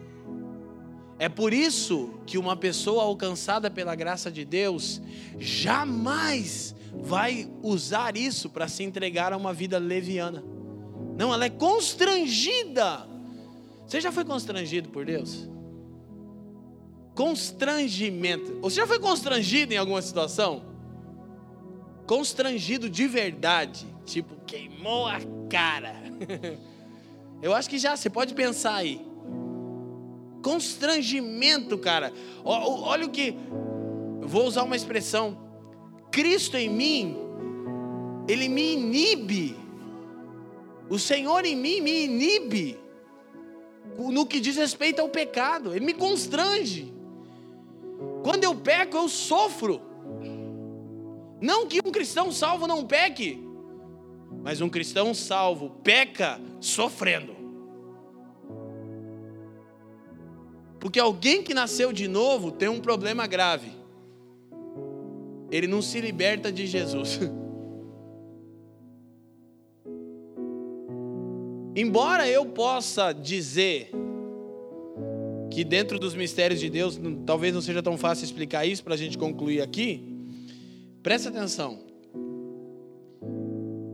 É 1.19 1.29
por 1.29 1.53
isso 1.53 2.09
que 2.25 2.39
uma 2.39 2.55
pessoa 2.55 3.03
alcançada 3.03 3.69
pela 3.69 3.93
graça 3.93 4.31
de 4.31 4.43
Deus 4.43 4.99
jamais 5.37 6.75
vai 6.91 7.49
usar 7.61 8.17
isso 8.17 8.49
para 8.49 8.67
se 8.67 8.83
entregar 8.83 9.31
a 9.31 9.37
uma 9.37 9.53
vida 9.53 9.77
leviana. 9.77 10.43
Não, 11.15 11.31
ela 11.31 11.45
é 11.45 11.49
constrangida. 11.51 13.07
Você 13.85 14.01
já 14.01 14.11
foi 14.11 14.25
constrangido 14.25 14.89
por 14.89 15.05
Deus? 15.05 15.52
Constrangimento. 17.15 18.59
Você 18.61 18.77
já 18.77 18.87
foi 18.87 18.99
constrangido 18.99 19.73
em 19.73 19.77
alguma 19.77 20.01
situação? 20.01 20.63
Constrangido 22.07 22.89
de 22.89 23.07
verdade, 23.07 23.85
tipo, 24.05 24.35
queimou 24.45 25.07
a 25.07 25.19
cara. 25.49 25.95
Eu 27.41 27.53
acho 27.53 27.69
que 27.69 27.77
já, 27.77 27.95
você 27.95 28.09
pode 28.09 28.33
pensar 28.33 28.75
aí. 28.75 29.05
Constrangimento, 30.41 31.77
cara. 31.77 32.13
Olha 32.43 33.05
o 33.05 33.09
que. 33.09 33.35
Vou 34.21 34.45
usar 34.45 34.63
uma 34.63 34.75
expressão. 34.75 35.37
Cristo 36.11 36.57
em 36.57 36.69
mim, 36.69 37.17
Ele 38.27 38.47
me 38.47 38.73
inibe. 38.73 39.57
O 40.89 40.99
Senhor 40.99 41.45
em 41.45 41.55
mim 41.55 41.81
me 41.81 42.05
inibe. 42.05 42.79
No 43.97 44.25
que 44.25 44.39
diz 44.39 44.55
respeito 44.55 45.01
ao 45.01 45.09
pecado. 45.09 45.75
Ele 45.75 45.85
me 45.85 45.93
constrange. 45.93 46.92
Quando 48.23 48.45
eu 48.45 48.55
peco, 48.55 48.95
eu 48.95 49.09
sofro. 49.09 49.81
Não 51.41 51.67
que 51.67 51.81
um 51.85 51.91
cristão 51.91 52.31
salvo 52.31 52.65
não 52.65 52.85
peque, 52.85 53.45
mas 54.41 54.61
um 54.61 54.69
cristão 54.69 55.13
salvo 55.13 55.69
peca 55.83 56.39
sofrendo. 56.61 57.35
Porque 60.79 60.99
alguém 60.99 61.43
que 61.43 61.53
nasceu 61.53 61.91
de 61.91 62.07
novo 62.07 62.49
tem 62.51 62.69
um 62.69 62.79
problema 62.79 63.27
grave. 63.27 63.71
Ele 65.51 65.67
não 65.67 65.81
se 65.81 65.99
liberta 65.99 66.51
de 66.51 66.65
Jesus. 66.65 67.19
Embora 71.75 72.27
eu 72.27 72.45
possa 72.45 73.11
dizer 73.11 73.91
que 75.53 75.63
dentro 75.63 75.99
dos 75.99 76.15
mistérios 76.15 76.59
de 76.59 76.67
Deus, 76.67 76.99
talvez 77.27 77.53
não 77.53 77.61
seja 77.61 77.83
tão 77.83 77.95
fácil 77.95 78.25
explicar 78.25 78.65
isso 78.65 78.83
para 78.83 78.95
a 78.95 78.97
gente 78.97 79.19
concluir 79.19 79.61
aqui, 79.61 80.03
presta 81.03 81.29
atenção. 81.29 81.79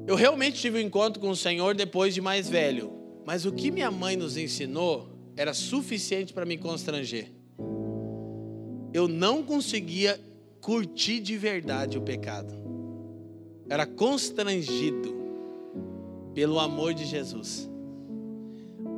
Eu 0.08 0.16
realmente 0.16 0.60
tive 0.60 0.78
um 0.78 0.82
encontro 0.82 1.20
com 1.20 1.30
o 1.30 1.36
Senhor 1.36 1.76
depois 1.76 2.14
de 2.14 2.22
mais 2.22 2.50
velho, 2.50 2.94
mas 3.26 3.46
o 3.46 3.52
que 3.52 3.72
minha 3.72 3.92
mãe 3.92 4.16
nos 4.16 4.38
ensinou 4.38 5.10
era 5.36 5.54
suficiente 5.54 6.34
para 6.34 6.46
me 6.46 6.58
constranger. 6.58 7.30
Eu 8.94 9.10
não 9.10 9.44
conseguia 9.44 10.20
curtir 10.62 11.20
de 11.20 11.38
verdade 11.38 11.98
o 11.98 12.02
pecado. 12.02 12.54
Era 13.70 13.86
constrangido 13.86 15.14
pelo 16.34 16.58
amor 16.58 16.94
de 16.94 17.06
Jesus. 17.06 17.70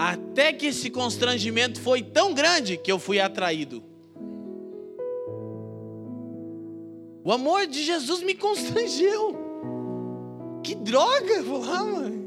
Até 0.04 0.52
que 0.52 0.66
esse 0.66 0.90
constrangimento 0.90 1.80
foi 1.80 2.02
tão 2.02 2.34
grande 2.34 2.76
que 2.76 2.92
eu 2.92 2.98
fui 2.98 3.20
atraído. 3.20 3.84
O 7.24 7.32
amor 7.32 7.68
de 7.68 7.84
Jesus 7.84 8.24
me 8.24 8.34
constrangeu. 8.34 9.38
Que 10.64 10.74
droga! 10.74 11.44
Vou 11.44 11.64
lá, 11.64 11.84
mano. 11.84 12.20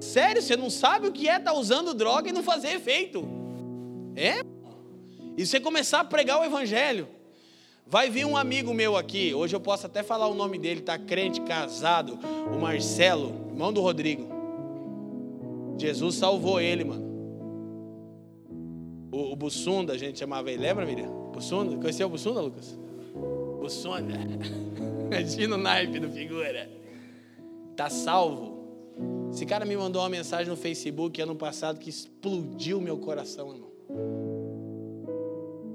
Sério, 0.00 0.42
você 0.42 0.56
não 0.56 0.68
sabe 0.68 1.06
o 1.06 1.12
que 1.12 1.28
é 1.28 1.36
estar 1.36 1.52
tá 1.52 1.56
usando 1.56 1.94
droga 1.94 2.30
e 2.30 2.32
não 2.32 2.42
fazer 2.42 2.70
efeito. 2.70 3.24
É? 4.16 4.40
E 5.36 5.46
você 5.46 5.60
começar 5.60 6.00
a 6.00 6.04
pregar 6.04 6.40
o 6.40 6.44
evangelho. 6.44 7.06
Vai 7.86 8.10
vir 8.10 8.26
um 8.26 8.36
amigo 8.36 8.74
meu 8.74 8.96
aqui, 8.96 9.32
hoje 9.32 9.54
eu 9.54 9.60
posso 9.60 9.86
até 9.86 10.02
falar 10.02 10.26
o 10.26 10.34
nome 10.34 10.58
dele, 10.58 10.80
tá 10.80 10.98
crente, 10.98 11.40
casado, 11.42 12.18
o 12.52 12.58
Marcelo, 12.60 13.46
irmão 13.52 13.72
do 13.72 13.80
Rodrigo. 13.80 14.37
Jesus 15.78 16.16
salvou 16.16 16.60
ele, 16.60 16.84
mano. 16.84 17.08
O, 19.12 19.32
o 19.32 19.36
Bussunda, 19.36 19.92
a 19.92 19.98
gente 19.98 20.18
chamava 20.18 20.50
ele, 20.50 20.60
lembra, 20.60 20.84
Miriam? 20.84 21.10
Bussunda? 21.32 21.76
Conheceu 21.76 22.08
o 22.08 22.10
Bussunda, 22.10 22.40
Lucas? 22.40 22.78
Bussunda. 23.60 24.14
Imagina 25.06 25.54
o 25.54 25.58
naipe 25.58 25.98
do 26.00 26.10
figura. 26.10 26.68
Tá 27.76 27.88
salvo. 27.88 28.58
Esse 29.32 29.46
cara 29.46 29.64
me 29.64 29.76
mandou 29.76 30.02
uma 30.02 30.08
mensagem 30.08 30.48
no 30.48 30.56
Facebook 30.56 31.20
ano 31.22 31.36
passado 31.36 31.78
que 31.78 31.88
explodiu 31.88 32.80
meu 32.80 32.98
coração, 32.98 33.52
irmão. 33.54 33.68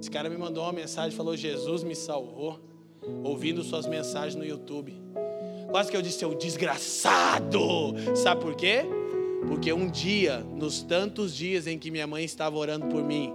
Esse 0.01 0.11
cara 0.11 0.29
me 0.29 0.37
mandou 0.37 0.63
uma 0.63 0.73
mensagem, 0.73 1.15
falou: 1.15 1.35
Jesus 1.35 1.83
me 1.83 1.95
salvou, 1.95 2.59
ouvindo 3.23 3.63
suas 3.63 3.87
mensagens 3.87 4.35
no 4.35 4.45
YouTube. 4.45 4.93
Quase 5.71 5.89
que 5.89 5.97
eu 5.97 6.01
disse, 6.01 6.19
seu 6.19 6.35
desgraçado! 6.35 7.95
Sabe 8.15 8.41
por 8.41 8.53
quê? 8.55 8.85
Porque 9.47 9.71
um 9.73 9.89
dia, 9.89 10.39
nos 10.39 10.81
tantos 10.81 11.35
dias 11.35 11.67
em 11.67 11.77
que 11.77 11.91
minha 11.91 12.07
mãe 12.07 12.23
estava 12.23 12.57
orando 12.57 12.87
por 12.87 13.03
mim, 13.03 13.33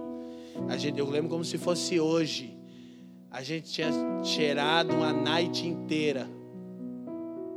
a 0.67 0.77
gente, 0.77 0.99
eu 0.99 1.09
lembro 1.09 1.29
como 1.29 1.45
se 1.45 1.57
fosse 1.57 1.99
hoje, 1.99 2.57
a 3.31 3.41
gente 3.41 3.71
tinha 3.71 3.89
cheirado 4.23 4.93
uma 4.93 5.13
night 5.13 5.67
inteira. 5.67 6.27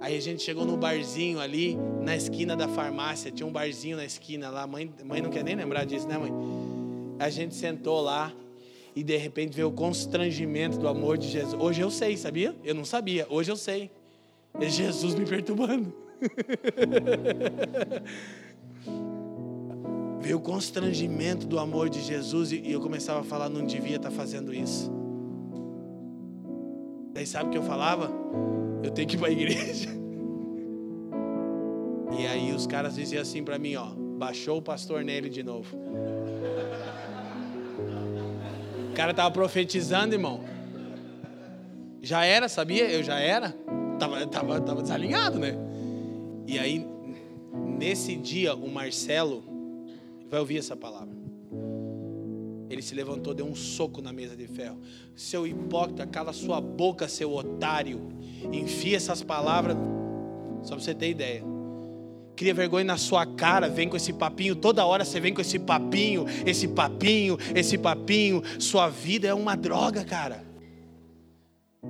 Aí 0.01 0.17
a 0.17 0.21
gente 0.21 0.43
chegou 0.43 0.65
no 0.65 0.77
barzinho 0.77 1.41
ali, 1.41 1.79
na 2.03 2.17
esquina 2.17 2.57
da 2.57 2.69
farmácia, 2.69 3.31
tinha 3.31 3.47
um 3.47 3.53
barzinho 3.53 3.97
na 3.97 4.05
esquina 4.05 4.51
lá, 4.51 4.67
mãe, 4.67 4.93
mãe 5.05 5.23
não 5.23 5.31
quer 5.31 5.45
nem 5.45 5.55
lembrar 5.55 5.85
disso, 5.85 6.07
né 6.07 6.19
mãe? 6.19 6.33
A 7.19 7.31
gente 7.31 7.55
sentou 7.55 8.01
lá, 8.01 8.33
e 8.95 9.03
de 9.03 9.17
repente 9.17 9.57
veio 9.57 9.69
o 9.69 9.73
constrangimento 9.73 10.79
do 10.79 10.87
amor 10.87 11.17
de 11.17 11.29
Jesus. 11.29 11.55
Hoje 11.55 11.81
eu 11.81 11.91
sei, 11.91 12.17
sabia? 12.17 12.55
Eu 12.63 12.75
não 12.75 12.85
sabia, 12.85 13.27
hoje 13.31 13.51
eu 13.51 13.57
sei. 13.57 13.91
É 14.61 14.69
Jesus 14.69 15.15
me 15.15 15.25
perturbando. 15.25 15.95
o 20.35 20.41
constrangimento 20.41 21.47
do 21.47 21.59
amor 21.59 21.89
de 21.89 22.01
Jesus 22.01 22.53
e 22.53 22.71
eu 22.71 22.81
começava 22.81 23.21
a 23.21 23.25
falar, 23.25 23.49
não 23.49 23.65
devia 23.65 23.97
estar 23.97 24.11
fazendo 24.11 24.55
isso. 24.55 24.91
Daí 27.13 27.27
sabe 27.27 27.49
o 27.49 27.51
que 27.51 27.59
eu 27.59 27.63
falava? 27.63 28.11
Eu 28.83 28.91
tenho 28.91 29.09
que 29.09 29.17
ir 29.17 29.19
para 29.19 29.29
a 29.29 29.33
igreja. 29.33 29.91
E 32.19 32.27
aí 32.27 32.53
os 32.53 32.67
caras 32.67 32.95
diziam 32.95 33.23
assim 33.23 33.43
para 33.43 33.59
mim, 33.59 33.75
ó, 33.75 33.87
baixou 34.19 34.59
o 34.59 34.63
pastor 34.63 35.03
nele 35.03 35.31
de 35.31 35.43
novo. 35.43 35.75
O 38.91 38.95
cara 38.95 39.13
estava 39.13 39.31
profetizando, 39.31 40.15
irmão. 40.15 40.45
Já 42.03 42.25
era, 42.27 42.51
sabia? 42.51 42.91
Eu 42.91 43.03
já 43.03 43.19
era. 43.19 43.57
Tava, 43.99 44.27
tava, 44.27 44.61
tava 44.61 44.83
desalinhado, 44.83 45.39
né? 45.39 45.57
E 46.47 46.59
aí, 46.59 46.87
nesse 47.79 48.15
dia, 48.15 48.55
o 48.55 48.71
Marcelo 48.71 49.43
vai 50.33 50.41
ouvir 50.41 50.57
essa 50.57 50.75
palavra. 50.75 51.15
Ele 52.71 52.81
se 52.81 52.95
levantou, 52.95 53.35
deu 53.35 53.45
um 53.45 53.55
soco 53.55 54.01
na 54.01 54.15
mesa 54.15 54.35
de 54.35 54.47
ferro. 54.47 54.81
Seu 55.15 55.47
hipócrita, 55.47 56.07
cala 56.07 56.33
sua 56.33 56.59
boca, 56.59 57.07
seu 57.07 57.35
otário. 57.35 58.01
Enfia 58.51 58.97
essas 58.97 59.23
palavras. 59.23 59.77
Só 60.63 60.75
para 60.75 60.83
você 60.83 60.95
ter 60.95 61.11
ideia 61.11 61.53
cria 62.35 62.55
vergonha 62.55 62.85
na 62.85 62.97
sua 62.97 63.25
cara, 63.27 63.69
vem 63.69 63.89
com 63.89 63.97
esse 63.97 64.13
papinho, 64.13 64.57
toda 64.57 64.85
hora 64.85 65.05
você 65.05 65.21
vem 65.21 65.33
com 65.35 65.41
esse 65.41 65.61
papinho, 65.61 66.25
esse 66.45 66.67
papinho, 66.67 67.37
esse 67.55 67.77
papinho. 67.79 68.43
Sua 68.59 68.89
vida 68.89 69.29
é 69.29 69.35
uma 69.35 69.55
droga, 69.55 70.03
cara. 70.03 70.43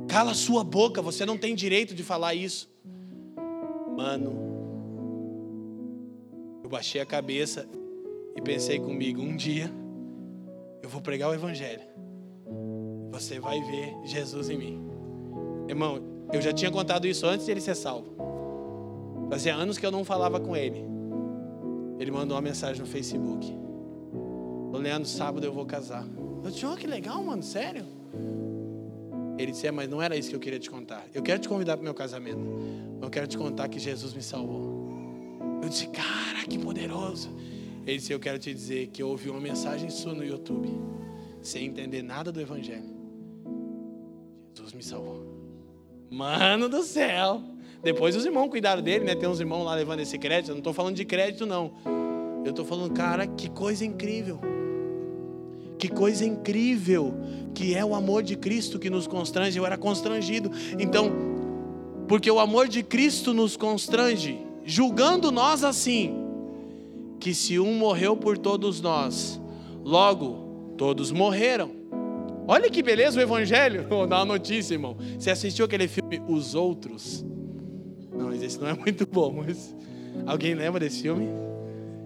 Cala 0.08 0.34
sua 0.34 0.62
boca, 0.62 1.00
você 1.00 1.24
não 1.24 1.38
tem 1.38 1.54
direito 1.54 1.94
de 1.94 2.02
falar 2.02 2.34
isso. 2.34 2.68
Mano, 3.96 4.34
eu 6.62 6.68
baixei 6.68 7.00
a 7.00 7.06
cabeça 7.06 7.66
e 8.36 8.40
pensei 8.40 8.78
comigo: 8.78 9.20
um 9.20 9.36
dia 9.36 9.70
eu 10.82 10.88
vou 10.88 11.00
pregar 11.00 11.30
o 11.30 11.34
Evangelho. 11.34 11.82
Você 13.10 13.38
vai 13.38 13.60
ver 13.60 13.94
Jesus 14.04 14.48
em 14.48 14.58
mim. 14.58 14.82
Irmão, 15.68 16.00
eu 16.32 16.40
já 16.40 16.52
tinha 16.52 16.70
contado 16.70 17.06
isso 17.06 17.26
antes 17.26 17.46
de 17.46 17.52
ele 17.52 17.60
ser 17.60 17.74
salvo. 17.74 18.14
Fazia 19.30 19.54
anos 19.54 19.78
que 19.78 19.86
eu 19.86 19.90
não 19.90 20.04
falava 20.04 20.40
com 20.40 20.56
ele. 20.56 20.84
Ele 21.98 22.10
mandou 22.10 22.36
uma 22.36 22.42
mensagem 22.42 22.80
no 22.80 22.86
Facebook. 22.86 23.46
Ô 24.72 24.76
Leandro, 24.78 25.08
sábado 25.08 25.46
eu 25.46 25.52
vou 25.52 25.64
casar. 25.64 26.06
Eu 26.42 26.50
disse, 26.50 26.66
oh, 26.66 26.74
que 26.74 26.86
legal, 26.86 27.22
mano, 27.22 27.42
sério? 27.42 27.84
Ele 29.38 29.52
disse, 29.52 29.66
é, 29.66 29.70
mas 29.70 29.88
não 29.88 30.02
era 30.02 30.16
isso 30.16 30.30
que 30.30 30.36
eu 30.36 30.40
queria 30.40 30.58
te 30.58 30.70
contar. 30.70 31.04
Eu 31.14 31.22
quero 31.22 31.38
te 31.38 31.48
convidar 31.48 31.76
para 31.76 31.82
o 31.82 31.84
meu 31.84 31.94
casamento. 31.94 32.40
Mas 32.94 33.02
eu 33.02 33.10
quero 33.10 33.26
te 33.26 33.38
contar 33.38 33.68
que 33.68 33.78
Jesus 33.78 34.12
me 34.12 34.22
salvou. 34.22 34.90
Eu 35.62 35.68
disse, 35.68 35.86
cara, 35.88 36.44
que 36.48 36.58
poderoso. 36.58 37.30
Ele 37.86 37.98
disse, 37.98 38.12
eu 38.12 38.20
quero 38.20 38.38
te 38.38 38.52
dizer 38.52 38.88
que 38.88 39.02
eu 39.02 39.08
ouvi 39.08 39.28
uma 39.28 39.40
mensagem 39.40 39.90
sua 39.90 40.14
no 40.14 40.24
YouTube, 40.24 40.68
sem 41.40 41.66
entender 41.66 42.02
nada 42.02 42.30
do 42.30 42.40
Evangelho. 42.40 42.92
Jesus 44.54 44.72
me 44.72 44.82
salvou. 44.82 45.26
Mano 46.10 46.68
do 46.68 46.82
céu. 46.82 47.42
Depois 47.82 48.14
os 48.14 48.24
irmãos 48.24 48.48
cuidaram 48.48 48.82
dele, 48.82 49.04
né? 49.04 49.14
Tem 49.14 49.28
uns 49.28 49.40
irmãos 49.40 49.64
lá 49.64 49.74
levando 49.74 50.00
esse 50.00 50.16
crédito. 50.18 50.50
Eu 50.50 50.54
não 50.54 50.60
estou 50.60 50.72
falando 50.72 50.94
de 50.94 51.04
crédito, 51.04 51.44
não. 51.44 51.72
Eu 52.44 52.50
estou 52.50 52.64
falando, 52.64 52.92
cara, 52.92 53.26
que 53.26 53.48
coisa 53.50 53.84
incrível. 53.84 54.38
Que 55.78 55.88
coisa 55.88 56.24
incrível 56.24 57.14
que 57.54 57.74
é 57.74 57.84
o 57.84 57.94
amor 57.94 58.22
de 58.22 58.36
Cristo 58.36 58.78
que 58.78 58.88
nos 58.88 59.08
constrange. 59.08 59.58
Eu 59.58 59.66
era 59.66 59.76
constrangido. 59.76 60.50
Então, 60.78 61.10
porque 62.06 62.30
o 62.30 62.38
amor 62.38 62.68
de 62.68 62.82
Cristo 62.82 63.34
nos 63.34 63.56
constrange, 63.56 64.38
julgando 64.64 65.32
nós 65.32 65.64
assim, 65.64 66.14
que 67.22 67.32
se 67.32 67.56
um 67.56 67.72
morreu 67.74 68.16
por 68.16 68.36
todos 68.36 68.80
nós, 68.80 69.40
logo 69.84 70.74
todos 70.76 71.12
morreram. 71.12 71.70
Olha 72.48 72.68
que 72.68 72.82
beleza 72.82 73.20
o 73.20 73.22
Evangelho. 73.22 73.86
Vou 73.88 74.08
dar 74.08 74.16
uma 74.16 74.24
notícia, 74.24 74.74
irmão. 74.74 74.96
Você 75.16 75.30
assistiu 75.30 75.64
aquele 75.64 75.86
filme 75.86 76.20
Os 76.26 76.56
Outros? 76.56 77.24
Não, 78.12 78.26
mas 78.26 78.42
esse 78.42 78.58
não 78.58 78.66
é 78.66 78.74
muito 78.74 79.06
bom. 79.06 79.44
Mas... 79.46 79.72
Alguém 80.26 80.52
lembra 80.54 80.80
desse 80.80 81.02
filme? 81.02 81.28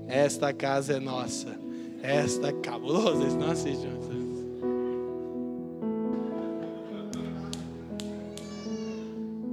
Esta 0.06 0.52
casa 0.52 0.98
é 0.98 1.00
nossa. 1.00 1.58
Esta 2.02 2.52
cabulosa. 2.52 3.26
Esse 3.26 3.36
não 3.38 3.50
assiste. 3.50 3.86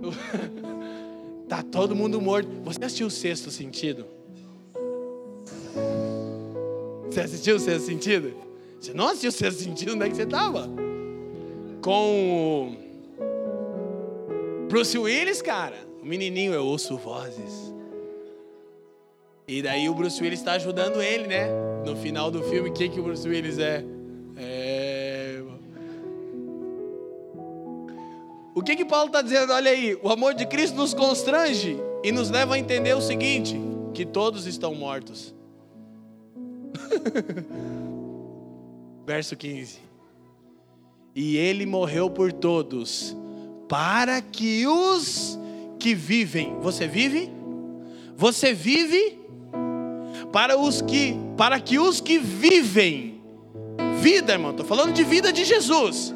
tá 1.47 1.63
todo 1.63 1.95
mundo 1.95 2.19
morto. 2.19 2.49
Você 2.65 2.83
assistiu 2.83 3.07
o 3.07 3.09
Sexto 3.09 3.49
Sentido? 3.49 4.22
Você 7.09 7.21
assistiu 7.21 7.55
o 7.57 7.59
Sexto 7.59 7.85
Sentido? 7.85 8.33
Você 8.79 8.93
não 8.93 9.07
assistiu 9.07 9.29
o 9.29 9.33
Sexto 9.33 9.63
Sentido? 9.63 9.93
Onde 9.93 10.05
é 10.05 10.09
que 10.09 10.15
você 10.15 10.23
estava? 10.23 10.69
Com 11.81 12.75
o 12.77 14.67
Bruce 14.67 14.97
Willis, 14.97 15.41
cara. 15.41 15.77
O 16.01 16.05
menininho, 16.05 16.53
eu 16.53 16.65
ouço 16.65 16.97
vozes. 16.97 17.73
E 19.47 19.61
daí 19.61 19.89
o 19.89 19.93
Bruce 19.93 20.21
Willis 20.21 20.39
está 20.39 20.53
ajudando 20.53 21.01
ele, 21.01 21.27
né? 21.27 21.47
No 21.85 21.95
final 21.95 22.31
do 22.31 22.41
filme, 22.43 22.69
o 22.69 22.73
que, 22.73 22.89
que 22.89 22.99
o 22.99 23.03
Bruce 23.03 23.27
Willis 23.27 23.59
é? 23.59 23.83
É. 24.37 25.41
O 28.55 28.61
que 28.61 28.75
que 28.75 28.85
Paulo 28.85 29.07
está 29.07 29.21
dizendo? 29.21 29.51
Olha 29.51 29.71
aí, 29.71 29.97
o 30.01 30.09
amor 30.09 30.33
de 30.33 30.45
Cristo 30.45 30.75
nos 30.75 30.93
constrange 30.93 31.77
e 32.03 32.11
nos 32.11 32.29
leva 32.29 32.55
a 32.55 32.59
entender 32.59 32.95
o 32.95 33.01
seguinte: 33.01 33.59
que 33.93 34.05
todos 34.05 34.47
estão 34.47 34.73
mortos. 34.73 35.33
Verso 39.05 39.35
15. 39.35 39.79
E 41.15 41.37
ele 41.37 41.65
morreu 41.65 42.09
por 42.09 42.31
todos, 42.31 43.15
para 43.69 44.21
que 44.21 44.65
os 44.65 45.37
que 45.79 45.93
vivem. 45.93 46.55
Você 46.61 46.87
vive? 46.87 47.29
Você 48.15 48.53
vive 48.53 49.19
para 50.31 50.57
os 50.57 50.81
que 50.81 51.15
para 51.37 51.59
que 51.59 51.77
os 51.77 51.99
que 51.99 52.17
vivem 52.17 53.13
vida, 54.03 54.33
irmão, 54.33 54.51
estou 54.51 54.65
falando 54.65 54.93
de 54.93 55.03
vida 55.03 55.31
de 55.31 55.45
Jesus. 55.45 56.13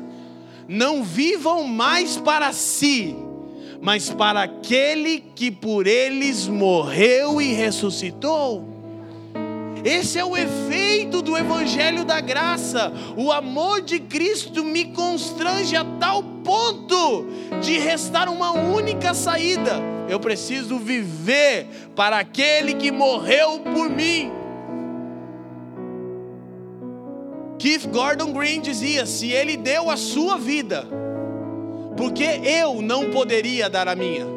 Não 0.67 1.03
vivam 1.03 1.63
mais 1.63 2.17
para 2.17 2.51
si, 2.51 3.15
mas 3.81 4.09
para 4.09 4.43
aquele 4.43 5.21
que 5.21 5.49
por 5.49 5.87
eles 5.87 6.47
morreu 6.47 7.41
e 7.41 7.53
ressuscitou. 7.53 8.76
Esse 9.83 10.19
é 10.19 10.25
o 10.25 10.35
efeito 10.35 11.21
do 11.21 11.37
Evangelho 11.37 12.03
da 12.03 12.19
Graça. 12.19 12.91
O 13.15 13.31
amor 13.31 13.81
de 13.81 13.99
Cristo 13.99 14.63
me 14.63 14.85
constrange 14.85 15.75
a 15.75 15.85
tal 15.99 16.23
ponto 16.23 17.25
de 17.61 17.77
restar 17.77 18.29
uma 18.29 18.51
única 18.51 19.13
saída. 19.13 19.81
Eu 20.09 20.19
preciso 20.19 20.77
viver 20.77 21.67
para 21.95 22.17
aquele 22.17 22.73
que 22.75 22.91
morreu 22.91 23.59
por 23.59 23.89
mim. 23.89 24.31
Keith 27.59 27.87
Gordon 27.87 28.31
Green 28.31 28.61
dizia: 28.61 29.05
se 29.05 29.31
ele 29.31 29.57
deu 29.57 29.89
a 29.89 29.97
sua 29.97 30.37
vida, 30.37 30.87
por 31.97 32.11
que 32.13 32.23
eu 32.23 32.81
não 32.81 33.09
poderia 33.09 33.69
dar 33.69 33.87
a 33.87 33.95
minha? 33.95 34.36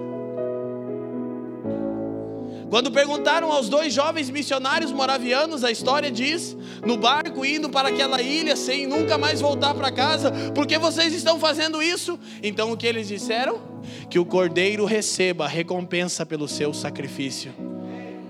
Quando 2.71 2.93
perguntaram 2.93 3.51
aos 3.51 3.69
dois 3.69 3.93
jovens 3.93 4.31
missionários 4.31 4.93
moravianos, 4.93 5.65
a 5.65 5.73
história 5.73 6.09
diz, 6.09 6.57
no 6.87 6.97
barco 6.97 7.45
indo 7.45 7.69
para 7.69 7.89
aquela 7.89 8.23
ilha 8.23 8.55
sem 8.55 8.87
nunca 8.87 9.19
mais 9.19 9.41
voltar 9.41 9.75
para 9.75 9.91
casa, 9.91 10.31
por 10.55 10.69
que 10.69 10.79
vocês 10.79 11.13
estão 11.13 11.41
fazendo 11.41 11.83
isso? 11.83 12.17
Então 12.41 12.71
o 12.71 12.77
que 12.77 12.87
eles 12.87 13.09
disseram? 13.09 13.61
Que 14.09 14.21
o 14.21 14.25
cordeiro 14.25 14.85
receba 14.85 15.47
a 15.47 15.49
recompensa 15.49 16.25
pelo 16.25 16.47
seu 16.47 16.73
sacrifício. 16.73 17.53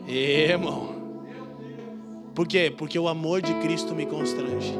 E, 0.08 0.48
irmão. 0.48 0.94
Por 2.34 2.48
quê? 2.48 2.72
Porque 2.74 2.98
o 2.98 3.08
amor 3.08 3.42
de 3.42 3.52
Cristo 3.56 3.94
me 3.94 4.06
constrange. 4.06 4.72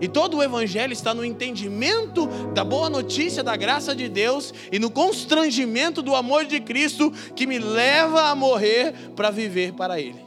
E 0.00 0.08
todo 0.08 0.36
o 0.36 0.42
Evangelho 0.42 0.92
está 0.92 1.12
no 1.12 1.24
entendimento 1.24 2.26
da 2.54 2.64
boa 2.64 2.88
notícia 2.88 3.42
da 3.42 3.56
graça 3.56 3.94
de 3.94 4.08
Deus 4.08 4.52
e 4.70 4.78
no 4.78 4.90
constrangimento 4.90 6.02
do 6.02 6.14
amor 6.14 6.44
de 6.44 6.60
Cristo 6.60 7.12
que 7.34 7.46
me 7.46 7.58
leva 7.58 8.30
a 8.30 8.34
morrer 8.34 8.92
para 9.14 9.30
viver 9.30 9.72
para 9.72 10.00
Ele. 10.00 10.20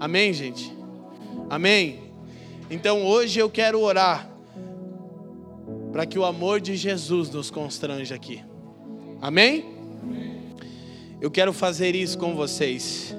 Amém, 0.00 0.32
gente? 0.32 0.72
Amém? 1.48 2.00
Então 2.70 3.04
hoje 3.06 3.38
eu 3.38 3.50
quero 3.50 3.80
orar 3.80 4.28
para 5.92 6.06
que 6.06 6.18
o 6.18 6.24
amor 6.24 6.60
de 6.60 6.76
Jesus 6.76 7.30
nos 7.30 7.50
constranja 7.50 8.14
aqui. 8.14 8.42
Amém? 9.20 9.64
Eu 11.20 11.30
quero 11.30 11.52
fazer 11.52 11.94
isso 11.94 12.18
com 12.18 12.34
vocês. 12.34 13.14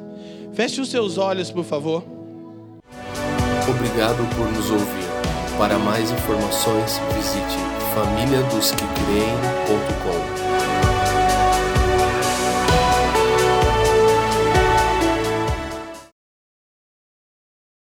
Feche 0.53 0.81
os 0.81 0.89
seus 0.89 1.17
olhos, 1.17 1.49
por 1.49 1.63
favor. 1.63 2.03
Obrigado 3.67 4.27
por 4.35 4.51
nos 4.51 4.69
ouvir. 4.69 5.04
Para 5.57 5.79
mais 5.79 6.11
informações, 6.11 6.99
visite 7.13 7.57
famíliadosquecreem.com. 7.95 10.44